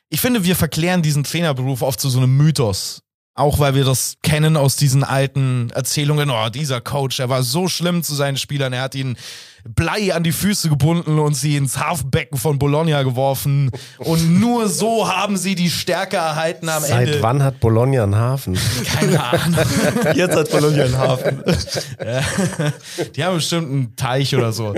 Ich 0.08 0.20
finde, 0.20 0.44
wir 0.44 0.56
verklären 0.56 1.02
diesen 1.02 1.24
Trainerberuf 1.24 1.82
oft 1.82 2.00
zu 2.00 2.10
so 2.10 2.18
einem 2.18 2.36
Mythos. 2.36 3.02
Auch 3.34 3.58
weil 3.58 3.74
wir 3.74 3.84
das 3.84 4.16
kennen 4.22 4.56
aus 4.56 4.76
diesen 4.76 5.04
alten 5.04 5.70
Erzählungen, 5.70 6.30
oh, 6.30 6.48
dieser 6.50 6.80
Coach, 6.80 7.20
er 7.20 7.28
war 7.28 7.42
so 7.42 7.68
schlimm 7.68 8.02
zu 8.02 8.14
seinen 8.14 8.36
Spielern, 8.36 8.72
er 8.72 8.82
hat 8.82 8.94
ihnen 8.94 9.16
Blei 9.64 10.14
an 10.14 10.22
die 10.22 10.32
Füße 10.32 10.68
gebunden 10.68 11.18
und 11.18 11.34
sie 11.34 11.56
ins 11.56 11.78
Hafenbecken 11.78 12.38
von 12.38 12.58
Bologna 12.58 13.02
geworfen. 13.02 13.70
Und 13.98 14.40
nur 14.40 14.68
so 14.68 15.08
haben 15.08 15.36
sie 15.36 15.54
die 15.54 15.70
Stärke 15.70 16.16
erhalten 16.16 16.68
am 16.68 16.82
Seit 16.82 17.00
Ende. 17.00 17.12
Seit 17.14 17.22
wann 17.22 17.42
hat 17.42 17.60
Bologna 17.60 18.02
einen 18.02 18.16
Hafen? 18.16 18.58
Keine 18.84 19.22
Ahnung. 19.22 19.58
Jetzt 20.14 20.36
hat 20.36 20.50
Bologna 20.50 20.84
einen 20.84 20.98
Hafen. 20.98 21.42
die 23.16 23.24
haben 23.24 23.36
bestimmt 23.36 23.70
einen 23.70 23.96
Teich 23.96 24.34
oder 24.34 24.52
so. 24.52 24.74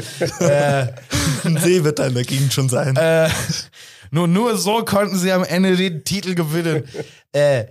Ein 1.44 1.57
See 1.59 1.85
wird 1.85 1.98
da 1.98 2.07
in 2.07 2.14
der 2.14 2.24
Gegend 2.24 2.52
schon 2.52 2.68
sein. 2.68 2.96
Äh, 2.96 3.28
nur, 4.11 4.28
nur 4.28 4.57
so 4.57 4.85
konnten 4.85 5.16
sie 5.16 5.33
am 5.33 5.44
Ende 5.44 5.76
den 5.76 6.05
Titel 6.05 6.35
gewinnen. 6.35 6.85
Äh, 7.35 7.64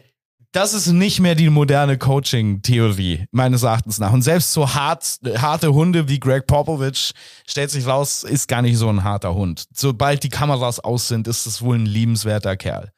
das 0.53 0.73
ist 0.73 0.87
nicht 0.87 1.19
mehr 1.19 1.35
die 1.35 1.51
moderne 1.51 1.99
Coaching-Theorie, 1.99 3.25
meines 3.31 3.63
Erachtens 3.63 3.99
nach. 3.99 4.11
Und 4.11 4.23
selbst 4.23 4.51
so 4.51 4.73
hart, 4.73 5.19
harte 5.37 5.71
Hunde 5.71 6.09
wie 6.09 6.19
Greg 6.19 6.47
Popovich 6.47 7.11
stellt 7.47 7.71
sich 7.71 7.85
raus, 7.85 8.23
ist 8.23 8.47
gar 8.47 8.61
nicht 8.61 8.77
so 8.77 8.89
ein 8.89 9.03
harter 9.03 9.33
Hund. 9.33 9.65
Sobald 9.73 10.23
die 10.23 10.29
Kameras 10.29 10.79
aus 10.79 11.07
sind, 11.07 11.27
ist 11.27 11.45
es 11.45 11.61
wohl 11.61 11.77
ein 11.77 11.85
liebenswerter 11.85 12.57
Kerl. 12.57 12.91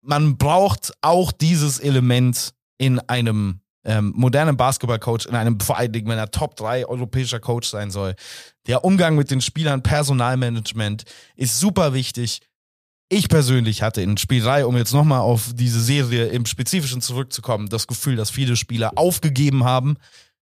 Man 0.00 0.38
braucht 0.38 0.92
auch 1.02 1.32
dieses 1.32 1.80
Element 1.80 2.54
in 2.78 3.00
einem 3.00 3.60
ähm, 3.86 4.12
modernen 4.14 4.58
Basketballcoach, 4.58 5.24
in 5.26 5.34
einem 5.34 5.58
vor 5.60 5.78
allen 5.78 5.92
Dingen, 5.92 6.08
wenn 6.08 6.18
er 6.18 6.30
Top 6.30 6.56
3 6.56 6.86
europäischer 6.86 7.40
Coach 7.40 7.68
sein 7.68 7.90
soll. 7.90 8.14
Der 8.66 8.84
Umgang 8.84 9.16
mit 9.16 9.30
den 9.30 9.40
Spielern, 9.40 9.82
Personalmanagement 9.82 11.04
ist 11.36 11.58
super 11.58 11.94
wichtig 11.94 12.42
ich 13.08 13.28
persönlich 13.28 13.82
hatte 13.82 14.02
in 14.02 14.16
Spiel 14.16 14.42
3, 14.42 14.66
um 14.66 14.76
jetzt 14.76 14.92
nochmal 14.92 15.20
auf 15.20 15.50
diese 15.54 15.80
Serie 15.80 16.26
im 16.26 16.44
Spezifischen 16.44 17.00
zurückzukommen, 17.00 17.68
das 17.68 17.86
Gefühl, 17.86 18.16
dass 18.16 18.30
viele 18.30 18.56
Spieler 18.56 18.92
aufgegeben 18.96 19.64
haben, 19.64 19.96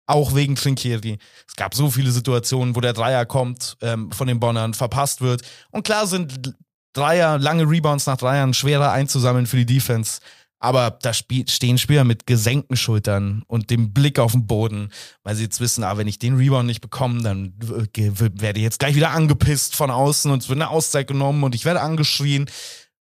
auch 0.05 0.35
wegen 0.35 0.55
Trinkieri. 0.55 1.17
Es 1.47 1.55
gab 1.55 1.73
so 1.73 1.89
viele 1.89 2.11
Situationen, 2.11 2.75
wo 2.75 2.81
der 2.81 2.93
Dreier 2.93 3.25
kommt, 3.25 3.77
ähm, 3.81 4.11
von 4.11 4.27
den 4.27 4.39
Bonnern 4.39 4.73
verpasst 4.73 5.21
wird. 5.21 5.41
Und 5.71 5.83
klar 5.83 6.05
sind 6.05 6.53
Dreier, 6.93 7.39
lange 7.39 7.67
Rebounds 7.67 8.05
nach 8.05 8.17
Dreiern 8.17 8.53
schwerer 8.53 8.91
einzusammeln 8.91 9.47
für 9.47 9.57
die 9.57 9.65
Defense. 9.65 10.19
Aber 10.63 10.97
da 11.01 11.11
stehen 11.11 11.77
Spieler 11.77 12.05
mit 12.05 12.25
gesenkten 12.25 12.77
Schultern 12.77 13.43
und 13.47 13.69
dem 13.69 13.91
Blick 13.91 14.17
auf 14.17 14.31
den 14.31 14.47
Boden, 14.47 14.93
weil 15.21 15.35
sie 15.35 15.43
jetzt 15.43 15.59
wissen, 15.59 15.83
ah, 15.83 15.97
wenn 15.97 16.07
ich 16.07 16.19
den 16.19 16.37
Rebound 16.37 16.67
nicht 16.67 16.79
bekomme, 16.79 17.21
dann 17.21 17.53
werde 17.59 18.59
ich 18.59 18.63
jetzt 18.63 18.79
gleich 18.79 18.95
wieder 18.95 19.11
angepisst 19.11 19.75
von 19.75 19.91
außen 19.91 20.31
und 20.31 20.41
es 20.41 20.47
wird 20.47 20.61
eine 20.61 20.69
Auszeit 20.69 21.07
genommen 21.07 21.43
und 21.43 21.53
ich 21.53 21.65
werde 21.65 21.81
angeschrien. 21.81 22.49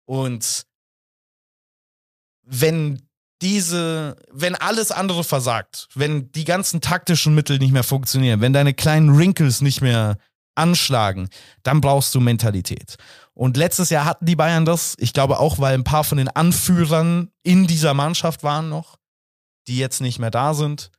Und 0.06 0.64
wenn 2.46 3.02
diese, 3.42 4.16
wenn 4.32 4.54
alles 4.54 4.90
andere 4.90 5.22
versagt, 5.22 5.88
wenn 5.94 6.32
die 6.32 6.44
ganzen 6.44 6.80
taktischen 6.80 7.34
Mittel 7.34 7.58
nicht 7.58 7.72
mehr 7.72 7.84
funktionieren, 7.84 8.40
wenn 8.40 8.54
deine 8.54 8.72
kleinen 8.72 9.18
Wrinkles 9.18 9.60
nicht 9.60 9.82
mehr 9.82 10.16
anschlagen, 10.60 11.28
dann 11.62 11.80
brauchst 11.80 12.14
du 12.14 12.20
Mentalität. 12.20 12.96
Und 13.34 13.56
letztes 13.56 13.90
Jahr 13.90 14.04
hatten 14.04 14.26
die 14.26 14.36
Bayern 14.36 14.64
das. 14.64 14.94
Ich 14.98 15.12
glaube 15.12 15.40
auch, 15.40 15.58
weil 15.58 15.74
ein 15.74 15.84
paar 15.84 16.04
von 16.04 16.18
den 16.18 16.28
Anführern 16.28 17.30
in 17.42 17.66
dieser 17.66 17.94
Mannschaft 17.94 18.42
waren 18.42 18.68
noch, 18.68 18.98
die 19.66 19.78
jetzt 19.78 20.00
nicht 20.00 20.18
mehr 20.18 20.30
da 20.30 20.54
sind. 20.54 20.90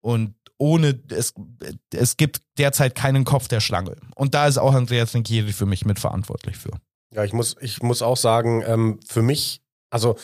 Und 0.00 0.34
ohne, 0.58 1.00
es, 1.08 1.34
es 1.92 2.16
gibt 2.16 2.42
derzeit 2.58 2.94
keinen 2.94 3.24
Kopf 3.24 3.48
der 3.48 3.60
Schlange. 3.60 3.96
Und 4.14 4.34
da 4.34 4.46
ist 4.46 4.58
auch 4.58 4.74
Andreas 4.74 5.12
Trinkieri 5.12 5.52
für 5.52 5.66
mich 5.66 5.84
mitverantwortlich 5.84 6.56
für. 6.56 6.70
Ja, 7.10 7.24
ich 7.24 7.32
muss, 7.32 7.56
ich 7.60 7.82
muss 7.82 8.02
auch 8.02 8.16
sagen, 8.16 8.62
ähm, 8.66 9.00
für 9.06 9.22
mich, 9.22 9.62
also 9.90 10.16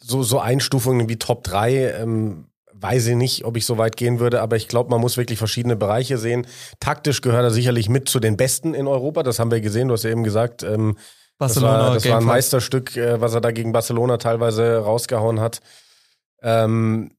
so, 0.00 0.22
so 0.22 0.40
Einstufungen 0.40 1.08
wie 1.08 1.16
Top 1.16 1.44
3, 1.44 1.92
ähm, 1.92 2.49
weiß 2.80 3.08
ich 3.08 3.16
nicht, 3.16 3.44
ob 3.44 3.56
ich 3.56 3.66
so 3.66 3.78
weit 3.78 3.96
gehen 3.96 4.20
würde, 4.20 4.40
aber 4.40 4.56
ich 4.56 4.68
glaube, 4.68 4.90
man 4.90 5.00
muss 5.00 5.16
wirklich 5.16 5.38
verschiedene 5.38 5.76
Bereiche 5.76 6.18
sehen. 6.18 6.46
Taktisch 6.80 7.20
gehört 7.20 7.44
er 7.44 7.50
sicherlich 7.50 7.88
mit 7.88 8.08
zu 8.08 8.20
den 8.20 8.36
Besten 8.36 8.74
in 8.74 8.86
Europa, 8.86 9.22
das 9.22 9.38
haben 9.38 9.50
wir 9.50 9.60
gesehen, 9.60 9.88
du 9.88 9.94
hast 9.94 10.04
ja 10.04 10.10
eben 10.10 10.24
gesagt, 10.24 10.62
ähm, 10.62 10.96
Barcelona, 11.38 11.72
das 11.72 11.86
war, 11.86 11.94
das 11.94 12.08
war 12.08 12.18
ein 12.18 12.24
Meisterstück, 12.24 12.96
äh, 12.96 13.20
was 13.20 13.34
er 13.34 13.40
da 13.40 13.50
gegen 13.50 13.72
Barcelona 13.72 14.18
teilweise 14.18 14.78
rausgehauen 14.78 15.40
hat. 15.40 15.60
Ähm, 16.42 17.12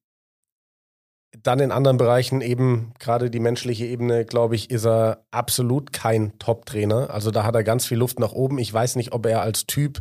dann 1.44 1.60
in 1.60 1.72
anderen 1.72 1.98
Bereichen 1.98 2.42
eben, 2.42 2.94
gerade 3.00 3.30
die 3.30 3.40
menschliche 3.40 3.86
Ebene, 3.86 4.26
glaube 4.26 4.56
ich, 4.56 4.70
ist 4.70 4.86
er 4.86 5.26
absolut 5.32 5.94
kein 5.94 6.38
Top-Trainer. 6.40 7.10
Also 7.10 7.32
da 7.32 7.44
hat 7.44 7.56
er 7.56 7.64
ganz 7.64 7.86
viel 7.86 7.98
Luft 7.98 8.20
nach 8.20 8.34
oben. 8.34 8.60
Ich 8.60 8.72
weiß 8.72 8.96
nicht, 8.96 9.14
ob 9.14 9.26
er 9.26 9.42
als 9.42 9.66
Typ 9.66 10.00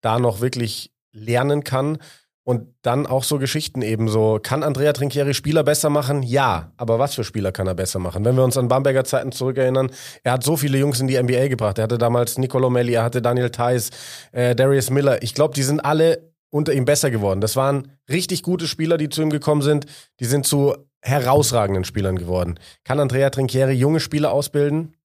da 0.00 0.18
noch 0.18 0.40
wirklich 0.40 0.92
lernen 1.12 1.64
kann. 1.64 1.98
Und 2.48 2.76
dann 2.80 3.06
auch 3.06 3.24
so 3.24 3.38
Geschichten 3.38 3.82
eben 3.82 4.08
so. 4.08 4.40
Kann 4.42 4.62
Andrea 4.62 4.94
Trinchieri 4.94 5.34
Spieler 5.34 5.64
besser 5.64 5.90
machen? 5.90 6.22
Ja. 6.22 6.72
Aber 6.78 6.98
was 6.98 7.14
für 7.14 7.22
Spieler 7.22 7.52
kann 7.52 7.66
er 7.66 7.74
besser 7.74 7.98
machen? 7.98 8.24
Wenn 8.24 8.36
wir 8.36 8.42
uns 8.42 8.56
an 8.56 8.68
Bamberger 8.68 9.04
Zeiten 9.04 9.32
zurückerinnern, 9.32 9.90
er 10.24 10.32
hat 10.32 10.44
so 10.44 10.56
viele 10.56 10.78
Jungs 10.78 10.98
in 10.98 11.08
die 11.08 11.22
NBA 11.22 11.48
gebracht. 11.48 11.76
Er 11.76 11.82
hatte 11.84 11.98
damals 11.98 12.38
Nicolo 12.38 12.70
Melli, 12.70 12.94
er 12.94 13.02
hatte 13.02 13.20
Daniel 13.20 13.50
Theiss, 13.50 13.90
äh, 14.32 14.56
Darius 14.56 14.88
Miller. 14.88 15.22
Ich 15.22 15.34
glaube, 15.34 15.52
die 15.52 15.62
sind 15.62 15.80
alle 15.80 16.32
unter 16.48 16.72
ihm 16.72 16.86
besser 16.86 17.10
geworden. 17.10 17.42
Das 17.42 17.54
waren 17.54 17.92
richtig 18.08 18.44
gute 18.44 18.66
Spieler, 18.66 18.96
die 18.96 19.10
zu 19.10 19.20
ihm 19.20 19.28
gekommen 19.28 19.60
sind. 19.60 19.84
Die 20.18 20.24
sind 20.24 20.46
zu 20.46 20.74
herausragenden 21.02 21.84
Spielern 21.84 22.16
geworden. 22.16 22.58
Kann 22.82 22.98
Andrea 22.98 23.28
Trinchieri 23.28 23.74
junge 23.74 24.00
Spieler 24.00 24.32
ausbilden? 24.32 24.96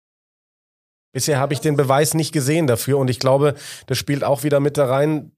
Bisher 1.11 1.41
habe 1.41 1.51
ich 1.51 1.59
den 1.59 1.75
Beweis 1.75 2.13
nicht 2.13 2.31
gesehen 2.31 2.67
dafür 2.67 2.99
und 2.99 3.09
ich 3.09 3.19
glaube, 3.19 3.55
das 3.87 3.97
spielt 3.97 4.23
auch 4.23 4.43
wieder 4.43 4.61
mit 4.61 4.77
da 4.77 4.85
rein, 4.85 5.33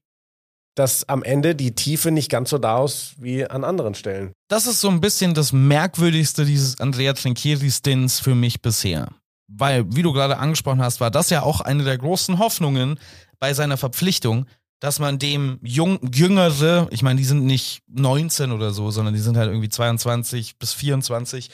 dass 0.76 1.08
am 1.08 1.22
Ende 1.22 1.54
die 1.54 1.74
Tiefe 1.74 2.10
nicht 2.12 2.30
ganz 2.30 2.50
so 2.50 2.58
da 2.58 2.84
ist 2.84 3.14
wie 3.18 3.44
an 3.44 3.64
anderen 3.64 3.94
Stellen. 3.94 4.32
Das 4.48 4.66
ist 4.66 4.80
so 4.80 4.88
ein 4.88 5.00
bisschen 5.00 5.34
das 5.34 5.52
Merkwürdigste 5.52 6.44
dieses 6.44 6.78
Andrea 6.80 7.14
Trinchieri-Stins 7.14 8.20
für 8.20 8.34
mich 8.34 8.62
bisher. 8.62 9.08
Weil, 9.48 9.84
wie 9.94 10.02
du 10.02 10.12
gerade 10.12 10.36
angesprochen 10.36 10.82
hast, 10.82 11.00
war 11.00 11.10
das 11.10 11.30
ja 11.30 11.42
auch 11.42 11.60
eine 11.60 11.82
der 11.82 11.96
großen 11.96 12.38
Hoffnungen 12.38 13.00
bei 13.38 13.54
seiner 13.54 13.78
Verpflichtung, 13.78 14.46
dass 14.78 14.98
man 14.98 15.18
dem 15.18 15.58
Jung, 15.62 15.98
Jüngere, 16.14 16.88
ich 16.90 17.02
meine, 17.02 17.18
die 17.18 17.24
sind 17.24 17.46
nicht 17.46 17.82
19 17.88 18.52
oder 18.52 18.72
so, 18.72 18.90
sondern 18.90 19.14
die 19.14 19.20
sind 19.20 19.36
halt 19.36 19.48
irgendwie 19.48 19.70
22 19.70 20.58
bis 20.58 20.74
24, 20.74 21.48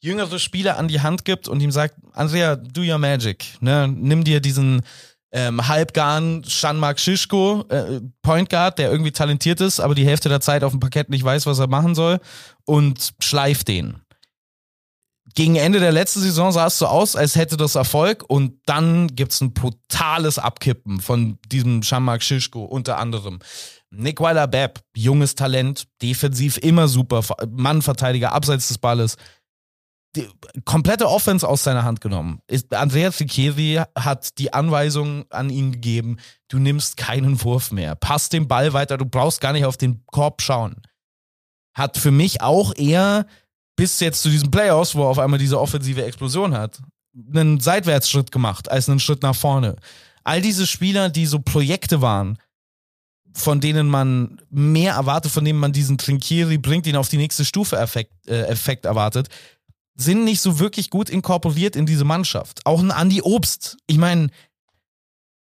jüngere 0.00 0.38
Spieler 0.38 0.78
an 0.78 0.86
die 0.86 1.00
Hand 1.00 1.24
gibt 1.24 1.48
und 1.48 1.60
ihm 1.60 1.72
sagt, 1.72 1.96
Andrea, 2.12 2.54
do 2.54 2.82
your 2.82 2.98
magic, 2.98 3.56
ne? 3.60 3.88
Nimm 3.88 4.22
dir 4.22 4.40
diesen 4.40 4.82
ähm, 5.32 5.68
Halbgarn 5.68 6.42
Shanmark 6.46 6.98
Shishko, 6.98 7.64
äh, 7.68 8.00
Point 8.22 8.48
Guard, 8.48 8.78
der 8.78 8.90
irgendwie 8.90 9.12
talentiert 9.12 9.60
ist, 9.60 9.80
aber 9.80 9.94
die 9.94 10.06
Hälfte 10.06 10.28
der 10.28 10.40
Zeit 10.40 10.64
auf 10.64 10.72
dem 10.72 10.80
Parkett 10.80 11.10
nicht 11.10 11.24
weiß, 11.24 11.46
was 11.46 11.58
er 11.58 11.66
machen 11.68 11.94
soll 11.94 12.20
und 12.64 13.12
schleift 13.20 13.68
den. 13.68 14.00
gegen 15.34 15.56
Ende 15.56 15.80
der 15.80 15.92
letzten 15.92 16.20
Saison 16.20 16.50
sah 16.50 16.66
es 16.66 16.78
so 16.78 16.86
aus, 16.86 17.14
als 17.14 17.36
hätte 17.36 17.56
das 17.56 17.74
Erfolg 17.74 18.24
und 18.26 18.54
dann 18.66 19.08
gibt's 19.14 19.40
ein 19.40 19.52
brutales 19.52 20.38
Abkippen 20.38 21.00
von 21.00 21.38
diesem 21.52 21.82
Shamak 21.82 22.22
Shishko 22.22 22.64
unter 22.64 22.98
anderem. 22.98 23.38
Nick 23.90 24.20
Weiler-Bepp, 24.20 24.80
junges 24.96 25.34
Talent, 25.34 25.86
defensiv 26.02 26.58
immer 26.58 26.88
super, 26.88 27.22
Mannverteidiger 27.50 28.32
abseits 28.32 28.68
des 28.68 28.78
Balles. 28.78 29.16
Die 30.18 30.60
komplette 30.64 31.08
Offense 31.08 31.46
aus 31.46 31.62
seiner 31.64 31.84
Hand 31.84 32.00
genommen. 32.00 32.40
Ist- 32.48 32.74
Andrea 32.74 33.12
Ziccheri 33.12 33.82
hat 33.96 34.38
die 34.38 34.52
Anweisung 34.52 35.24
an 35.30 35.50
ihn 35.50 35.72
gegeben, 35.72 36.18
du 36.48 36.58
nimmst 36.58 36.96
keinen 36.96 37.42
Wurf 37.44 37.70
mehr. 37.72 37.94
Pass 37.94 38.28
den 38.28 38.48
Ball 38.48 38.72
weiter, 38.72 38.96
du 38.98 39.04
brauchst 39.04 39.40
gar 39.40 39.52
nicht 39.52 39.64
auf 39.64 39.76
den 39.76 40.04
Korb 40.06 40.42
schauen. 40.42 40.76
Hat 41.74 41.96
für 41.96 42.10
mich 42.10 42.40
auch 42.42 42.74
eher 42.76 43.26
bis 43.76 44.00
jetzt 44.00 44.22
zu 44.22 44.28
diesen 44.30 44.50
Playoffs, 44.50 44.94
wo 44.96 45.02
er 45.04 45.08
auf 45.08 45.18
einmal 45.20 45.38
diese 45.38 45.60
offensive 45.60 46.04
Explosion 46.04 46.52
hat, 46.56 46.80
einen 47.32 47.60
Seitwärtsschritt 47.60 48.32
gemacht 48.32 48.70
als 48.70 48.88
einen 48.88 48.98
Schritt 49.00 49.22
nach 49.22 49.36
vorne. 49.36 49.76
All 50.24 50.40
diese 50.42 50.66
Spieler, 50.66 51.08
die 51.10 51.26
so 51.26 51.38
Projekte 51.38 52.02
waren, 52.02 52.38
von 53.34 53.60
denen 53.60 53.88
man 53.88 54.40
mehr 54.50 54.94
erwartet, 54.94 55.30
von 55.30 55.44
denen 55.44 55.60
man 55.60 55.72
diesen 55.72 55.96
Trinkieri 55.98 56.58
bringt, 56.58 56.86
ihn 56.88 56.96
auf 56.96 57.08
die 57.08 57.18
nächste 57.18 57.44
Stufe 57.44 57.76
Effekt, 57.76 58.26
äh, 58.26 58.42
Effekt 58.46 58.84
erwartet, 58.84 59.28
sind 59.98 60.24
nicht 60.24 60.40
so 60.40 60.58
wirklich 60.58 60.90
gut 60.90 61.10
inkorporiert 61.10 61.76
in 61.76 61.84
diese 61.84 62.04
Mannschaft. 62.04 62.64
Auch 62.64 62.80
ein 62.80 62.90
Andy 62.90 63.20
Obst. 63.20 63.76
Ich 63.86 63.98
meine, 63.98 64.30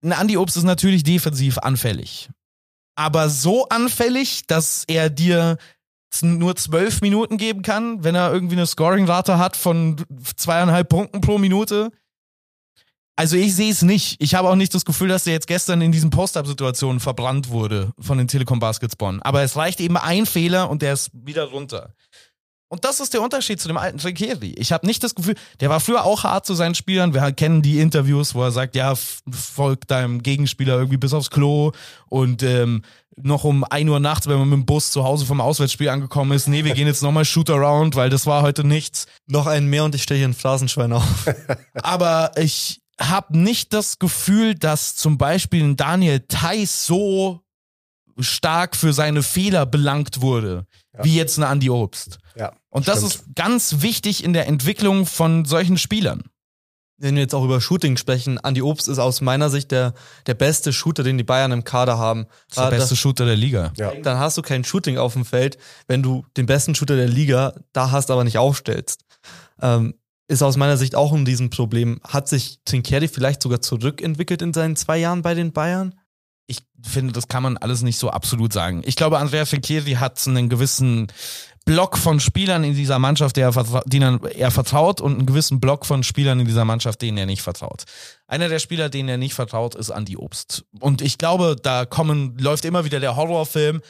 ein 0.04 0.12
Andy 0.12 0.36
Obst 0.36 0.58
ist 0.58 0.64
natürlich 0.64 1.04
defensiv 1.04 1.60
anfällig. 1.60 2.30
Aber 2.96 3.30
so 3.30 3.70
anfällig, 3.70 4.48
dass 4.48 4.84
er 4.88 5.10
dir 5.10 5.58
nur 6.22 6.56
zwölf 6.56 7.02
Minuten 7.02 7.38
geben 7.38 7.62
kann, 7.62 8.04
wenn 8.04 8.16
er 8.16 8.34
irgendwie 8.34 8.56
eine 8.56 8.66
Scoring-Rate 8.66 9.38
hat 9.38 9.56
von 9.56 9.96
zweieinhalb 10.36 10.90
Punkten 10.90 11.22
pro 11.22 11.38
Minute. 11.38 11.92
Also 13.16 13.38
ich 13.38 13.56
sehe 13.56 13.72
es 13.72 13.84
nicht. 13.84 14.16
Ich 14.20 14.34
habe 14.34 14.50
auch 14.50 14.56
nicht 14.56 14.74
das 14.74 14.84
Gefühl, 14.84 15.10
dass 15.10 15.28
er 15.28 15.34
jetzt 15.34 15.48
gestern 15.48 15.82
in 15.82 15.92
diesen 15.92 16.10
Post-Up-Situationen 16.10 17.00
verbrannt 17.00 17.50
wurde 17.50 17.92
von 18.00 18.18
den 18.18 18.28
Telekom 18.28 18.60
Baskets 18.60 18.96
Bonn. 18.96 19.22
Aber 19.22 19.44
es 19.44 19.56
reicht 19.56 19.80
eben 19.80 19.98
ein 19.98 20.26
Fehler 20.26 20.70
und 20.70 20.82
der 20.82 20.94
ist 20.94 21.12
wieder 21.14 21.46
runter. 21.46 21.94
Und 22.72 22.86
das 22.86 23.02
ist 23.02 23.14
der 23.14 23.22
Unterschied 23.22 23.60
zu 23.60 23.68
dem 23.68 23.76
alten 23.76 23.98
Trinkieri. 23.98 24.54
Ich 24.58 24.72
habe 24.72 24.88
nicht 24.88 25.04
das 25.04 25.14
Gefühl, 25.14 25.36
der 25.60 25.70
war 25.70 25.82
früher 25.82 26.06
auch 26.06 26.24
hart 26.24 26.46
zu 26.46 26.54
seinen 26.54 26.74
Spielern. 26.74 27.14
Wir 27.14 27.32
kennen 27.34 27.62
die 27.62 27.80
Interviews, 27.82 28.34
wo 28.34 28.42
er 28.44 28.52
sagt, 28.52 28.76
ja, 28.76 28.94
f- 28.94 29.22
folg 29.30 29.88
deinem 29.90 30.24
Gegenspieler 30.24 30.76
irgendwie 30.76 30.96
bis 30.98 31.14
aufs 31.14 31.30
Klo 31.30 31.74
und 32.08 32.44
ähm, 32.44 32.84
noch 33.18 33.44
um 33.44 33.66
1 33.66 33.90
Uhr 33.90 34.00
nachts, 34.00 34.28
wenn 34.28 34.40
man 34.40 34.48
mit 34.50 34.58
dem 34.60 34.66
Bus 34.66 34.90
zu 34.90 35.04
Hause 35.04 35.26
vom 35.26 35.42
Auswärtsspiel 35.42 35.90
angekommen 35.90 36.32
ist, 36.32 36.48
nee, 36.48 36.64
wir 36.64 36.74
gehen 36.74 36.88
jetzt 36.88 37.04
nochmal 37.04 37.26
Shoot 37.26 37.50
Around, 37.50 37.98
weil 37.98 38.10
das 38.10 38.26
war 38.26 38.42
heute 38.42 38.64
nichts. 38.64 39.06
Noch 39.28 39.48
einen 39.48 39.68
mehr 39.68 39.84
und 39.84 39.94
ich 39.94 40.04
stelle 40.04 40.20
hier 40.20 40.30
ein 40.30 40.34
Phrasenschwein 40.34 40.94
auf. 40.94 41.04
Aber 41.84 42.32
ich 42.38 42.80
habe 43.00 43.38
nicht 43.38 43.74
das 43.74 44.00
Gefühl, 44.00 44.56
dass 44.56 44.96
zum 44.96 45.18
Beispiel 45.18 45.62
ein 45.64 45.76
Daniel 45.76 46.22
Theiss 46.22 46.86
so 46.86 47.42
stark 48.18 48.76
für 48.76 48.94
seine 48.94 49.24
Fehler 49.24 49.66
belangt 49.66 50.22
wurde, 50.22 50.66
wie 51.02 51.16
jetzt 51.16 51.38
ein 51.38 51.44
Andy 51.44 51.70
Obst. 51.70 52.18
Ja, 52.38 52.54
Und 52.72 52.88
das 52.88 53.00
stimmt. 53.00 53.14
ist 53.14 53.36
ganz 53.36 53.82
wichtig 53.82 54.24
in 54.24 54.34
der 54.34 54.48
Entwicklung 54.48 55.06
von 55.06 55.46
solchen 55.46 55.78
Spielern. 55.78 56.24
Wenn 56.98 57.16
wir 57.16 57.22
jetzt 57.24 57.34
auch 57.34 57.44
über 57.44 57.60
Shooting 57.62 57.98
sprechen, 57.98 58.40
Andy 58.44 58.62
Obst 58.62 58.88
ist 58.88 59.00
aus 59.00 59.22
meiner 59.22 59.50
Sicht 59.50 59.72
der, 59.72 59.94
der 60.28 60.36
beste 60.36 60.72
Shooter, 60.72 61.04
den 61.04 61.18
die 61.18 61.24
Bayern 61.24 61.52
im 61.52 61.64
Kader 61.64 61.98
haben. 61.98 62.26
Das 62.48 62.50
ist 62.50 62.58
der 62.58 62.64
Ah, 62.66 62.70
beste 62.70 62.90
das- 62.90 63.00
Shooter 63.00 63.26
der 63.26 63.36
Liga. 63.36 63.74
Ja. 63.78 63.92
dann 63.96 64.20
hast 64.20 64.38
du 64.38 64.42
kein 64.44 64.64
Shooting 64.64 64.98
auf 64.98 65.14
dem 65.14 65.26
Feld, 65.26 65.58
wenn 65.88 66.04
du 66.04 66.26
den 66.38 66.46
besten 66.46 66.76
Shooter 66.76 66.96
der 66.96 67.08
Liga 67.08 67.54
da 67.74 67.92
hast, 67.92 68.12
aber 68.12 68.24
nicht 68.24 68.38
aufstellst. 68.38 69.02
Ähm, 69.62 69.96
ist 70.28 70.44
aus 70.44 70.58
meiner 70.58 70.78
Sicht 70.78 70.96
auch 70.96 71.12
ein 71.12 71.26
Riesenproblem. 71.26 72.00
Hat 72.08 72.30
sich 72.30 72.60
Trinkieri 72.66 73.08
vielleicht 73.10 73.42
sogar 73.42 73.62
zurückentwickelt 73.62 74.42
in 74.44 74.54
seinen 74.54 74.76
zwei 74.76 74.98
Jahren 75.00 75.24
bei 75.24 75.34
den 75.34 75.52
Bayern? 75.52 75.96
Ich 76.48 76.60
finde, 76.84 77.14
das 77.14 77.28
kann 77.28 77.44
man 77.44 77.58
alles 77.58 77.82
nicht 77.82 77.98
so 77.98 78.10
absolut 78.12 78.54
sagen. 78.54 78.82
Ich 78.86 78.96
glaube, 78.96 79.18
Andrea 79.18 79.46
Fekiri 79.46 79.94
hat 79.94 80.22
einen 80.28 80.50
gewissen 80.50 81.08
Block 81.66 81.98
von 81.98 82.20
Spielern 82.20 82.64
in 82.64 82.74
dieser 82.74 82.98
Mannschaft, 82.98 83.38
der 83.38 83.50
er, 83.56 83.84
denen 83.86 84.24
er 84.26 84.52
vertraut 84.52 85.00
und 85.00 85.14
einen 85.14 85.26
gewissen 85.26 85.60
Block 85.60 85.86
von 85.86 86.04
Spielern 86.04 86.40
in 86.40 86.48
dieser 86.48 86.66
Mannschaft, 86.66 87.02
denen 87.02 87.18
er 87.18 87.26
nicht 87.26 87.42
vertraut. 87.42 87.84
Einer 88.28 88.50
der 88.50 88.60
Spieler, 88.60 88.90
denen 88.90 89.10
er 89.10 89.18
nicht 89.18 89.36
vertraut, 89.36 89.76
ist 89.76 89.90
Andy 89.90 90.18
Obst. 90.18 90.66
Und 90.80 91.02
ich 91.02 91.18
glaube, 91.18 91.56
da 91.62 91.86
kommen, 91.86 92.38
läuft 92.40 92.66
immer 92.66 92.84
wieder 92.84 93.00
der 93.00 93.16
Horrorfilm 93.16 93.82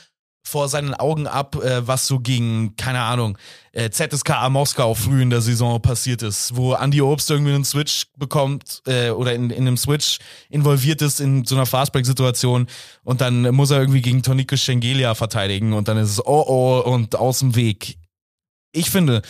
vor 0.44 0.70
seinen 0.70 0.94
Augen 0.94 1.28
ab, 1.28 1.56
äh, 1.56 1.88
was 1.88 2.08
so 2.08 2.20
gegen, 2.20 2.76
keine 2.76 3.02
Ahnung, 3.02 3.38
äh, 3.74 3.90
ZSKA 3.90 4.50
Moskau 4.50 4.94
früh 4.96 5.22
in 5.22 5.30
der 5.30 5.42
Saison 5.42 5.82
passiert 5.82 6.24
ist, 6.24 6.56
wo 6.56 6.74
Andy 6.74 7.02
Obst 7.02 7.30
irgendwie 7.30 7.54
einen 7.54 7.64
Switch 7.64 8.08
bekommt 8.18 8.82
äh, 8.88 9.12
oder 9.12 9.34
in, 9.34 9.50
in 9.50 9.68
einem 9.68 9.78
Switch 9.78 10.20
involviert 10.50 11.02
ist 11.02 11.20
in 11.20 11.46
so 11.46 11.56
einer 11.56 11.66
Fastbreak-Situation 11.66 12.68
und 13.04 13.22
dann 13.22 13.54
muss 13.54 13.72
er 13.72 13.80
irgendwie 13.80 14.02
gegen 14.02 14.24
Tonike 14.24 14.58
Schengelia 14.58 15.16
verteidigen 15.16 15.74
und 15.74 15.88
dann 15.88 15.98
ist 15.98 16.10
es 16.10 16.26
oh 16.26 16.44
oh 16.48 16.90
und 16.92 17.16
aus 17.16 17.40
dem 17.40 17.56
Weg. 17.56 17.98
Ich 18.74 18.90
finde, 18.90 19.22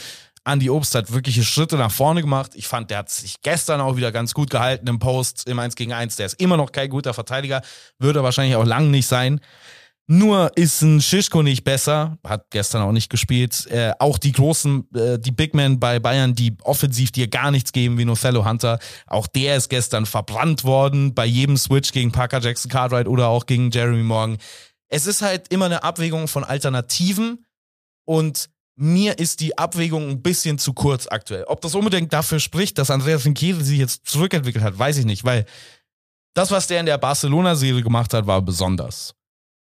Andy 0.44 0.70
Obst 0.70 0.96
hat 0.96 1.12
wirkliche 1.12 1.44
Schritte 1.44 1.78
nach 1.78 1.92
vorne 1.92 2.22
gemacht. 2.22 2.54
Ich 2.56 2.68
fand, 2.68 2.90
der 2.90 3.00
hat 3.00 3.10
sich 3.10 3.42
gestern 3.44 3.80
auch 3.80 3.96
wieder 3.96 4.12
ganz 4.12 4.34
gut 4.34 4.50
gehalten 4.50 4.88
im 4.88 4.98
Post 4.98 5.48
im 5.48 5.60
1 5.60 5.76
gegen 5.76 5.94
1. 5.94 6.16
Der 6.16 6.26
ist 6.26 6.42
immer 6.42 6.58
noch 6.58 6.72
kein 6.72 6.90
guter 6.90 7.14
Verteidiger, 7.14 7.62
würde 8.00 8.24
wahrscheinlich 8.24 8.56
auch 8.56 8.66
lang 8.66 8.90
nicht 8.90 9.06
sein. 9.06 9.40
Nur 10.08 10.52
ist 10.58 10.82
ein 10.82 11.00
Schischko 11.00 11.42
nicht 11.42 11.64
besser, 11.64 12.18
hat 12.26 12.50
gestern 12.50 12.82
auch 12.82 12.92
nicht 12.92 13.10
gespielt. 13.10 13.66
Äh, 13.68 13.94
auch 14.00 14.18
die 14.18 14.34
großen, 14.34 14.88
äh, 14.94 15.20
die 15.20 15.32
Big 15.32 15.54
Men 15.54 15.80
bei 15.80 16.00
Bayern, 16.00 16.36
die 16.36 16.58
offensiv 16.64 17.12
dir 17.12 17.28
gar 17.28 17.52
nichts 17.52 17.72
geben, 17.72 17.98
wie 17.98 18.06
Nocello 18.06 18.46
Hunter, 18.46 18.80
auch 19.08 19.28
der 19.28 19.56
ist 19.56 19.70
gestern 19.70 20.06
verbrannt 20.06 20.64
worden 20.64 21.14
bei 21.14 21.26
jedem 21.26 21.56
Switch 21.56 21.92
gegen 21.92 22.12
Parker 22.12 22.40
Jackson 22.40 22.70
Cartwright 22.70 23.08
oder 23.08 23.28
auch 23.28 23.46
gegen 23.46 23.72
Jeremy 23.72 24.04
Morgan. 24.04 24.38
Es 24.90 25.08
ist 25.08 25.22
halt 25.22 25.48
immer 25.48 25.66
eine 25.66 25.84
Abwägung 25.84 26.28
von 26.28 26.44
Alternativen 26.44 27.46
und 28.06 28.50
mir 28.76 29.20
ist 29.20 29.40
die 29.40 29.58
Abwägung 29.58 30.10
ein 30.10 30.22
bisschen 30.22 30.58
zu 30.58 30.74
kurz 30.74 31.08
aktuell. 31.08 31.44
Ob 31.46 31.62
das 31.62 31.76
unbedingt 31.76 32.12
dafür 32.12 32.40
spricht, 32.40 32.78
dass 32.78 32.90
Andreas 32.90 33.22
Finkieri 33.22 33.64
sich 33.64 33.80
jetzt 33.80 34.08
zurückentwickelt 34.08 34.64
hat, 34.64 34.78
weiß 34.78 34.98
ich 34.98 35.06
nicht, 35.06 35.24
weil 35.24 35.46
das, 36.34 36.52
was 36.52 36.68
der 36.68 36.80
in 36.80 36.86
der 36.86 36.98
Barcelona-Serie 36.98 37.84
gemacht 37.84 38.14
hat, 38.14 38.28
war 38.28 38.42
besonders. 38.42 39.14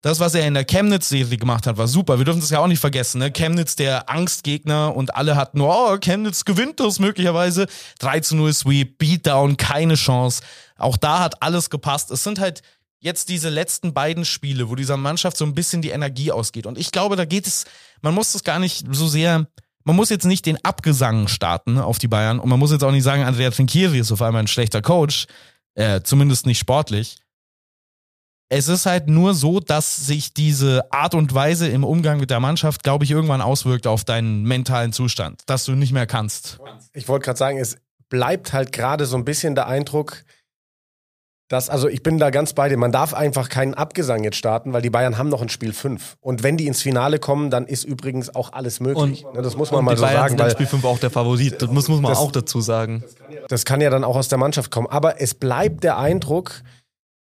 Das, 0.01 0.19
was 0.19 0.35
er 0.35 0.45
in 0.45 0.53
der 0.53 0.63
Chemnitz-Serie 0.63 1.37
gemacht 1.37 1.65
hat, 1.65 1.77
war 1.77 1.87
super. 1.87 2.19
Wir 2.19 2.25
dürfen 2.25 2.39
das 2.39 2.51
ja 2.51 2.59
auch 2.59 2.67
nicht 2.67 2.79
vergessen. 2.79 3.17
Ne? 3.19 3.31
Chemnitz, 3.31 3.75
der 3.75 4.09
Angstgegner 4.09 4.95
und 4.95 5.15
alle 5.15 5.35
hatten, 5.35 5.59
oh, 5.59 5.97
Chemnitz 5.97 6.45
gewinnt 6.45 6.79
das 6.79 6.99
möglicherweise. 6.99 7.65
3 7.99 8.19
zu 8.19 8.35
0 8.35 8.53
Sweep, 8.53 8.99
Beatdown, 8.99 9.57
keine 9.57 9.95
Chance. 9.95 10.43
Auch 10.77 10.97
da 10.97 11.19
hat 11.19 11.41
alles 11.41 11.71
gepasst. 11.71 12.11
Es 12.11 12.23
sind 12.23 12.39
halt 12.39 12.61
jetzt 12.99 13.29
diese 13.29 13.49
letzten 13.49 13.93
beiden 13.93 14.23
Spiele, 14.23 14.69
wo 14.69 14.75
dieser 14.75 14.97
Mannschaft 14.97 15.37
so 15.37 15.45
ein 15.45 15.55
bisschen 15.55 15.81
die 15.81 15.89
Energie 15.89 16.31
ausgeht. 16.31 16.67
Und 16.67 16.77
ich 16.77 16.91
glaube, 16.91 17.15
da 17.15 17.25
geht 17.25 17.47
es, 17.47 17.65
man 18.01 18.13
muss 18.13 18.33
das 18.33 18.43
gar 18.43 18.59
nicht 18.59 18.85
so 18.91 19.07
sehr, 19.07 19.47
man 19.83 19.95
muss 19.95 20.09
jetzt 20.09 20.25
nicht 20.25 20.45
den 20.45 20.63
Abgesang 20.63 21.27
starten 21.27 21.79
auf 21.79 21.97
die 21.97 22.07
Bayern 22.07 22.39
und 22.39 22.49
man 22.49 22.59
muss 22.59 22.71
jetzt 22.71 22.83
auch 22.83 22.91
nicht 22.91 23.03
sagen, 23.03 23.23
Andrea 23.23 23.49
Trinkieri 23.49 23.99
ist 23.99 24.11
auf 24.11 24.21
einmal 24.21 24.43
ein 24.43 24.47
schlechter 24.47 24.81
Coach, 24.81 25.27
äh, 25.75 26.01
zumindest 26.01 26.45
nicht 26.45 26.59
sportlich. 26.59 27.17
Es 28.49 28.69
ist 28.69 28.85
halt 28.85 29.07
nur 29.07 29.33
so, 29.33 29.59
dass 29.59 29.97
sich 30.07 30.33
diese 30.33 30.89
Art 30.91 31.15
und 31.15 31.33
Weise 31.33 31.67
im 31.67 31.83
Umgang 31.83 32.19
mit 32.19 32.29
der 32.29 32.39
Mannschaft, 32.39 32.81
glaube 32.83 33.03
ich, 33.03 33.11
irgendwann 33.11 33.41
auswirkt 33.41 33.87
auf 33.87 34.05
deinen 34.05 34.43
mentalen 34.43 34.93
Zustand, 34.93 35.41
dass 35.47 35.65
du 35.65 35.73
nicht 35.73 35.91
mehr 35.91 36.07
kannst. 36.07 36.57
Ich 36.93 37.09
wollte 37.09 37.25
gerade 37.25 37.37
sagen, 37.37 37.57
es 37.57 37.77
bleibt 38.09 38.53
halt 38.53 38.71
gerade 38.71 39.05
so 39.05 39.17
ein 39.17 39.25
bisschen 39.25 39.53
der 39.55 39.67
Eindruck, 39.67 40.23
dass, 41.49 41.69
also 41.69 41.87
ich 41.89 42.03
bin 42.03 42.19
da 42.19 42.29
ganz 42.29 42.53
bei 42.53 42.67
dir, 42.69 42.77
man 42.77 42.91
darf 42.91 43.13
einfach 43.13 43.47
keinen 43.49 43.73
Abgesang 43.73 44.23
jetzt 44.23 44.35
starten, 44.37 44.71
weil 44.73 44.81
die 44.81 44.89
Bayern 44.89 45.17
haben 45.17 45.29
noch 45.29 45.41
ein 45.41 45.47
Spiel 45.49 45.71
5. 45.73 46.17
Und 46.21 46.43
wenn 46.43 46.55
die 46.57 46.67
ins 46.67 46.81
Finale 46.81 47.19
kommen, 47.19 47.49
dann 47.49 47.67
ist 47.67 47.83
übrigens 47.85 48.33
auch 48.35 48.51
alles 48.53 48.79
möglich. 48.81 49.25
Ne, 49.33 49.41
das 49.41 49.55
muss 49.57 49.71
man 49.71 49.79
und 49.79 49.85
mal 49.85 49.91
die 49.95 49.99
so 49.99 50.03
Bayern 50.05 50.17
sagen, 50.19 50.29
sind 50.31 50.39
weil 50.39 50.51
Spiel 50.51 50.67
5 50.67 50.83
auch 50.85 50.99
der 50.99 51.09
Favorit. 51.09 51.61
Das 51.61 51.69
muss, 51.69 51.87
muss 51.89 52.01
man 52.01 52.11
Das- 52.11 52.19
auch 52.19 52.31
dazu 52.33 52.59
sagen. 52.61 53.03
das 53.49 53.63
kann 53.65 53.79
ja 53.81 53.89
dann 53.89 54.03
auch 54.05 54.15
aus 54.17 54.27
der 54.29 54.37
Mannschaft 54.37 54.71
kommen. 54.71 54.87
Aber 54.87 55.21
es 55.21 55.33
bleibt 55.35 55.83
der 55.85 55.97
Eindruck, 55.97 56.63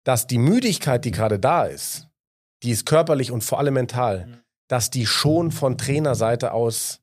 dass 0.04 0.26
die 0.26 0.38
Müdigkeit, 0.38 1.04
die 1.04 1.10
gerade 1.10 1.38
da 1.38 1.64
ist, 1.64 2.08
die 2.62 2.70
ist 2.70 2.86
körperlich 2.86 3.30
und 3.30 3.42
vor 3.42 3.58
allem 3.58 3.74
mental, 3.74 4.42
dass 4.68 4.90
die 4.90 5.06
schon 5.06 5.50
von 5.50 5.76
Trainerseite 5.76 6.52
aus 6.52 7.00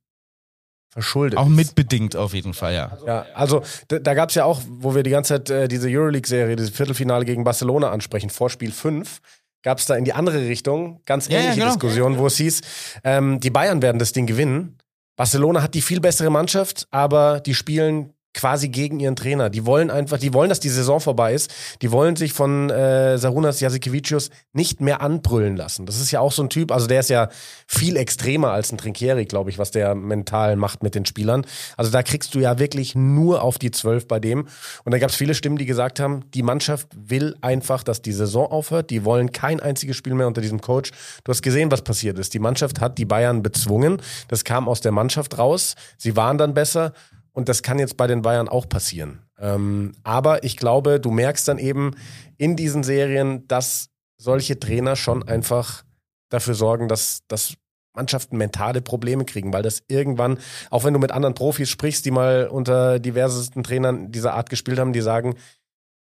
verschuldet 0.91 1.37
Auch 1.37 1.47
mitbedingt 1.47 2.15
auf 2.15 2.33
jeden 2.33 2.53
Fall, 2.53 2.73
ja. 2.73 2.97
Ja, 3.05 3.25
also 3.35 3.61
da, 3.89 3.99
da 3.99 4.13
gab 4.15 4.29
es 4.29 4.35
ja 4.35 4.45
auch, 4.45 4.59
wo 4.67 4.95
wir 4.95 5.03
die 5.03 5.11
ganze 5.11 5.35
Zeit 5.35 5.49
äh, 5.49 5.67
diese 5.67 5.87
Euroleague-Serie, 5.87 6.55
dieses 6.55 6.71
Viertelfinale 6.71 7.25
gegen 7.25 7.43
Barcelona 7.43 7.91
ansprechen, 7.91 8.31
vor 8.31 8.49
Spiel 8.49 8.71
5, 8.71 9.19
gab 9.61 9.77
es 9.77 9.85
da 9.85 9.95
in 9.95 10.05
die 10.05 10.13
andere 10.13 10.39
Richtung 10.47 11.01
ganz 11.05 11.27
Ja, 11.27 11.35
ja, 11.35 11.39
ähnliche 11.41 11.59
genau. 11.59 11.73
Diskussionen, 11.73 12.17
wo 12.17 12.27
es 12.27 12.37
hieß, 12.37 12.61
ähm, 13.03 13.39
die 13.39 13.51
Bayern 13.51 13.81
werden 13.81 13.99
das 13.99 14.13
Ding 14.13 14.25
gewinnen. 14.25 14.77
Barcelona 15.15 15.61
hat 15.61 15.75
die 15.75 15.81
viel 15.81 15.99
bessere 15.99 16.29
Mannschaft, 16.31 16.87
aber 16.91 17.39
die 17.39 17.53
spielen 17.53 18.13
quasi 18.33 18.69
gegen 18.69 18.99
ihren 18.99 19.15
Trainer. 19.15 19.49
Die 19.49 19.65
wollen 19.65 19.89
einfach, 19.89 20.19
die 20.19 20.33
wollen, 20.33 20.49
dass 20.49 20.59
die 20.59 20.69
Saison 20.69 20.99
vorbei 20.99 21.33
ist. 21.33 21.51
Die 21.81 21.91
wollen 21.91 22.15
sich 22.15 22.33
von 22.33 22.69
äh, 22.69 23.17
Sarunas 23.17 23.59
Jasikevicius 23.59 24.29
nicht 24.53 24.81
mehr 24.81 25.01
anbrüllen 25.01 25.57
lassen. 25.57 25.85
Das 25.85 25.99
ist 25.99 26.11
ja 26.11 26.19
auch 26.19 26.31
so 26.31 26.43
ein 26.43 26.49
Typ, 26.49 26.71
also 26.71 26.87
der 26.87 26.99
ist 26.99 27.09
ja 27.09 27.29
viel 27.67 27.97
extremer 27.97 28.51
als 28.51 28.71
ein 28.71 28.77
Trinkieri, 28.77 29.25
glaube 29.25 29.49
ich, 29.49 29.57
was 29.57 29.71
der 29.71 29.95
mental 29.95 30.55
macht 30.55 30.83
mit 30.83 30.95
den 30.95 31.05
Spielern. 31.05 31.45
Also 31.75 31.91
da 31.91 32.03
kriegst 32.03 32.35
du 32.35 32.39
ja 32.39 32.59
wirklich 32.59 32.95
nur 32.95 33.41
auf 33.41 33.57
die 33.57 33.71
Zwölf 33.71 34.07
bei 34.07 34.19
dem. 34.19 34.47
Und 34.83 34.91
da 34.91 34.99
gab 34.99 35.09
es 35.09 35.15
viele 35.15 35.33
Stimmen, 35.33 35.57
die 35.57 35.65
gesagt 35.65 35.99
haben, 35.99 36.23
die 36.33 36.43
Mannschaft 36.43 36.87
will 36.95 37.35
einfach, 37.41 37.83
dass 37.83 38.01
die 38.01 38.13
Saison 38.13 38.51
aufhört. 38.51 38.89
Die 38.89 39.05
wollen 39.05 39.31
kein 39.31 39.59
einziges 39.59 39.97
Spiel 39.97 40.13
mehr 40.13 40.27
unter 40.27 40.41
diesem 40.41 40.61
Coach. 40.61 40.91
Du 41.23 41.31
hast 41.31 41.41
gesehen, 41.41 41.71
was 41.71 41.81
passiert 41.81 42.19
ist. 42.19 42.33
Die 42.33 42.39
Mannschaft 42.39 42.79
hat 42.79 42.97
die 42.97 43.05
Bayern 43.05 43.41
bezwungen. 43.41 44.01
Das 44.27 44.43
kam 44.43 44.67
aus 44.67 44.81
der 44.81 44.91
Mannschaft 44.91 45.37
raus. 45.37 45.75
Sie 45.97 46.15
waren 46.15 46.37
dann 46.37 46.53
besser. 46.53 46.93
Und 47.39 47.47
das 47.47 47.63
kann 47.63 47.79
jetzt 47.79 47.95
bei 47.95 48.05
den 48.05 48.21
Bayern 48.21 48.49
auch 48.49 48.67
passieren. 48.67 49.21
Ähm, 49.39 49.93
aber 50.03 50.43
ich 50.43 50.57
glaube, 50.57 50.99
du 50.99 51.09
merkst 51.09 51.47
dann 51.47 51.57
eben 51.57 51.91
in 52.35 52.57
diesen 52.57 52.83
Serien, 52.83 53.47
dass 53.47 53.91
solche 54.17 54.59
Trainer 54.59 54.97
schon 54.97 55.25
einfach 55.25 55.85
dafür 56.27 56.53
sorgen, 56.53 56.89
dass, 56.89 57.21
dass 57.29 57.53
Mannschaften 57.95 58.35
mentale 58.35 58.81
Probleme 58.81 59.23
kriegen, 59.23 59.53
weil 59.53 59.63
das 59.63 59.83
irgendwann, 59.87 60.37
auch 60.69 60.83
wenn 60.83 60.93
du 60.93 60.99
mit 60.99 61.13
anderen 61.13 61.33
Profis 61.33 61.69
sprichst, 61.69 62.03
die 62.03 62.11
mal 62.11 62.49
unter 62.49 62.99
diversesten 62.99 63.63
Trainern 63.63 64.11
dieser 64.11 64.33
Art 64.33 64.49
gespielt 64.49 64.77
haben, 64.77 64.91
die 64.91 64.99
sagen, 64.99 65.35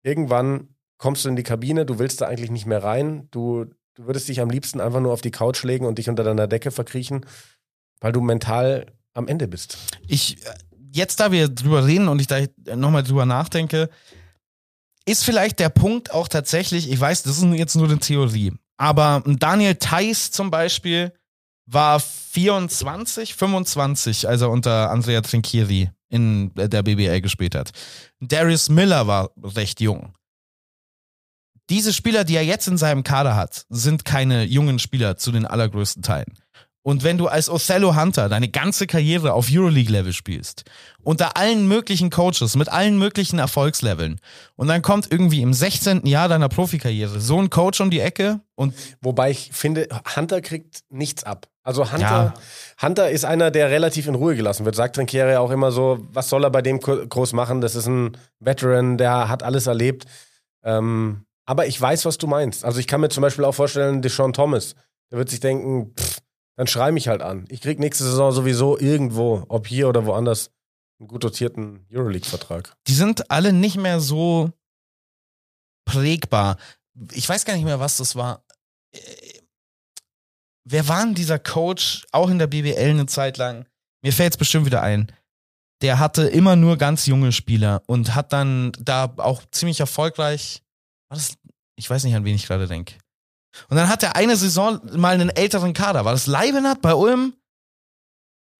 irgendwann 0.03 0.69
kommst 0.97 1.27
du 1.27 1.29
in 1.29 1.37
die 1.37 1.43
Kabine, 1.43 1.85
du 1.85 1.99
willst 1.99 2.23
da 2.23 2.27
eigentlich 2.27 2.51
nicht 2.51 2.65
mehr 2.65 2.83
rein, 2.83 3.29
du, 3.33 3.67
du 3.97 4.07
würdest 4.07 4.31
dich 4.31 4.41
am 4.41 4.49
liebsten 4.49 4.81
einfach 4.81 5.01
nur 5.01 5.13
auf 5.13 5.21
die 5.21 5.31
Couch 5.31 5.63
legen 5.63 5.85
und 5.85 5.99
dich 5.99 6.09
unter 6.09 6.25
deiner 6.25 6.47
Decke 6.47 6.71
verkriechen, 6.71 7.27
weil 8.01 8.13
du 8.13 8.23
mental 8.23 8.87
am 9.13 9.29
Ende 9.29 9.47
bist. 9.47 9.77
Ich, 10.07 10.39
jetzt 10.99 11.21
da 11.21 11.33
wir 11.33 11.49
drüber 11.49 11.87
reden 11.87 12.09
und 12.09 12.21
ich 12.21 12.27
da 12.27 12.41
nochmal 12.77 13.03
drüber 13.03 13.25
nachdenke, 13.25 13.89
ist 15.07 15.25
vielleicht 15.25 15.59
der 15.59 15.71
Punkt 15.71 16.13
auch 16.13 16.29
tatsächlich, 16.29 16.91
ich 16.91 17.01
weiß, 17.01 17.23
das 17.23 17.39
ist 17.39 17.45
jetzt 17.55 17.77
nur 17.77 17.87
eine 17.87 17.99
Theorie, 17.99 18.53
aber 18.77 19.23
Daniel 19.25 19.77
Theiss 19.77 20.31
zum 20.31 20.51
Beispiel 20.51 21.13
war 21.65 22.01
24, 22.01 23.35
25, 23.35 24.29
als 24.29 24.43
er 24.43 24.51
unter 24.51 24.91
Andrea 24.91 25.21
Trinchieri 25.21 25.91
in 26.09 26.53
der 26.55 26.83
BBL 26.83 27.21
gespielt 27.21 27.55
hat. 27.55 27.71
Darius 28.21 28.69
Miller 28.69 29.07
war 29.07 29.31
recht 29.43 29.81
jung. 29.81 30.13
Diese 31.71 31.93
Spieler, 31.93 32.25
die 32.25 32.37
er 32.37 32.45
jetzt 32.45 32.67
in 32.67 32.79
seinem 32.79 33.05
Kader 33.05 33.37
hat, 33.37 33.67
sind 33.69 34.07
keine 34.07 34.45
jungen 34.45 34.79
Spieler 34.79 35.19
zu 35.19 35.33
den 35.33 35.45
allergrößten 35.45 36.03
Teilen. 36.03 36.39
Und 36.83 37.05
wenn 37.05 37.19
du 37.19 37.27
als 37.27 37.51
Othello 37.51 37.97
Hunter 37.97 38.29
deine 38.29 38.49
ganze 38.49 38.87
Karriere 38.87 39.35
auf 39.35 39.49
Euroleague-Level 39.51 40.13
spielst, 40.13 40.65
unter 41.03 41.37
allen 41.37 41.69
möglichen 41.69 42.09
Coaches, 42.09 42.57
mit 42.57 42.69
allen 42.69 42.99
möglichen 42.99 43.39
Erfolgsleveln, 43.39 44.21
und 44.57 44.69
dann 44.69 44.81
kommt 44.81 45.11
irgendwie 45.11 45.43
im 45.43 45.53
16. 45.53 46.07
Jahr 46.07 46.29
deiner 46.29 46.49
Profikarriere 46.49 47.21
so 47.21 47.39
ein 47.39 47.51
Coach 47.51 47.81
um 47.81 47.91
die 47.91 48.01
Ecke 48.01 48.41
und. 48.55 48.75
Wobei 49.01 49.31
ich 49.31 49.51
finde, 49.53 49.89
Hunter 50.17 50.41
kriegt 50.41 50.81
nichts 50.89 51.25
ab. 51.25 51.49
Also 51.63 51.93
Hunter, 51.93 52.35
ja. 52.35 52.35
Hunter 52.81 53.11
ist 53.11 53.27
einer, 53.27 53.51
der 53.51 53.69
relativ 53.69 54.07
in 54.07 54.15
Ruhe 54.15 54.35
gelassen 54.35 54.65
wird. 54.65 54.75
Sagt 54.75 54.97
Trinkiere 54.97 55.33
ja 55.33 55.41
auch 55.41 55.51
immer 55.51 55.71
so, 55.71 56.07
was 56.13 56.31
soll 56.31 56.45
er 56.45 56.51
bei 56.51 56.63
dem 56.63 56.81
groß 56.81 57.35
machen? 57.35 57.61
Das 57.61 57.75
ist 57.75 57.87
ein 57.87 58.17
Veteran, 58.41 58.97
der 58.97 59.29
hat 59.29 59.43
alles 59.43 59.67
erlebt. 59.67 60.07
Ähm, 60.65 61.27
aber 61.45 61.67
ich 61.67 61.79
weiß, 61.79 62.07
was 62.07 62.17
du 62.17 62.27
meinst. 62.27 62.65
Also 62.65 62.81
ich 62.81 62.87
kann 62.87 63.03
mir 63.03 63.11
zum 63.11 63.21
Beispiel 63.21 63.45
auch 63.45 63.55
vorstellen, 63.55 64.01
Deshaun 64.01 64.33
Thomas, 64.33 64.77
der 65.11 65.19
wird 65.19 65.29
sich 65.29 65.41
denken, 65.41 65.93
pff, 65.95 66.21
dann 66.59 66.67
schrei 66.67 66.91
mich 66.91 67.07
halt 67.07 67.23
an. 67.23 67.47
Ich 67.51 67.61
krieg 67.61 67.79
nächste 67.79 68.03
Saison 68.03 68.33
sowieso 68.33 68.77
irgendwo, 68.77 69.45
ob 69.49 69.69
hier 69.69 69.89
oder 69.89 70.07
woanders, 70.07 70.51
einen 70.99 71.07
gut 71.07 71.23
dotierten 71.23 71.87
Euroleague-Vertrag. 71.93 72.77
Die 72.89 72.95
sind 72.95 73.31
alle 73.31 73.53
nicht 73.53 73.77
mehr 73.77 74.01
so 74.01 74.51
prägbar. 75.87 76.59
Ich 77.13 77.29
weiß 77.29 77.45
gar 77.45 77.55
nicht 77.55 77.65
mehr, 77.65 77.79
was 77.79 77.99
das 77.99 78.17
war. 78.17 78.45
Äh, 78.93 79.39
wer 80.65 80.89
war 80.89 81.05
denn 81.05 81.15
dieser 81.15 81.39
Coach, 81.39 82.05
auch 82.11 82.29
in 82.29 82.41
der 82.41 82.49
BBL 82.49 82.91
eine 82.91 83.07
Zeit 83.07 83.37
lang? 83.39 83.69
Mir 84.03 84.13
fällt 84.13 84.33
es 84.33 84.37
bestimmt 84.37 84.67
wieder 84.67 84.83
ein. 84.83 85.13
Der 85.81 86.01
hatte 86.01 86.25
immer 86.25 86.57
nur 86.57 86.77
ganz 86.77 87.07
junge 87.07 87.31
Spieler 87.31 87.85
und 87.87 88.17
hat 88.17 88.33
dann 88.33 88.73
da 88.81 89.15
auch 89.19 89.45
ziemlich 89.53 89.79
erfolgreich. 89.79 90.65
War 91.09 91.19
das, 91.19 91.37
ich 91.77 91.89
weiß 91.89 92.03
nicht, 92.03 92.17
an 92.17 92.25
wen 92.25 92.35
ich 92.35 92.49
gerade 92.49 92.67
denke. 92.67 92.95
Und 93.69 93.77
dann 93.77 93.89
hat 93.89 94.03
er 94.03 94.17
eine 94.17 94.37
Saison 94.37 94.81
mal 94.97 95.15
einen 95.15 95.31
älteren 95.31 95.73
Kader. 95.73 96.05
War 96.05 96.13
das 96.13 96.27
Leibenhardt 96.27 96.83
bei 96.83 96.95
Ulm? 96.95 97.35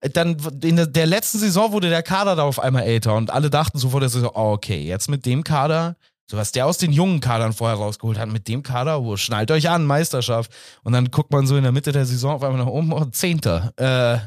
Dann 0.01 0.37
in 0.63 0.93
der 0.93 1.05
letzten 1.05 1.39
Saison 1.39 1.71
wurde 1.71 1.89
der 1.89 2.03
Kader 2.03 2.35
da 2.35 2.43
auf 2.43 2.59
einmal 2.59 2.83
älter 2.83 3.15
und 3.15 3.31
alle 3.31 3.49
dachten 3.49 3.77
so 3.77 3.89
vor 3.89 3.99
der 3.99 4.07
Saison, 4.07 4.31
oh, 4.33 4.53
okay, 4.53 4.81
jetzt 4.81 5.09
mit 5.09 5.25
dem 5.25 5.43
Kader, 5.43 5.97
so 6.25 6.37
was 6.37 6.53
der 6.53 6.67
aus 6.67 6.77
den 6.77 6.93
jungen 6.93 7.19
Kadern 7.19 7.51
vorher 7.51 7.77
rausgeholt 7.77 8.17
hat, 8.17 8.29
mit 8.29 8.47
dem 8.47 8.63
Kader, 8.63 9.03
wo 9.03 9.17
schnallt 9.17 9.51
euch 9.51 9.69
an, 9.69 9.85
Meisterschaft. 9.85 10.51
Und 10.83 10.93
dann 10.93 11.11
guckt 11.11 11.31
man 11.31 11.47
so 11.47 11.57
in 11.57 11.63
der 11.63 11.73
Mitte 11.73 11.91
der 11.91 12.05
Saison 12.05 12.35
auf 12.35 12.43
einmal 12.43 12.63
nach 12.63 12.71
oben, 12.71 12.93
oh, 12.93 13.05
Zehnter. 13.05 13.73
Äh, 13.75 14.19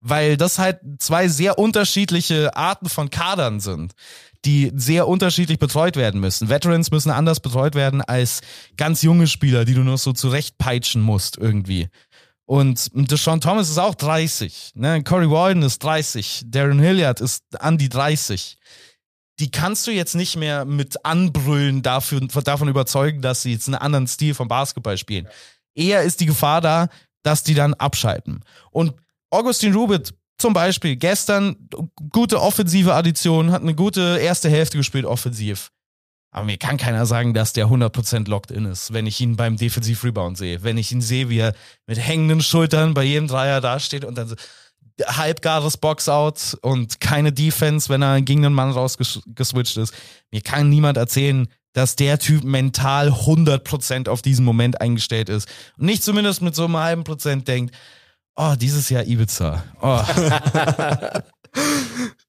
weil 0.00 0.36
das 0.36 0.58
halt 0.58 0.80
zwei 0.98 1.28
sehr 1.28 1.58
unterschiedliche 1.58 2.56
Arten 2.56 2.88
von 2.88 3.10
Kadern 3.10 3.60
sind 3.60 3.92
die 4.44 4.72
sehr 4.74 5.06
unterschiedlich 5.06 5.58
betreut 5.58 5.96
werden 5.96 6.20
müssen. 6.20 6.48
Veterans 6.48 6.90
müssen 6.90 7.10
anders 7.10 7.40
betreut 7.40 7.74
werden 7.74 8.02
als 8.02 8.40
ganz 8.76 9.02
junge 9.02 9.26
Spieler, 9.26 9.64
die 9.64 9.74
du 9.74 9.82
nur 9.82 9.98
so 9.98 10.12
zurechtpeitschen 10.12 11.00
musst 11.00 11.38
irgendwie. 11.38 11.88
Und 12.44 12.90
Deshaun 12.92 13.40
Thomas 13.40 13.70
ist 13.70 13.78
auch 13.78 13.94
30. 13.94 14.72
Ne? 14.74 15.02
Corey 15.04 15.30
Walden 15.30 15.62
ist 15.62 15.82
30. 15.84 16.42
Darren 16.46 16.80
Hilliard 16.80 17.20
ist 17.20 17.44
an 17.60 17.78
die 17.78 17.88
30. 17.88 18.58
Die 19.38 19.50
kannst 19.50 19.86
du 19.86 19.90
jetzt 19.90 20.14
nicht 20.14 20.36
mehr 20.36 20.64
mit 20.64 21.04
Anbrüllen 21.04 21.82
dafür, 21.82 22.20
davon 22.20 22.68
überzeugen, 22.68 23.22
dass 23.22 23.42
sie 23.42 23.52
jetzt 23.52 23.68
einen 23.68 23.76
anderen 23.76 24.06
Stil 24.06 24.34
vom 24.34 24.48
Basketball 24.48 24.98
spielen. 24.98 25.28
Eher 25.74 26.02
ist 26.02 26.20
die 26.20 26.26
Gefahr 26.26 26.60
da, 26.60 26.88
dass 27.22 27.42
die 27.42 27.54
dann 27.54 27.74
abschalten. 27.74 28.44
Und 28.70 28.94
Augustin 29.30 29.74
Rubit 29.74 30.12
zum 30.42 30.52
Beispiel 30.52 30.96
gestern 30.96 31.56
gute 32.10 32.42
offensive 32.42 32.94
Addition, 32.94 33.50
hat 33.50 33.62
eine 33.62 33.74
gute 33.74 34.18
erste 34.20 34.50
Hälfte 34.50 34.76
gespielt, 34.76 35.06
offensiv. 35.06 35.70
Aber 36.30 36.46
mir 36.46 36.56
kann 36.56 36.78
keiner 36.78 37.06
sagen, 37.06 37.34
dass 37.34 37.52
der 37.52 37.66
100% 37.66 38.28
locked 38.28 38.50
in 38.50 38.64
ist, 38.64 38.92
wenn 38.92 39.06
ich 39.06 39.20
ihn 39.20 39.36
beim 39.36 39.56
Defensiv-Rebound 39.56 40.38
sehe. 40.38 40.62
Wenn 40.62 40.78
ich 40.78 40.90
ihn 40.90 41.02
sehe, 41.02 41.28
wie 41.28 41.38
er 41.38 41.54
mit 41.86 41.98
hängenden 41.98 42.40
Schultern 42.40 42.94
bei 42.94 43.04
jedem 43.04 43.28
Dreier 43.28 43.60
dasteht 43.60 44.04
und 44.04 44.16
dann 44.16 44.28
so 44.28 44.36
halbgares 45.04 45.76
Boxout 45.76 46.56
und 46.62 47.00
keine 47.00 47.32
Defense, 47.32 47.88
wenn 47.88 48.02
er 48.02 48.20
gegen 48.22 48.44
einen 48.44 48.54
Mann 48.54 48.70
rausgeswitcht 48.70 49.76
ist. 49.76 49.94
Mir 50.30 50.40
kann 50.40 50.68
niemand 50.68 50.96
erzählen, 50.96 51.48
dass 51.72 51.96
der 51.96 52.18
Typ 52.18 52.44
mental 52.44 53.10
100% 53.10 54.08
auf 54.08 54.22
diesen 54.22 54.44
Moment 54.44 54.80
eingestellt 54.80 55.28
ist. 55.28 55.48
Und 55.78 55.86
nicht 55.86 56.02
zumindest 56.02 56.42
mit 56.42 56.54
so 56.54 56.64
einem 56.64 56.76
halben 56.76 57.04
Prozent 57.04 57.48
denkt, 57.48 57.74
oh, 58.36 58.54
dieses 58.58 58.88
Jahr 58.88 59.04
Ibiza. 59.04 59.64
Oh. 59.80 60.00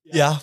ja, 0.06 0.42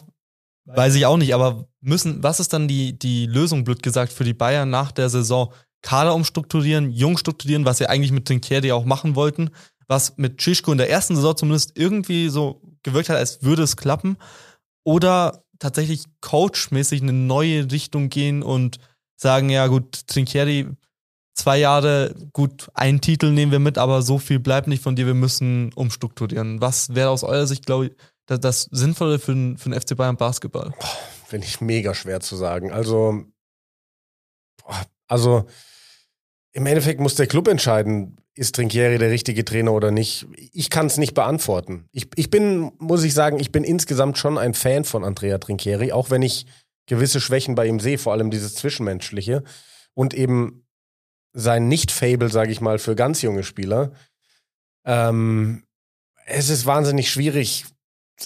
weiß 0.64 0.94
ich 0.94 1.06
auch 1.06 1.16
nicht, 1.16 1.34
aber 1.34 1.66
müssen, 1.80 2.22
was 2.22 2.40
ist 2.40 2.52
dann 2.52 2.68
die, 2.68 2.98
die 2.98 3.26
Lösung, 3.26 3.64
blöd 3.64 3.82
gesagt, 3.82 4.12
für 4.12 4.24
die 4.24 4.34
Bayern 4.34 4.70
nach 4.70 4.92
der 4.92 5.08
Saison? 5.08 5.52
Kader 5.82 6.14
umstrukturieren, 6.14 6.90
jung 6.90 7.16
strukturieren, 7.16 7.64
was 7.64 7.78
sie 7.78 7.88
eigentlich 7.88 8.12
mit 8.12 8.26
Trinkieri 8.26 8.72
auch 8.72 8.84
machen 8.84 9.14
wollten, 9.14 9.50
was 9.88 10.18
mit 10.18 10.38
Tschischko 10.38 10.72
in 10.72 10.78
der 10.78 10.90
ersten 10.90 11.16
Saison 11.16 11.36
zumindest 11.36 11.72
irgendwie 11.76 12.28
so 12.28 12.61
gewirkt 12.82 13.08
hat, 13.08 13.16
als 13.16 13.42
würde 13.42 13.62
es 13.62 13.76
klappen. 13.76 14.16
Oder 14.84 15.42
tatsächlich 15.58 16.04
coachmäßig 16.20 17.02
eine 17.02 17.12
neue 17.12 17.70
Richtung 17.70 18.08
gehen 18.08 18.42
und 18.42 18.78
sagen, 19.16 19.50
ja 19.50 19.66
gut, 19.66 20.06
Trinkieri 20.06 20.68
zwei 21.35 21.59
Jahre, 21.59 22.14
gut, 22.33 22.70
einen 22.74 23.01
Titel 23.01 23.31
nehmen 23.31 23.53
wir 23.53 23.59
mit, 23.59 23.78
aber 23.78 24.03
so 24.03 24.18
viel 24.18 24.39
bleibt 24.39 24.68
nicht 24.68 24.83
von 24.83 24.97
dir, 24.97 25.07
wir 25.07 25.14
müssen 25.14 25.72
umstrukturieren. 25.74 26.61
Was 26.61 26.95
wäre 26.95 27.11
aus 27.11 27.24
eurer 27.24 27.47
Sicht, 27.47 27.66
glaube 27.66 27.87
ich, 27.87 27.93
das, 28.26 28.41
das 28.41 28.62
Sinnvolle 28.70 29.18
für 29.18 29.33
den, 29.33 29.59
für 29.59 29.70
den 29.70 29.81
FC 29.81 29.97
Bayern 29.97 30.16
Basketball? 30.16 30.72
Finde 31.26 31.47
ich 31.47 31.61
mega 31.61 31.95
schwer 31.95 32.20
zu 32.20 32.37
sagen. 32.37 32.72
Also, 32.72 33.24
also 35.07 35.47
im 36.53 36.66
Endeffekt 36.66 37.01
muss 37.01 37.14
der 37.14 37.26
Club 37.26 37.49
entscheiden, 37.49 38.16
ist 38.35 38.55
Trinkieri 38.55 38.99
der 38.99 39.11
richtige 39.11 39.45
Trainer 39.45 39.72
oder 39.72 39.91
nicht. 39.91 40.26
Ich 40.53 40.70
kann 40.70 40.87
es 40.87 40.99
nicht 40.99 41.14
beantworten. 41.14 41.89
Ich, 41.93 42.09
ich 42.16 42.31
bin, 42.31 42.72
muss 42.78 43.05
ich 43.05 43.14
sagen, 43.14 43.39
ich 43.39 43.53
bin 43.53 43.64
insgesamt 43.64 44.18
schon 44.18 44.39
ein 44.39 44.55
Fan 44.55 44.85
von 44.85 45.05
Andrea 45.05 45.39
Trinkieri, 45.39 45.93
auch 45.93 46.11
wenn 46.11 46.22
ich 46.22 46.47
gewisse 46.87 47.20
Schwächen 47.20 47.55
bei 47.55 47.66
ihm 47.66 47.81
sehe, 47.81 47.99
vor 47.99 48.12
allem 48.12 48.31
dieses 48.31 48.55
Zwischenmenschliche 48.55 49.45
und 49.95 50.14
eben 50.14 50.64
sein 51.33 51.68
Nicht-Fable, 51.68 52.31
sage 52.31 52.53
ich 52.53 52.61
mal, 52.61 52.78
für 52.78 52.95
ganz 52.95 53.22
junge 53.22 53.43
Spieler. 53.43 53.93
Ähm, 54.85 55.64
es 56.26 56.49
ist 56.49 56.66
wahnsinnig 56.66 57.11
schwierig. 57.11 57.66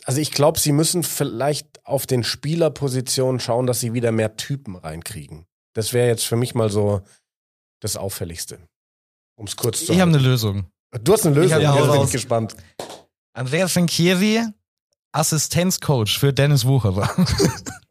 Also 0.04 0.20
ich 0.20 0.32
glaube, 0.32 0.58
sie 0.58 0.72
müssen 0.72 1.02
vielleicht 1.02 1.84
auf 1.84 2.06
den 2.06 2.24
Spielerpositionen 2.24 3.40
schauen, 3.40 3.66
dass 3.66 3.80
sie 3.80 3.92
wieder 3.92 4.12
mehr 4.12 4.36
Typen 4.36 4.76
reinkriegen. 4.76 5.46
Das 5.74 5.92
wäre 5.92 6.08
jetzt 6.08 6.24
für 6.24 6.36
mich 6.36 6.54
mal 6.54 6.70
so 6.70 7.02
das 7.80 7.96
Auffälligste. 7.96 8.58
Um 9.36 9.46
es 9.46 9.56
kurz 9.56 9.84
zu 9.84 9.92
Ich 9.92 10.00
habe 10.00 10.10
eine 10.10 10.18
Lösung. 10.18 10.66
Du 11.02 11.12
hast 11.12 11.26
eine 11.26 11.34
Lösung, 11.34 11.58
ich 11.58 11.64
ja, 11.64 11.92
bin 11.92 12.02
ich 12.02 12.12
gespannt. 12.12 12.56
Andrea 13.32 13.66
Finchieri 13.66 14.46
Assistenzcoach 15.12 16.18
für 16.18 16.32
Dennis 16.32 16.64
Wucherer. 16.64 17.08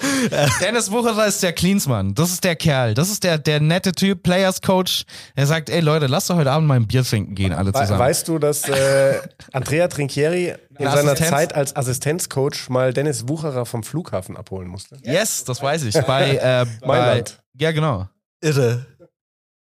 Dennis 0.60 0.90
Wucherer 0.90 1.26
ist 1.26 1.42
der 1.42 1.52
Cleansmann. 1.52 2.14
Das 2.14 2.30
ist 2.30 2.44
der 2.44 2.56
Kerl. 2.56 2.94
Das 2.94 3.10
ist 3.10 3.24
der, 3.24 3.38
der 3.38 3.60
nette 3.60 3.92
Typ, 3.92 4.22
Players 4.22 4.60
Coach. 4.62 5.04
Er 5.34 5.46
sagt, 5.46 5.70
ey 5.70 5.80
Leute, 5.80 6.06
lasst 6.06 6.30
doch 6.30 6.36
heute 6.36 6.50
Abend 6.50 6.68
mal 6.68 6.74
ein 6.76 6.86
Bier 6.86 7.04
trinken 7.04 7.34
gehen, 7.34 7.52
alle 7.52 7.72
zusammen. 7.72 7.98
weißt 7.98 8.28
du, 8.28 8.38
dass 8.38 8.68
äh, 8.68 9.20
Andrea 9.52 9.88
Trinchieri 9.88 10.54
in 10.78 10.86
Ein 10.86 10.94
seiner 10.96 11.12
Assistenz? 11.12 11.30
Zeit 11.30 11.54
als 11.54 11.76
Assistenzcoach 11.76 12.68
mal 12.68 12.92
Dennis 12.92 13.28
Wucherer 13.28 13.66
vom 13.66 13.82
Flughafen 13.82 14.36
abholen 14.36 14.68
musste? 14.68 14.96
yes, 15.02 15.44
das 15.44 15.62
weiß 15.62 15.84
ich. 15.84 15.94
Bei, 16.06 16.36
äh, 16.36 16.66
bei. 16.86 17.24
Ja, 17.58 17.72
genau. 17.72 18.08
Irre. 18.40 18.86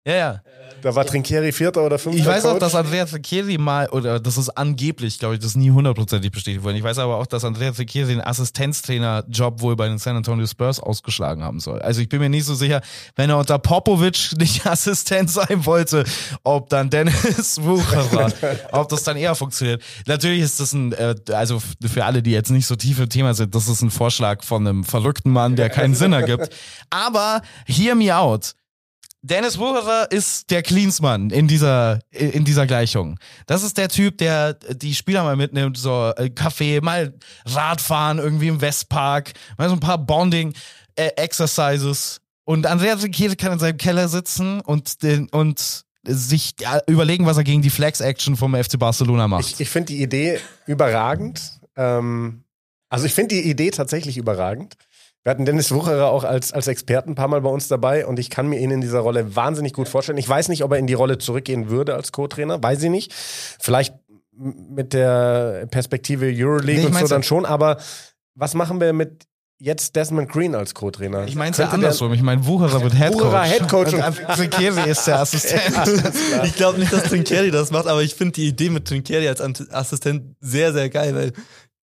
Ja, 0.09 0.15
ja. 0.15 0.41
Da 0.81 0.95
war 0.95 1.05
Trinchieri 1.05 1.51
Vierter 1.51 1.85
oder 1.85 1.99
Fünfter 1.99 2.19
Ich 2.19 2.25
weiß 2.25 2.45
auch, 2.45 2.51
Coach. 2.53 2.61
dass 2.61 2.73
Andrea 2.75 3.05
Zeccheri 3.05 3.57
mal, 3.57 3.89
oder 3.89 4.19
das 4.19 4.37
ist 4.37 4.49
angeblich, 4.49 5.19
glaube 5.19 5.35
ich, 5.35 5.41
das 5.41 5.51
ist 5.51 5.55
nie 5.57 5.71
hundertprozentig 5.71 6.31
bestätigt 6.31 6.63
worden. 6.63 6.77
Ich 6.77 6.83
weiß 6.83 6.97
aber 6.99 7.17
auch, 7.17 7.27
dass 7.27 7.43
Andrea 7.43 7.73
Zeccheri 7.73 8.07
den 8.07 8.21
Assistenztrainer-Job 8.21 9.61
wohl 9.61 9.75
bei 9.75 9.87
den 9.87 9.97
San 9.97 10.15
Antonio 10.15 10.47
Spurs 10.47 10.79
ausgeschlagen 10.79 11.43
haben 11.43 11.59
soll. 11.59 11.81
Also 11.81 12.01
ich 12.01 12.09
bin 12.09 12.19
mir 12.19 12.29
nicht 12.29 12.45
so 12.45 12.55
sicher, 12.55 12.81
wenn 13.15 13.29
er 13.29 13.37
unter 13.37 13.59
Popovic 13.59 14.29
nicht 14.37 14.65
Assistent 14.65 15.29
sein 15.29 15.65
wollte, 15.65 16.05
ob 16.43 16.69
dann 16.69 16.89
Dennis 16.89 17.59
Wucherer, 17.61 18.31
ob 18.71 18.89
das 18.89 19.03
dann 19.03 19.17
eher 19.17 19.35
funktioniert. 19.35 19.83
Natürlich 20.07 20.41
ist 20.41 20.59
das 20.59 20.73
ein, 20.73 20.93
äh, 20.93 21.15
also 21.31 21.61
für 21.85 22.05
alle, 22.05 22.23
die 22.23 22.31
jetzt 22.31 22.51
nicht 22.51 22.67
so 22.67 22.75
tief 22.75 22.99
im 22.99 23.09
Thema 23.09 23.33
sind, 23.33 23.53
das 23.53 23.67
ist 23.67 23.81
ein 23.81 23.91
Vorschlag 23.91 24.43
von 24.43 24.65
einem 24.65 24.83
verrückten 24.83 25.31
Mann, 25.31 25.55
der 25.55 25.69
keinen 25.69 25.93
Sinn 25.93 26.13
ergibt. 26.13 26.49
Aber 26.89 27.41
hear 27.65 27.95
me 27.95 28.15
out. 28.15 28.55
Dennis 29.21 29.57
Wucherer 29.57 30.11
ist 30.11 30.49
der 30.49 30.63
Cleansmann 30.63 31.29
in 31.29 31.47
dieser, 31.47 31.99
in 32.11 32.45
dieser 32.45 32.65
Gleichung. 32.65 33.19
Das 33.47 33.63
ist 33.63 33.77
der 33.77 33.89
Typ, 33.89 34.17
der 34.17 34.53
die 34.53 34.95
Spieler 34.95 35.23
mal 35.23 35.35
mitnimmt, 35.35 35.77
so 35.77 36.13
äh, 36.15 36.29
Kaffee, 36.29 36.79
mal 36.79 37.13
Radfahren 37.45 38.19
irgendwie 38.19 38.47
im 38.47 38.61
Westpark, 38.61 39.33
mal 39.57 39.67
so 39.67 39.75
ein 39.75 39.81
paar 39.81 39.97
Bonding 39.97 40.53
äh. 40.95 41.11
Und 42.45 42.65
Andreas 42.65 43.03
Riquelme 43.03 43.35
kann 43.35 43.53
in 43.53 43.59
seinem 43.59 43.77
Keller 43.77 44.07
sitzen 44.07 44.61
und, 44.61 45.03
den, 45.03 45.29
und 45.29 45.85
sich 46.03 46.55
überlegen, 46.87 47.25
was 47.25 47.37
er 47.37 47.43
gegen 47.43 47.61
die 47.61 47.69
Flex-Action 47.69 48.37
vom 48.37 48.55
FC 48.55 48.79
Barcelona 48.79 49.27
macht. 49.27 49.45
Ich, 49.45 49.59
ich 49.59 49.69
finde 49.69 49.93
die 49.93 50.01
Idee 50.01 50.39
überragend. 50.65 51.59
Ähm, 51.75 52.43
also 52.89 53.05
ich 53.05 53.13
finde 53.13 53.35
die 53.35 53.49
Idee 53.49 53.69
tatsächlich 53.69 54.17
überragend. 54.17 54.75
Wir 55.23 55.31
hatten 55.31 55.45
Dennis 55.45 55.71
Wucherer 55.73 56.07
auch 56.09 56.23
als, 56.23 56.53
als 56.53 56.67
Experten 56.67 57.11
ein 57.11 57.15
paar 57.15 57.27
Mal 57.27 57.41
bei 57.41 57.49
uns 57.49 57.67
dabei 57.67 58.05
und 58.05 58.19
ich 58.19 58.29
kann 58.29 58.47
mir 58.47 58.59
ihn 58.59 58.71
in 58.71 58.81
dieser 58.81 58.99
Rolle 58.99 59.35
wahnsinnig 59.35 59.73
gut 59.73 59.89
vorstellen. 59.89 60.17
Ich 60.17 60.29
weiß 60.29 60.47
nicht, 60.47 60.63
ob 60.63 60.71
er 60.71 60.77
in 60.77 60.87
die 60.87 60.93
Rolle 60.93 61.17
zurückgehen 61.17 61.69
würde 61.69 61.93
als 61.95 62.11
Co-Trainer, 62.11 62.61
weiß 62.63 62.81
ich 62.83 62.89
nicht. 62.89 63.13
Vielleicht 63.13 63.93
mit 64.31 64.93
der 64.93 65.67
Perspektive 65.69 66.25
Euroleague 66.33 66.81
Nee, 66.81 66.85
und 66.87 66.97
so 66.97 67.07
dann 67.07 67.23
schon, 67.23 67.45
aber 67.45 67.77
was 68.35 68.53
machen 68.53 68.79
wir 68.79 68.93
mit 68.93 69.25
jetzt 69.61 69.97
Desmond 69.97 70.29
Green 70.31 70.55
als 70.55 70.73
Co-Trainer? 70.73 71.27
ich 71.27 71.35
meine 71.35 71.51
es 71.51 71.57
ja 71.57 71.67
andersrum. 71.67 72.13
Ich 72.13 72.21
meine, 72.21 72.45
Wucherer 72.45 72.81
wird 72.81 72.93
Headcoach. 72.97 73.25
Wucherer 73.25 73.41
Headcoach 73.43 73.93
und- 73.93 74.03
und 74.29 74.39
Riquelme 74.39 74.85
ist 74.85 75.05
der 75.05 75.19
Assistent. 75.19 75.75
Ich 76.45 76.55
glaube 76.55 76.79
nicht, 76.79 76.93
dass 76.93 77.03
Trinkieri 77.03 77.51
das 77.51 77.69
macht, 77.71 77.87
aber 77.87 78.01
ich 78.01 78.15
finde 78.15 78.31
die 78.35 78.47
Idee 78.47 78.69
mit 78.69 78.87
Trinkieri 78.87 79.27
als 79.27 79.41
Assistent 79.41 80.37
sehr, 80.39 80.71
sehr 80.71 80.89
geil, 80.89 81.13
weil 81.13 81.33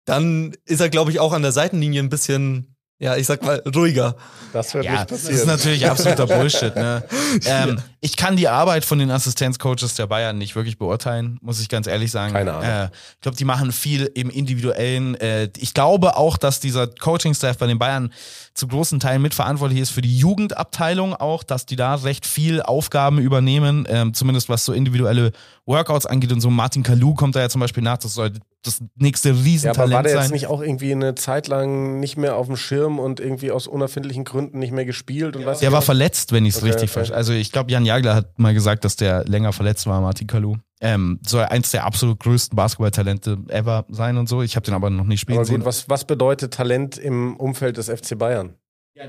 dann 0.06 0.54
ist 0.64 0.80
er, 0.80 0.88
glaube 0.88 1.12
ich, 1.12 1.20
auch 1.20 1.34
an 1.34 1.42
der 1.42 1.52
Seitenlinie 1.52 2.02
ein 2.02 2.08
bisschen, 2.08 2.77
ja, 3.00 3.16
ich 3.16 3.28
sag 3.28 3.44
mal, 3.44 3.62
ruhiger. 3.76 4.16
Das 4.54 4.74
wird 4.74 4.86
Ja, 4.86 4.92
nicht 4.92 5.12
das 5.12 5.22
passieren. 5.22 5.36
ist 5.42 5.46
natürlich 5.46 5.90
absoluter 5.90 6.28
Bullshit. 6.28 6.76
Ne? 6.76 7.04
Ähm, 7.46 7.80
ich 8.00 8.16
kann 8.16 8.36
die 8.36 8.48
Arbeit 8.48 8.86
von 8.86 9.00
den 9.00 9.10
Assistenzcoaches 9.10 9.96
der 9.96 10.08
Bayern 10.08 10.38
nicht 10.38 10.56
wirklich 10.56 10.78
beurteilen, 10.78 11.40
muss 11.42 11.60
ich 11.60 11.68
ganz 11.70 11.88
ehrlich 11.88 12.12
sagen. 12.12 12.34
Keine 12.34 12.54
Ahnung. 12.54 12.64
Äh, 12.70 12.86
ich 13.16 13.22
glaube, 13.22 13.38
die 13.38 13.46
machen 13.46 13.72
viel 13.72 14.12
im 14.14 14.30
Individuellen. 14.30 15.16
Äh, 15.16 15.50
ich 15.58 15.74
glaube 15.74 16.16
auch, 16.16 16.38
dass 16.38 16.60
dieser 16.60 16.88
Coaching-Staff 16.88 17.58
bei 17.58 17.68
den 17.68 17.80
Bayern 17.80 18.12
zu 18.54 18.68
großen 18.68 19.00
Teilen 19.00 19.22
mitverantwortlich 19.22 19.80
ist 19.80 19.90
für 19.92 20.02
die 20.02 20.18
Jugendabteilung 20.18 21.14
auch, 21.16 21.44
dass 21.44 21.66
die 21.66 21.76
da 21.76 21.96
recht 21.96 22.26
viel 22.26 22.62
Aufgaben 22.62 23.20
übernehmen, 23.20 23.88
ähm, 23.90 24.14
zumindest 24.14 24.50
was 24.50 24.66
so 24.66 24.74
individuelle 24.74 25.32
Workouts 25.66 26.06
angeht 26.06 26.32
und 26.32 26.42
so. 26.42 26.50
Martin 26.50 26.84
Kalu 26.84 27.14
kommt 27.14 27.36
da 27.36 27.42
ja 27.42 27.50
zum 27.50 27.62
Beispiel 27.62 27.84
nach, 27.84 27.98
das 27.98 28.14
soll 28.14 28.32
das 28.64 28.82
nächste 28.96 29.30
Ja, 29.30 29.36
aber 29.36 29.44
Riesentalent 29.46 29.94
war 29.94 30.04
der 30.04 30.12
jetzt 30.14 30.22
sein. 30.24 30.32
nicht 30.32 30.48
auch 30.48 30.62
irgendwie 30.62 30.92
eine 30.92 31.16
Zeit 31.16 31.48
lang 31.48 32.00
nicht 32.00 32.18
mehr 32.18 32.36
auf 32.36 32.48
dem 32.48 32.58
Schirm 32.58 33.00
und 33.00 33.20
irgendwie 33.20 33.52
aus 33.52 33.68
unerfindlichen 33.68 34.24
Gründen 34.24 34.60
nicht 34.60 34.72
mehr 34.72 34.86
gespielt 34.86 35.36
und 35.36 35.46
was? 35.46 35.60
Der 35.60 35.72
war 35.72 35.82
verletzt, 35.82 36.32
wenn 36.32 36.46
ich 36.46 36.56
es 36.56 36.58
Okay, 36.62 36.68
richtig 36.72 36.84
okay. 36.90 36.94
verstehe. 36.94 37.16
Also 37.16 37.34
ich 37.34 37.52
glaube, 37.52 37.72
Jan 37.72 37.86
Jagler 37.88 38.16
hat 38.16 38.38
mal 38.38 38.54
gesagt, 38.54 38.86
dass 38.86 38.96
der 38.96 39.24
länger 39.26 39.54
verletzt 39.54 39.88
war, 39.88 40.00
Martin 40.02 40.28
Kalu. 40.28 40.56
Ähm, 40.80 41.20
soll 41.26 41.44
eins 41.46 41.72
der 41.72 41.86
absolut 41.86 42.20
größten 42.20 42.56
Basketballtalente 42.56 43.40
ever 43.48 43.86
sein 43.90 44.18
und 44.18 44.30
so. 44.30 44.44
Ich 44.44 44.56
habe 44.56 44.66
den 44.66 44.76
aber 44.76 44.92
noch 44.92 45.06
nicht 45.06 45.22
spielen 45.22 45.40
Aber 45.40 45.46
sehen. 45.46 45.58
gut, 45.58 45.66
was, 45.66 45.90
was 45.90 46.06
bedeutet 46.06 46.54
Talent 46.54 46.98
im 46.98 47.36
Umfeld 47.36 47.78
des 47.78 47.90
FC 47.90 48.18
Bayern? 48.18 48.54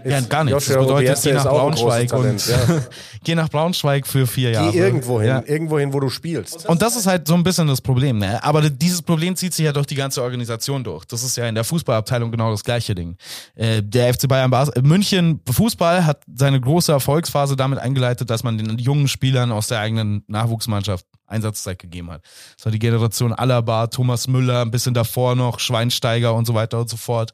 Ja, 0.04 0.20
gar 0.22 0.44
nichts. 0.44 0.66
Joshua 0.66 0.76
das 0.76 0.86
bedeutet, 0.86 1.08
Rubieste 1.08 1.28
geh 1.30 1.34
nach 1.34 1.44
Braunschweig 1.44 2.12
und 2.12 2.46
ja. 2.46 2.58
geh 3.24 3.34
nach 3.34 3.48
Braunschweig 3.48 4.06
für 4.06 4.26
vier 4.26 4.50
Jahre. 4.50 4.72
Geh 4.72 4.78
irgendwo 4.78 5.20
hin, 5.20 5.28
Ja. 5.28 5.42
irgendwo 5.46 5.78
hin, 5.78 5.92
wo 5.92 6.00
du 6.00 6.08
spielst. 6.08 6.68
Und 6.68 6.82
das 6.82 6.96
ist 6.96 7.06
halt 7.06 7.26
so 7.26 7.34
ein 7.34 7.42
bisschen 7.42 7.66
das 7.68 7.80
Problem, 7.80 8.18
ne? 8.18 8.42
Aber 8.42 8.68
dieses 8.68 9.02
Problem 9.02 9.36
zieht 9.36 9.54
sich 9.54 9.64
ja 9.64 9.72
durch 9.72 9.86
die 9.86 9.94
ganze 9.94 10.22
Organisation 10.22 10.84
durch. 10.84 11.04
Das 11.06 11.22
ist 11.22 11.36
ja 11.36 11.48
in 11.48 11.54
der 11.54 11.64
Fußballabteilung 11.64 12.30
genau 12.30 12.50
das 12.50 12.64
gleiche 12.64 12.94
Ding. 12.94 13.16
Äh, 13.54 13.82
der 13.82 14.12
FC 14.12 14.28
Bayern 14.28 14.50
Bas 14.50 14.68
äh, 14.70 14.82
München 14.82 15.40
Fußball 15.50 16.04
hat 16.06 16.22
seine 16.34 16.60
große 16.60 16.92
Erfolgsphase 16.92 17.56
damit 17.56 17.78
eingeleitet, 17.78 18.30
dass 18.30 18.42
man 18.44 18.58
den 18.58 18.78
jungen 18.78 19.08
Spielern 19.08 19.52
aus 19.52 19.68
der 19.68 19.80
eigenen 19.80 20.24
Nachwuchsmannschaft 20.26 21.06
Einsatzzeit 21.26 21.78
gegeben 21.78 22.10
hat. 22.10 22.22
Das 22.56 22.64
war 22.66 22.72
die 22.72 22.78
Generation 22.78 23.32
Alaba, 23.32 23.86
Thomas 23.88 24.28
Müller, 24.28 24.62
ein 24.62 24.70
bisschen 24.70 24.94
davor 24.94 25.34
noch, 25.36 25.60
Schweinsteiger 25.60 26.34
und 26.34 26.46
so 26.46 26.54
weiter 26.54 26.80
und 26.80 26.88
so 26.88 26.96
fort. 26.96 27.32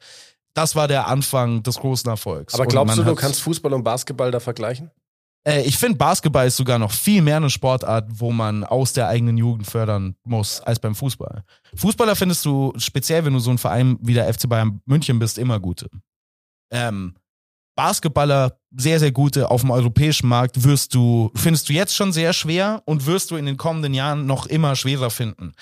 Das 0.55 0.75
war 0.75 0.87
der 0.87 1.07
Anfang 1.07 1.61
des 1.61 1.77
großen 1.77 2.09
Erfolgs. 2.09 2.55
Aber 2.55 2.65
glaubst 2.65 2.97
du, 2.97 3.03
du 3.03 3.13
kannst 3.13 3.41
Fußball 3.41 3.73
und 3.73 3.83
Basketball 3.83 4.31
da 4.31 4.39
vergleichen? 4.39 4.89
äh, 5.45 5.61
ich 5.61 5.77
finde, 5.77 5.97
Basketball 5.97 6.47
ist 6.47 6.57
sogar 6.57 6.79
noch 6.79 6.91
viel 6.91 7.21
mehr 7.21 7.37
eine 7.37 7.49
Sportart, 7.49 8.07
wo 8.09 8.31
man 8.31 8.63
aus 8.63 8.93
der 8.93 9.07
eigenen 9.07 9.37
Jugend 9.37 9.67
fördern 9.67 10.15
muss, 10.23 10.59
als 10.61 10.79
beim 10.79 10.95
Fußball. 10.95 11.43
Fußballer 11.75 12.15
findest 12.15 12.43
du, 12.45 12.73
speziell 12.77 13.23
wenn 13.25 13.33
du 13.33 13.39
so 13.39 13.51
ein 13.51 13.57
Verein 13.57 13.97
wie 14.01 14.13
der 14.13 14.33
FC 14.33 14.49
Bayern 14.49 14.81
München 14.85 15.19
bist, 15.19 15.37
immer 15.37 15.59
gute. 15.59 15.89
Ähm, 16.71 17.15
Basketballer, 17.75 18.57
sehr, 18.77 18.99
sehr 18.99 19.11
gute 19.11 19.51
auf 19.51 19.61
dem 19.61 19.71
europäischen 19.71 20.27
Markt, 20.27 20.63
wirst 20.63 20.93
du, 20.93 21.31
findest 21.35 21.69
du 21.69 21.73
jetzt 21.73 21.95
schon 21.95 22.11
sehr 22.11 22.33
schwer 22.33 22.81
und 22.85 23.05
wirst 23.05 23.31
du 23.31 23.35
in 23.35 23.45
den 23.45 23.57
kommenden 23.57 23.93
Jahren 23.93 24.25
noch 24.25 24.45
immer 24.45 24.75
schwerer 24.75 25.09
finden. 25.09 25.53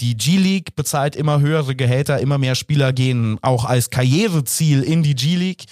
Die 0.00 0.16
G-League 0.16 0.74
bezahlt 0.74 1.16
immer 1.16 1.40
höhere 1.40 1.74
Gehälter, 1.74 2.20
immer 2.20 2.38
mehr 2.38 2.54
Spieler 2.54 2.92
gehen 2.92 3.38
auch 3.42 3.64
als 3.64 3.90
Karriereziel 3.90 4.82
in 4.82 5.02
die 5.02 5.14
G-League. 5.14 5.64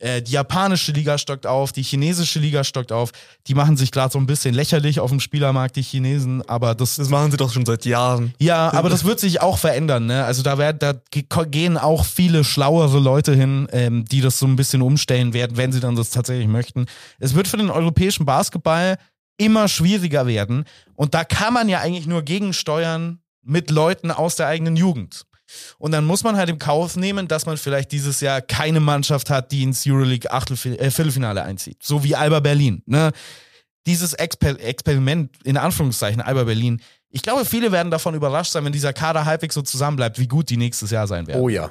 Äh, 0.00 0.22
die 0.22 0.32
japanische 0.32 0.92
Liga 0.92 1.18
stockt 1.18 1.46
auf, 1.46 1.72
die 1.72 1.82
chinesische 1.82 2.38
Liga 2.38 2.62
stockt 2.62 2.92
auf. 2.92 3.10
Die 3.48 3.54
machen 3.54 3.76
sich 3.76 3.90
gerade 3.90 4.12
so 4.12 4.18
ein 4.18 4.26
bisschen 4.26 4.54
lächerlich 4.54 5.00
auf 5.00 5.10
dem 5.10 5.18
Spielermarkt, 5.20 5.74
die 5.76 5.82
Chinesen, 5.82 6.42
aber 6.48 6.74
das 6.76 6.96
Das 6.96 7.08
machen 7.08 7.30
sie 7.32 7.36
doch 7.36 7.52
schon 7.52 7.66
seit 7.66 7.84
Jahren. 7.84 8.32
ja, 8.38 8.72
aber 8.72 8.90
das 8.90 9.04
wird 9.04 9.18
sich 9.18 9.40
auch 9.40 9.58
verändern, 9.58 10.06
ne? 10.06 10.24
Also 10.24 10.42
da 10.42 10.56
werden, 10.56 10.78
da 10.78 10.94
ge- 11.10 11.24
gehen 11.50 11.76
auch 11.76 12.04
viele 12.04 12.44
schlauere 12.44 13.00
Leute 13.00 13.34
hin, 13.34 13.66
ähm, 13.72 14.04
die 14.04 14.20
das 14.20 14.38
so 14.38 14.46
ein 14.46 14.54
bisschen 14.56 14.82
umstellen 14.82 15.32
werden, 15.32 15.56
wenn 15.56 15.72
sie 15.72 15.80
dann 15.80 15.96
das 15.96 16.10
tatsächlich 16.10 16.46
möchten. 16.48 16.86
Es 17.18 17.34
wird 17.34 17.48
für 17.48 17.56
den 17.56 17.70
europäischen 17.70 18.24
Basketball 18.24 18.98
immer 19.36 19.66
schwieriger 19.68 20.26
werden 20.26 20.64
und 20.94 21.14
da 21.14 21.24
kann 21.24 21.54
man 21.54 21.68
ja 21.68 21.80
eigentlich 21.80 22.06
nur 22.06 22.22
gegensteuern 22.22 23.20
mit 23.44 23.70
Leuten 23.70 24.10
aus 24.10 24.36
der 24.36 24.46
eigenen 24.46 24.76
Jugend. 24.76 25.24
Und 25.78 25.92
dann 25.92 26.04
muss 26.04 26.24
man 26.24 26.36
halt 26.36 26.50
im 26.50 26.58
Kauf 26.58 26.96
nehmen, 26.96 27.28
dass 27.28 27.46
man 27.46 27.56
vielleicht 27.56 27.92
dieses 27.92 28.20
Jahr 28.20 28.40
keine 28.40 28.80
Mannschaft 28.80 29.30
hat, 29.30 29.52
die 29.52 29.62
ins 29.62 29.86
Euroleague 29.86 30.30
äh, 30.30 30.90
Viertelfinale 30.90 31.42
einzieht. 31.42 31.82
So 31.82 32.04
wie 32.04 32.14
Alba 32.14 32.40
Berlin. 32.40 32.82
Ne? 32.86 33.12
Dieses 33.86 34.12
Exper 34.14 34.60
Experiment, 34.60 35.30
in 35.44 35.56
Anführungszeichen, 35.56 36.20
Alba 36.20 36.44
Berlin, 36.44 36.80
ich 37.10 37.22
glaube, 37.22 37.44
viele 37.44 37.72
werden 37.72 37.90
davon 37.90 38.14
überrascht 38.14 38.52
sein, 38.52 38.64
wenn 38.64 38.72
dieser 38.72 38.92
Kader 38.92 39.24
halbwegs 39.24 39.54
so 39.54 39.62
zusammenbleibt, 39.62 40.18
wie 40.18 40.28
gut 40.28 40.50
die 40.50 40.56
nächstes 40.58 40.90
Jahr 40.90 41.06
sein 41.06 41.26
werden. 41.26 41.40
Oh 41.40 41.48
ja. 41.48 41.70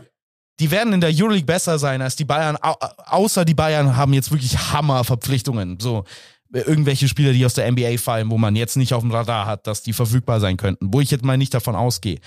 Die 0.59 0.71
werden 0.71 0.93
in 0.93 1.01
der 1.01 1.11
Euroleague 1.13 1.45
besser 1.45 1.77
sein 1.77 2.01
als 2.01 2.15
die 2.15 2.25
Bayern, 2.25 2.57
au 2.59 2.73
außer 3.05 3.45
die 3.45 3.53
Bayern 3.53 3.95
haben 3.95 4.13
jetzt 4.13 4.31
wirklich 4.31 4.57
Hammerverpflichtungen. 4.57 5.79
So 5.79 6.05
äh, 6.51 6.61
irgendwelche 6.61 7.07
Spieler, 7.07 7.33
die 7.33 7.45
aus 7.45 7.53
der 7.53 7.71
NBA 7.71 7.97
fallen, 7.97 8.31
wo 8.31 8.37
man 8.37 8.55
jetzt 8.55 8.77
nicht 8.77 8.93
auf 8.93 9.01
dem 9.01 9.11
Radar 9.11 9.45
hat, 9.45 9.67
dass 9.67 9.83
die 9.83 9.93
verfügbar 9.93 10.39
sein 10.39 10.57
könnten, 10.57 10.91
wo 10.91 11.01
ich 11.01 11.11
jetzt 11.11 11.23
mal 11.23 11.37
nicht 11.37 11.53
davon 11.53 11.75
ausgehe. 11.75 12.19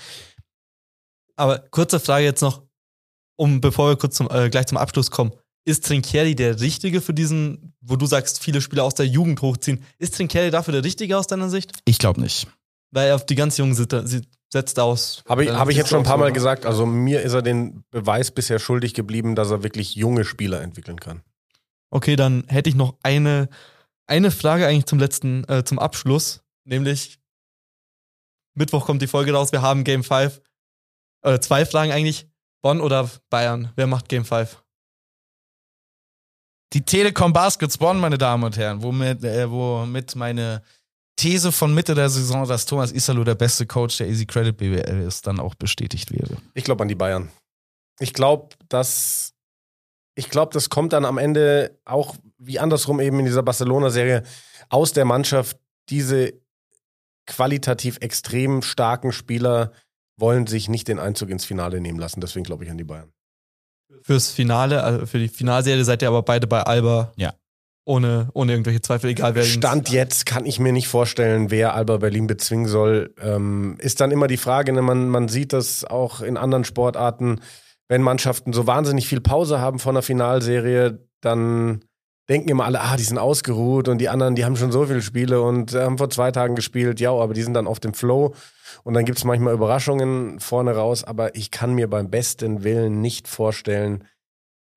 Aber 1.35 1.59
kurze 1.59 1.99
Frage 1.99 2.25
jetzt 2.25 2.41
noch, 2.41 2.63
um 3.35 3.61
bevor 3.61 3.89
wir 3.89 3.95
kurz 3.95 4.15
zum, 4.15 4.29
äh, 4.29 4.49
gleich 4.49 4.67
zum 4.67 4.77
Abschluss 4.77 5.11
kommen. 5.11 5.31
Ist 5.63 5.85
Trinkieri 5.85 6.35
der 6.35 6.59
Richtige 6.59 7.01
für 7.01 7.13
diesen, 7.13 7.73
wo 7.81 7.95
du 7.95 8.05
sagst, 8.05 8.43
viele 8.43 8.61
Spieler 8.61 8.83
aus 8.83 8.95
der 8.95 9.05
Jugend 9.05 9.41
hochziehen? 9.41 9.83
Ist 9.99 10.15
Trinkieri 10.15 10.49
dafür 10.49 10.71
der 10.71 10.83
Richtige 10.83 11.17
aus 11.17 11.27
deiner 11.27 11.49
Sicht? 11.49 11.71
Ich 11.85 11.99
glaube 11.99 12.19
nicht. 12.19 12.47
Weil 12.91 13.09
er 13.09 13.15
auf 13.15 13.25
die 13.25 13.35
ganz 13.35 13.57
Jungen 13.57 13.75
setzt 13.75 14.79
aus. 14.79 15.23
Habe 15.27 15.45
ich, 15.45 15.51
hab 15.51 15.69
ich 15.69 15.77
jetzt 15.77 15.89
schon 15.89 15.99
ein 15.99 16.05
paar 16.05 16.17
Mal 16.17 16.27
ne? 16.27 16.33
gesagt. 16.33 16.65
Also 16.65 16.85
mir 16.85 17.21
ist 17.21 17.33
er 17.33 17.41
den 17.41 17.83
Beweis 17.91 18.31
bisher 18.31 18.59
schuldig 18.59 18.93
geblieben, 18.93 19.35
dass 19.35 19.51
er 19.51 19.63
wirklich 19.63 19.95
junge 19.95 20.25
Spieler 20.25 20.61
entwickeln 20.61 20.99
kann. 20.99 21.21
Okay, 21.91 22.15
dann 22.15 22.43
hätte 22.47 22.69
ich 22.69 22.75
noch 22.75 22.95
eine, 23.03 23.49
eine 24.07 24.31
Frage 24.31 24.65
eigentlich 24.65 24.85
zum 24.85 24.99
letzten, 24.99 25.43
äh, 25.47 25.63
zum 25.63 25.77
Abschluss. 25.77 26.41
Nämlich, 26.63 27.19
Mittwoch 28.55 28.85
kommt 28.85 29.01
die 29.01 29.07
Folge 29.07 29.33
raus, 29.33 29.51
wir 29.51 29.61
haben 29.61 29.83
Game 29.83 30.03
5. 30.03 30.41
Äh, 31.23 31.39
zwei 31.39 31.65
Fragen 31.65 31.91
eigentlich. 31.91 32.27
Bonn 32.61 32.81
oder 32.81 33.09
Bayern? 33.29 33.71
Wer 33.75 33.87
macht 33.87 34.09
Game 34.09 34.25
5? 34.25 34.61
Die 36.73 36.83
Telekom 36.83 37.33
Baskets 37.33 37.77
Bonn, 37.77 37.99
meine 37.99 38.17
Damen 38.17 38.43
und 38.43 38.57
Herren, 38.57 38.81
womit, 38.81 39.23
äh, 39.23 39.49
womit 39.49 40.15
meine 40.15 40.61
These 41.17 41.51
von 41.51 41.73
Mitte 41.73 41.95
der 41.95 42.09
Saison, 42.09 42.47
dass 42.47 42.65
Thomas 42.65 42.91
Isalo 42.91 43.23
der 43.23 43.35
beste 43.35 43.65
Coach 43.65 43.97
der 43.97 44.07
Easy 44.07 44.25
Credit 44.25 44.55
BWL 44.55 45.01
ist, 45.01 45.27
dann 45.27 45.39
auch 45.39 45.55
bestätigt 45.55 46.11
wäre. 46.11 46.37
Ich 46.53 46.63
glaube 46.63 46.83
an 46.83 46.87
die 46.87 46.95
Bayern. 46.95 47.29
Ich 47.99 48.13
glaube, 48.13 48.55
dass 48.69 49.33
ich 50.15 50.29
glaube, 50.29 50.53
das 50.53 50.69
kommt 50.69 50.93
dann 50.93 51.05
am 51.05 51.17
Ende 51.17 51.79
auch 51.85 52.15
wie 52.37 52.59
andersrum 52.59 52.99
eben 52.99 53.19
in 53.19 53.25
dieser 53.25 53.43
Barcelona-Serie 53.43 54.23
aus 54.69 54.93
der 54.93 55.05
Mannschaft. 55.05 55.57
Diese 55.89 56.33
qualitativ 57.27 57.97
extrem 58.01 58.61
starken 58.61 59.11
Spieler 59.11 59.71
wollen 60.21 60.47
sich 60.47 60.69
nicht 60.69 60.87
den 60.87 60.99
Einzug 60.99 61.29
ins 61.29 61.45
Finale 61.45 61.81
nehmen 61.81 61.99
lassen. 61.99 62.21
Deswegen 62.21 62.43
glaube 62.43 62.63
ich 62.63 62.71
an 62.71 62.77
die 62.77 62.83
Bayern. 62.83 63.11
Fürs 64.03 64.29
Finale, 64.29 64.83
also 64.83 65.05
für 65.05 65.19
die 65.19 65.27
Finalserie 65.27 65.83
seid 65.83 66.01
ihr 66.01 66.07
aber 66.07 66.23
beide 66.23 66.47
bei 66.47 66.61
Alba. 66.61 67.11
Ja. 67.17 67.33
Ohne, 67.83 68.29
ohne 68.33 68.53
irgendwelche 68.53 68.81
Zweifel, 68.81 69.09
egal 69.09 69.33
wer. 69.33 69.43
Stand 69.43 69.89
jetzt 69.89 70.27
kann 70.27 70.45
ich 70.45 70.59
mir 70.59 70.71
nicht 70.71 70.87
vorstellen, 70.87 71.49
wer 71.49 71.73
Alba 71.73 71.97
Berlin 71.97 72.27
bezwingen 72.27 72.67
soll. 72.67 73.13
Ähm, 73.19 73.75
ist 73.79 73.99
dann 73.99 74.11
immer 74.11 74.27
die 74.27 74.37
Frage, 74.37 74.71
ne? 74.71 74.83
man, 74.83 75.09
man 75.09 75.27
sieht 75.27 75.51
das 75.51 75.83
auch 75.83 76.21
in 76.21 76.37
anderen 76.37 76.63
Sportarten, 76.63 77.41
wenn 77.89 78.03
Mannschaften 78.03 78.53
so 78.53 78.67
wahnsinnig 78.67 79.07
viel 79.07 79.19
Pause 79.19 79.59
haben 79.59 79.79
von 79.79 79.95
der 79.95 80.03
Finalserie, 80.03 81.05
dann 81.21 81.83
denken 82.29 82.49
immer 82.49 82.65
alle, 82.65 82.81
ah, 82.81 82.95
die 82.95 83.03
sind 83.03 83.17
ausgeruht 83.17 83.87
und 83.87 83.97
die 83.97 84.09
anderen, 84.09 84.35
die 84.35 84.45
haben 84.45 84.55
schon 84.55 84.71
so 84.71 84.85
viele 84.85 85.01
Spiele 85.01 85.41
und 85.41 85.73
äh, 85.73 85.81
haben 85.81 85.97
vor 85.97 86.09
zwei 86.09 86.31
Tagen 86.31 86.55
gespielt, 86.55 86.99
ja, 86.99 87.11
aber 87.11 87.33
die 87.33 87.41
sind 87.41 87.55
dann 87.55 87.67
auf 87.67 87.79
dem 87.79 87.93
Flow 87.93 88.35
und 88.83 88.93
dann 88.93 89.05
gibt 89.05 89.17
es 89.17 89.23
manchmal 89.23 89.53
Überraschungen 89.53 90.39
vorne 90.39 90.75
raus, 90.75 91.03
aber 91.03 91.35
ich 91.35 91.51
kann 91.51 91.73
mir 91.73 91.89
beim 91.89 92.09
besten 92.09 92.63
Willen 92.63 93.01
nicht 93.01 93.27
vorstellen, 93.27 94.03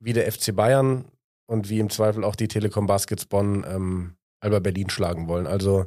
wie 0.01 0.13
der 0.13 0.31
FC 0.31 0.55
Bayern 0.55 1.07
und 1.47 1.69
wie 1.69 1.81
im 1.81 1.91
Zweifel 1.91 2.25
auch 2.25 2.37
die 2.37 2.49
Telekom 2.49 2.87
Baskets 2.87 3.27
Bonn 3.27 3.65
ähm, 3.69 4.17
Alba 4.41 4.59
Berlin 4.59 4.91
schlagen 4.91 5.29
wollen. 5.29 5.47
Also, 5.47 5.87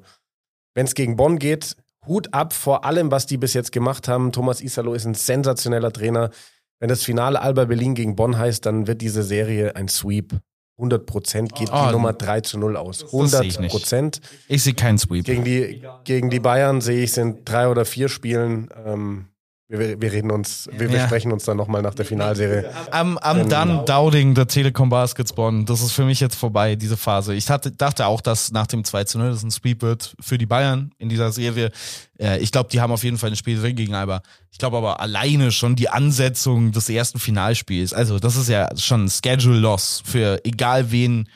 wenn 0.73 0.85
es 0.85 0.95
gegen 0.95 1.15
Bonn 1.15 1.39
geht, 1.39 1.75
Hut 2.05 2.33
ab 2.33 2.53
vor 2.53 2.85
allem, 2.85 3.11
was 3.11 3.25
die 3.25 3.37
bis 3.37 3.53
jetzt 3.53 3.71
gemacht 3.71 4.07
haben. 4.07 4.31
Thomas 4.31 4.61
Isalo 4.61 4.93
ist 4.93 5.05
ein 5.05 5.13
sensationeller 5.13 5.91
Trainer. 5.91 6.31
Wenn 6.79 6.89
das 6.89 7.03
Finale 7.03 7.41
Alba 7.41 7.65
Berlin 7.65 7.95
gegen 7.95 8.15
Bonn 8.15 8.37
heißt, 8.37 8.65
dann 8.65 8.87
wird 8.87 9.01
diese 9.01 9.23
Serie 9.23 9.75
ein 9.75 9.87
Sweep. 9.87 10.39
100 10.77 11.05
Prozent 11.05 11.55
geht 11.55 11.69
Oh, 11.71 11.85
die 11.87 11.91
Nummer 11.91 12.13
3 12.13 12.41
zu 12.41 12.59
0 12.59 12.77
aus. 12.77 12.99
sehe 12.99 13.07
ich 13.07 13.13
100 13.13 13.59
nicht. 13.61 13.71
Prozent. 13.71 14.21
Ich 14.47 14.63
sehe 14.63 14.73
keinen 14.73 14.97
Sweep. 14.97 15.25
Gegen 15.25 15.43
die, 15.43 15.81
gegen 16.03 16.29
die 16.29 16.39
Bayern 16.39 16.81
sehe 16.81 17.03
ich, 17.03 17.11
sind 17.13 17.49
drei 17.49 17.67
oder 17.67 17.83
vier 17.85 18.09
Spielen. 18.09 18.69
Ähm, 18.85 19.25
wir, 19.69 19.99
wir 20.01 20.11
reden 20.13 20.31
uns, 20.31 20.69
wir, 20.71 20.89
wir 20.89 20.97
Ja. 20.99 21.05
sprechen 21.07 21.31
uns 21.33 21.43
dann 21.43 21.57
nochmal 21.57 21.81
nach 21.81 21.93
der 21.93 22.05
Finalserie. 22.05 22.71
Am, 22.91 23.17
am 23.17 23.37
Wenn- 23.39 23.49
dann 23.49 23.85
Dowding 23.85 24.33
der 24.33 24.47
Telekom 24.47 24.89
Baskets 24.89 25.33
Bonn. 25.33 25.65
Das 25.65 25.81
ist 25.81 25.91
für 25.91 26.05
mich 26.05 26.19
jetzt 26.21 26.35
vorbei, 26.35 26.75
diese 26.75 26.95
Phase. 26.95 27.33
Ich 27.33 27.49
hatte, 27.49 27.71
dachte 27.71 28.05
auch, 28.05 28.21
dass 28.21 28.51
nach 28.51 28.67
dem 28.67 28.83
2 28.85 29.03
zu 29.03 29.17
0 29.19 29.29
das 29.31 29.43
ein 29.43 29.51
Sweep 29.51 29.81
wird 29.81 30.15
für 30.21 30.37
die 30.37 30.45
Bayern 30.45 30.91
in 30.99 31.09
dieser 31.09 31.31
Serie. 31.33 31.71
Äh, 32.17 32.39
ich 32.39 32.51
glaube, 32.51 32.69
die 32.71 32.79
haben 32.79 32.91
auf 32.93 33.03
jeden 33.03 33.17
Fall 33.17 33.29
ein 33.31 33.35
Spiel 33.35 33.59
drin 33.59 33.75
gegen 33.75 33.93
Alba. 33.93 34.21
Ich 34.51 34.57
glaube 34.57 34.77
aber 34.77 35.01
alleine 35.01 35.51
schon 35.51 35.75
die 35.75 35.89
Ansetzung 35.89 36.71
des 36.71 36.87
ersten 36.89 37.19
Finalspiels. 37.19 37.93
Also, 37.93 38.19
das 38.19 38.35
ist 38.37 38.47
ja 38.49 38.69
schon 38.77 39.05
ein 39.05 39.09
Schedule 39.09 39.59
Loss 39.59 40.01
für 40.05 40.39
egal 40.45 40.91
wen, 40.91 41.27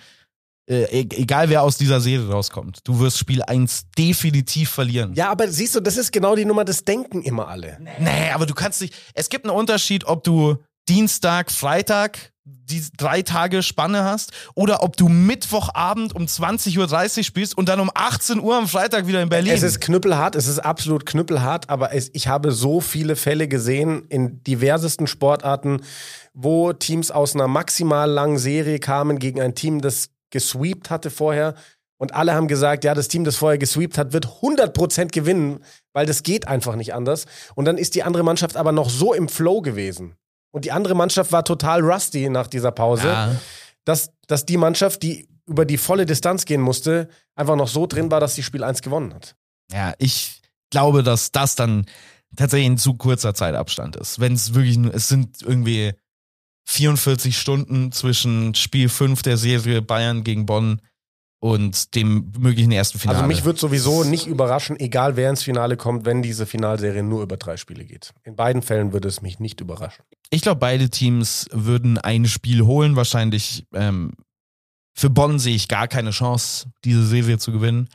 äh, 0.71 1.01
e- 1.01 1.07
egal 1.17 1.49
wer 1.49 1.63
aus 1.63 1.77
dieser 1.77 1.99
Serie 1.99 2.29
rauskommt. 2.29 2.79
Du 2.85 2.99
wirst 2.99 3.17
Spiel 3.17 3.43
1 3.43 3.87
definitiv 3.97 4.69
verlieren. 4.69 5.13
Ja, 5.15 5.29
aber 5.29 5.49
siehst 5.49 5.75
du, 5.75 5.81
das 5.81 5.97
ist 5.97 6.13
genau 6.13 6.35
die 6.35 6.45
Nummer, 6.45 6.63
das 6.63 6.85
denken 6.85 7.21
immer 7.21 7.49
alle. 7.49 7.77
Nee, 7.99 8.31
aber 8.33 8.45
du 8.45 8.53
kannst 8.53 8.81
nicht. 8.81 8.95
Es 9.13 9.27
gibt 9.29 9.45
einen 9.45 9.55
Unterschied, 9.55 10.05
ob 10.05 10.23
du 10.23 10.57
Dienstag, 10.87 11.51
Freitag 11.51 12.31
die 12.43 12.83
drei 12.97 13.21
Tage 13.21 13.61
Spanne 13.61 14.03
hast 14.03 14.31
oder 14.55 14.81
ob 14.81 14.95
du 14.97 15.09
Mittwochabend 15.09 16.15
um 16.15 16.23
20.30 16.23 17.17
Uhr 17.17 17.23
spielst 17.23 17.57
und 17.57 17.69
dann 17.69 17.79
um 17.79 17.91
18 17.93 18.39
Uhr 18.39 18.57
am 18.57 18.67
Freitag 18.67 19.07
wieder 19.07 19.21
in 19.21 19.29
Berlin. 19.29 19.53
Es 19.53 19.61
ist 19.61 19.81
knüppelhart, 19.81 20.35
es 20.35 20.47
ist 20.47 20.59
absolut 20.59 21.05
knüppelhart, 21.05 21.69
aber 21.69 21.93
es, 21.93 22.09
ich 22.13 22.27
habe 22.27 22.51
so 22.51 22.79
viele 22.79 23.15
Fälle 23.15 23.47
gesehen 23.47 24.05
in 24.07 24.41
diversesten 24.43 25.05
Sportarten, 25.05 25.81
wo 26.33 26.73
Teams 26.73 27.11
aus 27.11 27.35
einer 27.35 27.47
maximal 27.47 28.09
langen 28.09 28.37
Serie 28.37 28.79
kamen 28.79 29.19
gegen 29.19 29.41
ein 29.41 29.53
Team, 29.53 29.81
das 29.81 30.09
gesweept 30.31 30.89
hatte 30.89 31.09
vorher. 31.09 31.55
Und 31.97 32.15
alle 32.15 32.33
haben 32.33 32.47
gesagt, 32.47 32.83
ja, 32.83 32.95
das 32.95 33.07
Team, 33.09 33.23
das 33.23 33.35
vorher 33.35 33.59
gesweept 33.59 33.97
hat, 33.99 34.11
wird 34.11 34.25
100% 34.25 35.11
gewinnen, 35.11 35.63
weil 35.93 36.07
das 36.07 36.23
geht 36.23 36.47
einfach 36.47 36.75
nicht 36.75 36.95
anders. 36.95 37.25
Und 37.53 37.65
dann 37.65 37.77
ist 37.77 37.93
die 37.93 38.01
andere 38.01 38.23
Mannschaft 38.23 38.57
aber 38.57 38.71
noch 38.71 38.89
so 38.89 39.13
im 39.13 39.29
Flow 39.29 39.61
gewesen. 39.61 40.15
Und 40.51 40.65
die 40.65 40.71
andere 40.71 40.95
Mannschaft 40.95 41.31
war 41.31 41.45
total 41.45 41.81
rusty 41.81 42.29
nach 42.29 42.47
dieser 42.47 42.71
Pause 42.71 43.07
ja. 43.07 43.35
dass, 43.85 44.11
dass 44.27 44.45
die 44.45 44.57
Mannschaft, 44.57 45.03
die 45.03 45.27
über 45.45 45.65
die 45.65 45.77
volle 45.77 46.05
Distanz 46.05 46.45
gehen 46.45 46.61
musste, 46.61 47.07
einfach 47.35 47.55
noch 47.55 47.67
so 47.67 47.85
drin 47.87 48.09
war, 48.11 48.19
dass 48.19 48.35
sie 48.35 48.43
Spiel 48.43 48.63
1 48.63 48.81
gewonnen 48.81 49.13
hat. 49.13 49.35
ja, 49.71 49.93
ich 49.99 50.41
glaube, 50.71 51.03
dass 51.03 51.31
das 51.31 51.55
dann 51.55 51.85
tatsächlich 52.35 52.69
ein 52.69 52.77
zu 52.77 52.93
kurzer 52.95 53.33
Zeitabstand 53.33 53.95
ist. 53.97 54.19
Wenn 54.19 54.33
es 54.33 54.53
wirklich, 54.53 54.77
nur- 54.77 54.93
es 54.93 55.07
sind 55.07 55.41
irgendwie 55.41 55.93
44 56.71 57.37
Stunden 57.37 57.91
zwischen 57.91 58.55
Spiel 58.55 58.87
5 58.87 59.21
der 59.23 59.35
Serie 59.35 59.81
Bayern 59.81 60.23
gegen 60.23 60.45
Bonn 60.45 60.81
und 61.39 61.95
dem 61.95 62.31
möglichen 62.39 62.71
ersten 62.71 62.97
Finale. 62.97 63.17
Also 63.17 63.27
mich 63.27 63.43
würde 63.43 63.59
sowieso 63.59 64.05
nicht 64.05 64.25
überraschen, 64.25 64.79
egal 64.79 65.17
wer 65.17 65.29
ins 65.29 65.43
Finale 65.43 65.75
kommt, 65.75 66.05
wenn 66.05 66.21
diese 66.21 66.45
Finalserie 66.45 67.03
nur 67.03 67.23
über 67.23 67.35
drei 67.35 67.57
Spiele 67.57 67.83
geht. 67.83 68.13
In 68.23 68.37
beiden 68.37 68.61
Fällen 68.61 68.93
würde 68.93 69.09
es 69.09 69.21
mich 69.21 69.39
nicht 69.39 69.59
überraschen. 69.59 70.05
Ich 70.29 70.43
glaube, 70.43 70.59
beide 70.59 70.89
Teams 70.89 71.47
würden 71.51 71.97
ein 71.97 72.25
Spiel 72.25 72.61
holen. 72.61 72.95
Wahrscheinlich 72.95 73.65
ähm, 73.73 74.13
für 74.93 75.09
Bonn 75.09 75.39
sehe 75.39 75.55
ich 75.55 75.67
gar 75.67 75.89
keine 75.89 76.11
Chance, 76.11 76.69
diese 76.85 77.05
Serie 77.05 77.37
zu 77.37 77.51
gewinnen. 77.51 77.89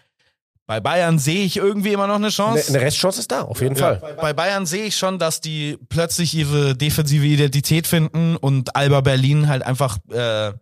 Bei 0.66 0.80
Bayern 0.80 1.20
sehe 1.20 1.44
ich 1.44 1.56
irgendwie 1.56 1.92
immer 1.92 2.08
noch 2.08 2.16
eine 2.16 2.30
Chance. 2.30 2.74
eine 2.74 2.84
Restchance 2.84 3.20
ist 3.20 3.30
da, 3.30 3.42
auf 3.42 3.60
jeden 3.60 3.76
Fall. 3.76 4.02
Bei 4.20 4.32
Bayern 4.32 4.66
sehe 4.66 4.84
ich 4.84 4.96
schon, 4.96 5.18
dass 5.20 5.40
die 5.40 5.78
plötzlich 5.88 6.34
ihre 6.34 6.74
defensive 6.74 7.24
Identität 7.24 7.86
finden 7.86 8.36
und 8.36 8.74
Alba 8.74 9.00
Berlin 9.00 9.46
halt 9.48 9.62
einfach 9.62 9.98
äh, 10.10 10.52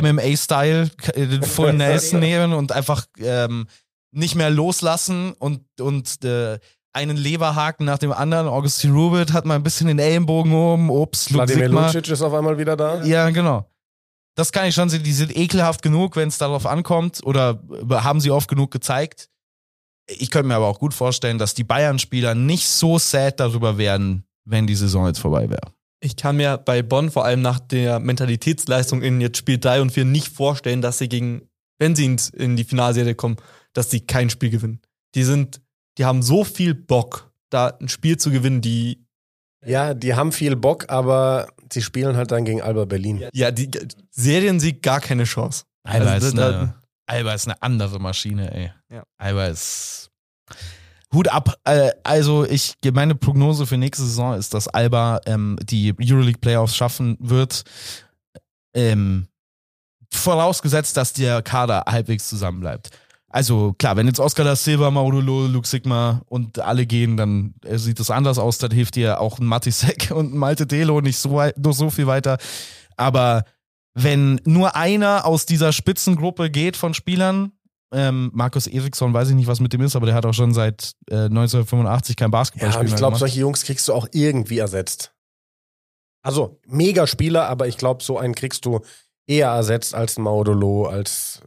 MMA-Style 0.00 0.90
äh, 1.14 1.26
den 1.26 1.42
Full 1.42 1.72
Nelson 1.74 2.18
nehmen 2.18 2.52
und 2.52 2.72
einfach 2.72 3.06
ähm, 3.18 3.68
nicht 4.10 4.34
mehr 4.34 4.50
loslassen 4.50 5.34
und, 5.38 5.62
und 5.80 6.24
äh, 6.24 6.58
einen 6.92 7.16
Leberhaken 7.16 7.86
nach 7.86 7.98
dem 7.98 8.12
anderen. 8.12 8.48
Augustin 8.48 8.92
Rubit 8.92 9.32
hat 9.32 9.46
mal 9.46 9.54
ein 9.54 9.62
bisschen 9.62 9.86
den 9.86 9.98
Ellenbogen 9.98 10.52
oben. 10.52 10.90
Ups, 10.90 11.30
Luke 11.30 11.46
Vladimir. 11.46 11.68
Lucic 11.68 12.08
ist 12.08 12.22
auf 12.22 12.34
einmal 12.34 12.58
wieder 12.58 12.76
da. 12.76 13.02
Ja, 13.04 13.30
genau. 13.30 13.66
Das 14.34 14.52
kann 14.52 14.66
ich 14.66 14.74
schon 14.74 14.88
sehen. 14.88 15.02
Die 15.02 15.12
sind 15.12 15.36
ekelhaft 15.36 15.82
genug, 15.82 16.16
wenn 16.16 16.28
es 16.28 16.38
darauf 16.38 16.66
ankommt. 16.66 17.20
Oder 17.24 17.62
haben 17.90 18.20
sie 18.20 18.30
oft 18.30 18.48
genug 18.48 18.70
gezeigt. 18.70 19.28
Ich 20.06 20.30
könnte 20.30 20.48
mir 20.48 20.56
aber 20.56 20.66
auch 20.66 20.78
gut 20.78 20.94
vorstellen, 20.94 21.38
dass 21.38 21.54
die 21.54 21.64
Bayern-Spieler 21.64 22.34
nicht 22.34 22.66
so 22.66 22.98
sad 22.98 23.40
darüber 23.40 23.78
werden, 23.78 24.24
wenn 24.44 24.66
die 24.66 24.74
Saison 24.74 25.06
jetzt 25.06 25.20
vorbei 25.20 25.48
wäre. 25.48 25.72
Ich 26.00 26.16
kann 26.16 26.36
mir 26.36 26.58
bei 26.58 26.82
Bonn 26.82 27.10
vor 27.10 27.24
allem 27.24 27.42
nach 27.42 27.60
der 27.60 28.00
Mentalitätsleistung 28.00 29.02
in 29.02 29.20
jetzt 29.20 29.38
Spiel 29.38 29.58
3 29.58 29.82
und 29.82 29.90
4 29.92 30.04
nicht 30.04 30.28
vorstellen, 30.28 30.82
dass 30.82 30.98
sie 30.98 31.08
gegen, 31.08 31.48
wenn 31.78 31.94
sie 31.94 32.06
ins, 32.06 32.28
in 32.28 32.56
die 32.56 32.64
Finalserie 32.64 33.14
kommen, 33.14 33.36
dass 33.72 33.90
sie 33.90 34.00
kein 34.00 34.28
Spiel 34.28 34.50
gewinnen. 34.50 34.80
Die 35.14 35.22
sind, 35.22 35.60
die 35.98 36.04
haben 36.04 36.22
so 36.22 36.42
viel 36.42 36.74
Bock, 36.74 37.30
da 37.50 37.68
ein 37.68 37.88
Spiel 37.88 38.16
zu 38.16 38.32
gewinnen, 38.32 38.60
die, 38.60 39.06
Ja, 39.64 39.94
die 39.94 40.14
haben 40.14 40.32
viel 40.32 40.56
Bock, 40.56 40.90
aber 40.90 41.46
sie 41.72 41.82
spielen 41.82 42.16
halt 42.16 42.30
dann 42.30 42.44
gegen 42.44 42.62
Alba 42.62 42.84
Berlin. 42.84 43.28
ja, 43.32 43.50
die 43.50 43.70
Seriensieg 44.10 44.82
gar 44.82 45.00
keine 45.00 45.24
Chance. 45.24 45.64
Alba, 45.84 46.10
Also, 46.12 46.26
ist, 46.28 46.38
da- 46.38 46.48
eine, 46.60 46.74
Alba 47.06 47.34
ist 47.34 47.46
eine 47.48 47.60
andere 47.62 47.98
Maschine, 47.98 48.52
ey. 48.54 48.72
Ja. 48.90 49.02
Alba 49.18 49.46
ist. 49.46 50.10
Hut 51.12 51.28
ab. 51.28 51.56
Äh, 51.64 51.90
Also, 52.04 52.44
ich, 52.44 52.74
meine 52.92 53.14
Prognose 53.14 53.66
für 53.66 53.76
nächste 53.76 54.04
Saison 54.04 54.34
ist, 54.34 54.54
dass 54.54 54.68
Alba 54.68 55.20
ähm, 55.26 55.58
die 55.62 55.94
Euroleague 56.00 56.40
Playoffs 56.40 56.74
schaffen 56.76 57.16
wird. 57.20 57.64
Ähm, 58.74 59.26
vorausgesetzt, 60.12 60.96
dass 60.96 61.12
der 61.12 61.42
Kader 61.42 61.84
halbwegs 61.88 62.28
zusammenbleibt. 62.28 62.90
Also 63.32 63.72
klar, 63.78 63.96
wenn 63.96 64.06
jetzt 64.06 64.20
Oscar 64.20 64.44
da 64.44 64.54
Silva, 64.54 64.90
Maudolo, 64.90 65.46
Luke 65.46 65.66
Sigma 65.66 66.20
und 66.26 66.58
alle 66.58 66.84
gehen, 66.84 67.16
dann 67.16 67.54
äh, 67.64 67.78
sieht 67.78 67.98
es 67.98 68.10
anders 68.10 68.38
aus. 68.38 68.58
Dann 68.58 68.70
hilft 68.70 68.94
dir 68.94 69.20
auch 69.20 69.38
ein 69.38 69.46
Matisek 69.46 70.10
und 70.14 70.34
ein 70.34 70.38
Malte 70.38 70.66
Delo 70.66 71.00
nicht 71.00 71.16
so, 71.16 71.34
weit, 71.34 71.58
noch 71.58 71.72
so 71.72 71.88
viel 71.88 72.06
weiter. 72.06 72.36
Aber 72.96 73.44
wenn 73.94 74.38
nur 74.44 74.76
einer 74.76 75.24
aus 75.24 75.46
dieser 75.46 75.72
Spitzengruppe 75.72 76.50
geht 76.50 76.76
von 76.76 76.92
Spielern, 76.92 77.52
ähm, 77.90 78.30
Markus 78.34 78.66
Eriksson, 78.66 79.14
weiß 79.14 79.30
ich 79.30 79.34
nicht, 79.34 79.46
was 79.46 79.60
mit 79.60 79.72
dem 79.72 79.80
ist, 79.80 79.96
aber 79.96 80.06
der 80.06 80.14
hat 80.14 80.26
auch 80.26 80.34
schon 80.34 80.52
seit 80.52 80.92
äh, 81.10 81.24
1985 81.24 82.16
kein 82.16 82.30
Basketball 82.30 82.70
Ja, 82.70 82.80
und 82.80 82.86
ich 82.86 82.96
glaube, 82.96 83.16
solche 83.16 83.40
Jungs 83.40 83.64
kriegst 83.64 83.88
du 83.88 83.94
auch 83.94 84.08
irgendwie 84.12 84.58
ersetzt. 84.58 85.14
Also, 86.22 86.60
mega 86.66 87.06
Spieler, 87.06 87.48
aber 87.48 87.66
ich 87.66 87.78
glaube, 87.78 88.02
so 88.02 88.18
einen 88.18 88.34
kriegst 88.34 88.64
du 88.64 88.80
eher 89.26 89.48
ersetzt 89.48 89.94
als 89.94 90.18
Maudolo, 90.18 90.86
als 90.86 91.42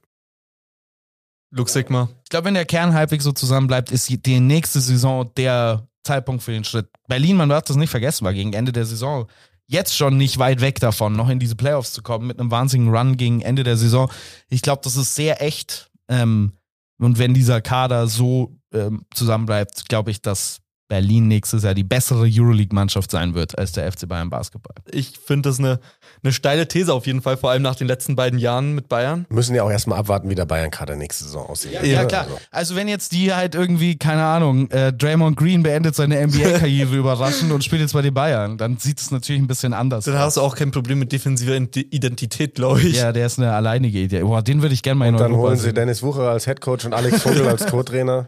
Luke 1.55 1.71
Sigma. 1.71 2.09
Ich 2.23 2.29
glaube, 2.29 2.45
wenn 2.45 2.53
der 2.53 2.65
Kern 2.65 2.93
halbwegs 2.93 3.23
so 3.23 3.31
zusammenbleibt, 3.31 3.91
ist 3.91 4.09
die- 4.09 4.21
die 4.21 4.39
nächste 4.39 4.81
Saison 4.81 5.31
der 5.37 5.87
Zeitpunkt 6.03 6.43
für 6.43 6.51
den 6.51 6.63
Schritt. 6.65 6.87
Berlin, 7.07 7.37
man 7.37 7.49
darf 7.49 7.63
das 7.63 7.77
nicht 7.77 7.89
vergessen, 7.89 8.25
war 8.25 8.33
gegen 8.33 8.53
Ende 8.53 8.71
der 8.71 8.85
Saison 8.85 9.27
jetzt 9.67 9.95
schon 9.95 10.17
nicht 10.17 10.37
weit 10.37 10.61
weg 10.61 10.79
davon, 10.79 11.13
noch 11.15 11.29
in 11.29 11.39
diese 11.39 11.55
Playoffs 11.55 11.93
zu 11.93 12.03
kommen 12.03 12.27
mit 12.27 12.39
einem 12.39 12.51
wahnsinnigen 12.51 12.93
Run 12.95 13.17
gegen 13.17 13.41
Ende 13.41 13.63
der 13.63 13.77
Saison. 13.77 14.11
Ich 14.49 14.61
glaube, 14.61 14.81
das 14.83 14.95
ist 14.95 15.15
sehr 15.15 15.41
echt. 15.41 15.89
Ähm, 16.07 16.51
und 16.99 17.17
wenn 17.17 17.33
dieser 17.33 17.61
Kader 17.61 18.07
so 18.07 18.55
ähm, 18.73 19.05
zusammenbleibt, 19.13 19.87
glaube 19.89 20.11
ich, 20.11 20.21
dass 20.21 20.59
Berlin 20.87 21.27
nächstes 21.27 21.63
Jahr 21.63 21.73
die 21.73 21.83
bessere 21.83 22.27
Euroleague-Mannschaft 22.29 23.09
sein 23.09 23.33
wird 23.33 23.57
als 23.57 23.71
der 23.71 23.91
FC 23.91 24.07
Bayern 24.07 24.29
Basketball. 24.29 24.75
Ich 24.91 25.13
finde 25.17 25.49
das 25.49 25.59
eine, 25.59 25.79
eine 26.23 26.31
steile 26.31 26.67
These 26.67 26.93
auf 26.93 27.07
jeden 27.07 27.21
Fall, 27.21 27.37
vor 27.37 27.49
allem 27.49 27.63
nach 27.63 27.75
den 27.75 27.87
letzten 27.87 28.15
beiden 28.15 28.37
Jahren 28.37 28.75
mit 28.75 28.87
Bayern. 28.87 29.25
Müssen 29.29 29.55
ja 29.55 29.63
auch 29.63 29.71
erstmal 29.71 29.97
abwarten, 29.99 30.29
wie 30.29 30.35
der 30.35 30.45
Bayern-Kader 30.45 30.95
nächste 30.95 31.23
Saison 31.23 31.47
aussieht. 31.47 31.73
Ja, 31.73 31.83
ja, 31.83 32.05
klar. 32.05 32.27
Also 32.51 32.75
wenn 32.75 32.87
jetzt 32.87 33.11
die 33.13 33.33
halt 33.33 33.55
irgendwie, 33.55 33.97
keine 33.97 34.23
Ahnung, 34.23 34.69
äh, 34.69 34.93
Draymond 34.93 35.37
Green 35.37 35.63
beendet 35.63 35.95
seine 35.95 36.25
NBA-Karriere 36.27 36.95
überraschend 36.95 37.51
und 37.51 37.63
spielt 37.63 37.81
jetzt 37.81 37.93
bei 37.93 38.03
den 38.03 38.13
Bayern, 38.13 38.57
dann 38.57 38.77
sieht 38.77 38.99
es 38.99 39.09
natürlich 39.09 39.41
ein 39.41 39.47
bisschen 39.47 39.73
anders 39.73 40.05
Dann 40.05 40.15
aus. 40.15 40.21
hast 40.21 40.37
du 40.37 40.41
auch 40.41 40.55
kein 40.55 40.71
Problem 40.71 40.99
mit 40.99 41.11
defensiver 41.11 41.55
Identität, 41.55 42.55
glaube 42.55 42.81
ich. 42.81 42.97
Ja, 42.97 43.11
der 43.11 43.25
ist 43.25 43.39
eine 43.39 43.53
alleinige 43.53 43.99
Idee. 43.99 44.21
Boah, 44.21 44.43
den 44.43 44.61
würde 44.61 44.73
ich 44.75 44.83
gerne 44.83 44.99
mal 44.99 45.07
in 45.07 45.15
Und 45.15 45.19
dann 45.21 45.31
Europa 45.31 45.47
holen 45.47 45.57
sie 45.57 45.63
sehen. 45.63 45.75
Dennis 45.75 46.03
Wucherer 46.03 46.29
als 46.29 46.45
Headcoach 46.45 46.85
und 46.85 46.93
Alex 46.93 47.23
Vogel 47.23 47.47
als 47.47 47.65
Co-Trainer. 47.65 48.27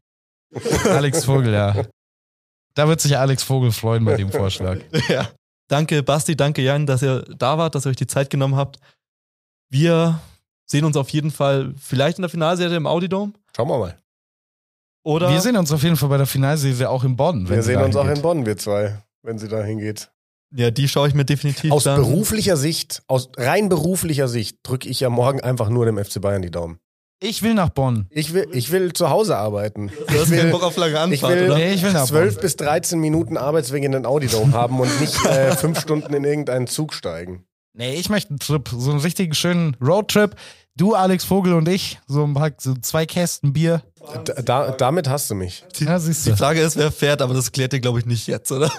Alex 0.86 1.26
Vogel, 1.26 1.54
ja. 1.54 1.76
Da 2.78 2.88
wird 2.88 3.02
sich 3.02 3.18
Alex 3.18 3.42
Vogel 3.42 3.72
freuen 3.72 4.06
bei 4.06 4.16
dem 4.16 4.32
Vorschlag. 4.32 4.78
Ja. 5.10 5.28
Danke, 5.68 6.02
Basti, 6.04 6.38
danke, 6.38 6.62
Jan, 6.62 6.86
dass 6.86 7.02
ihr 7.02 7.24
da 7.24 7.58
wart, 7.58 7.76
dass 7.76 7.86
ihr 7.86 7.90
euch 7.90 7.98
die 7.98 8.08
Zeit 8.08 8.30
genommen 8.30 8.56
habt. 8.56 8.78
Wir 9.70 10.22
sehen 10.66 10.86
uns 10.86 10.96
auf 10.96 11.10
jeden 11.10 11.32
Fall 11.32 11.74
vielleicht 11.78 12.20
in 12.20 12.22
der 12.22 12.30
Finalserie 12.30 12.78
im 12.78 12.86
Audidome. 12.88 13.34
Schauen 13.56 13.68
wir 13.68 13.80
mal. 13.80 13.98
Oder 15.04 15.30
Wir 15.32 15.42
sehen 15.42 15.58
uns 15.58 15.72
auf 15.72 15.84
jeden 15.84 15.98
Fall 15.98 16.08
bei 16.08 16.18
der 16.18 16.26
Finalserie 16.28 16.90
auch 16.90 17.04
in 17.04 17.16
Bonn. 17.18 17.50
wenn 17.50 17.56
Wir 17.58 17.64
sehen 17.64 17.82
uns 17.82 17.96
auch 17.96 18.04
dahin 18.04 18.18
in 18.18 18.22
Bonn, 18.22 18.46
wir 18.46 18.58
zwei, 18.58 19.02
wenn 19.24 19.40
sie 19.40 19.48
da 19.50 19.62
hingeht. 19.64 20.10
ja, 20.56 20.70
die 20.72 20.88
schaue 20.88 21.08
ich 21.08 21.14
mir 21.14 21.26
definitiv 21.26 21.72
Aus 21.72 21.84
dann. 21.86 22.00
beruflicher 22.00 22.56
Sicht, 22.58 23.02
aus 23.08 23.30
rein 23.38 23.70
beruflicher 23.70 24.28
Sicht, 24.28 24.60
drücke 24.64 24.88
ich 24.88 25.00
ja 25.00 25.10
morgen 25.10 25.42
einfach 25.42 25.70
nur 25.70 25.86
dem 25.86 25.98
FC 25.98 26.22
Bayern 26.22 26.44
die 26.44 26.52
Daumen. 26.52 26.80
Ich 27.20 27.42
will 27.42 27.56
nach 27.56 27.70
Bonn. 27.70 28.06
Ich 28.12 28.34
will, 28.34 28.48
ich 28.52 28.72
will 28.72 28.94
zu 28.94 29.10
Hause 29.10 29.38
arbeiten. 29.38 29.88
Du 29.88 30.14
hast 30.14 30.26
ich 30.26 30.30
will, 30.30 30.38
keinen 30.40 30.52
Bock 30.52 30.62
auf 30.64 30.78
lange 30.78 30.94
ich 30.94 31.24
Anfahrt, 31.24 31.34
will, 31.34 31.46
oder? 31.48 31.58
Nee, 31.58 31.74
ich 31.74 31.82
will 31.84 31.94
nach 31.94 32.06
12 32.06 32.36
Bonn. 32.36 32.42
bis 32.42 32.56
13 32.58 33.00
Minuten 33.00 33.38
Arbeitsweg 33.38 33.84
in 33.84 33.92
den 33.94 34.06
Audidome 34.06 34.54
haben 34.54 34.80
und 34.80 35.02
nicht 35.02 35.26
äh, 35.26 35.56
fünf 35.56 35.80
Stunden 35.80 36.14
in 36.14 36.24
irgendeinen 36.24 36.68
Zug 36.68 36.94
steigen. 36.94 37.46
Nee, 37.74 37.96
ich 37.96 38.10
möchte 38.10 38.30
einen 38.30 38.40
Trip, 38.40 38.70
so 38.70 38.92
einen 38.92 39.00
richtigen 39.00 39.34
schönen 39.34 39.76
Roadtrip. 39.82 40.36
Du, 40.76 40.94
Alex 40.94 41.24
Vogel 41.24 41.54
und 41.54 41.68
ich, 41.68 42.00
so 42.06 42.24
ein 42.24 42.36
paar, 42.36 42.52
so 42.60 42.76
zwei 42.76 43.08
Kästen 43.08 43.52
Bier. 43.52 43.82
Da, 44.26 44.34
da, 44.42 44.72
damit 44.72 45.10
hast 45.10 45.30
du 45.32 45.36
mich. 45.36 45.66
Ja, 45.80 45.98
siehst 45.98 46.28
Die 46.28 46.30
du. 46.32 46.38
Frage 46.38 46.62
ist, 46.62 46.78
wer 46.78 46.92
fährt, 46.92 47.24
aber 47.24 47.34
das 47.34 47.52
klärt 47.52 47.74
ihr, 47.74 47.80
glaube 47.80 47.98
ich, 47.98 48.06
nicht 48.06 48.28
jetzt, 48.28 48.52
oder? 48.52 48.72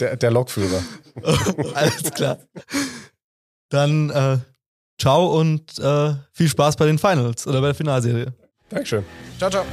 Der, 0.00 0.16
der 0.16 0.30
Lokführer. 0.30 0.82
Alles 1.74 2.12
klar. 2.12 2.38
Dann 3.70 4.10
äh, 4.10 4.38
ciao 4.98 5.38
und 5.38 5.78
äh, 5.78 6.14
viel 6.32 6.48
Spaß 6.48 6.76
bei 6.76 6.86
den 6.86 6.98
Finals 6.98 7.46
oder 7.46 7.60
bei 7.60 7.68
der 7.68 7.74
Finalserie. 7.74 8.32
Dankeschön. 8.68 9.04
Ciao, 9.38 9.50
ciao. 9.50 9.64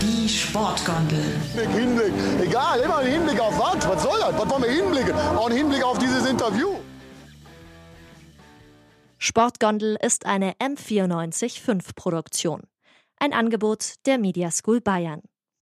Die 0.00 0.28
Sportgondel. 0.28 1.22
Hinblick, 1.54 1.70
Hinblick. 1.70 2.48
Egal, 2.48 2.80
immer 2.80 2.98
ein 2.98 3.06
Hinblick 3.06 3.40
auf 3.40 3.58
was? 3.58 3.88
Was 3.88 4.02
soll 4.02 4.18
das? 4.18 4.32
Was 4.36 4.50
wollen 4.50 4.62
wir 4.62 4.70
hinblicken? 4.70 5.14
Auch 5.36 5.48
ein 5.48 5.56
Hinblick 5.56 5.84
auf 5.84 5.98
dieses 5.98 6.26
Interview. 6.26 6.74
Sportgondel 9.18 9.96
ist 10.02 10.26
eine 10.26 10.52
M945 10.54 11.94
Produktion. 11.94 12.62
Ein 13.18 13.32
Angebot 13.32 13.94
der 14.06 14.18
Media 14.18 14.50
School 14.50 14.80
Bayern. 14.80 15.22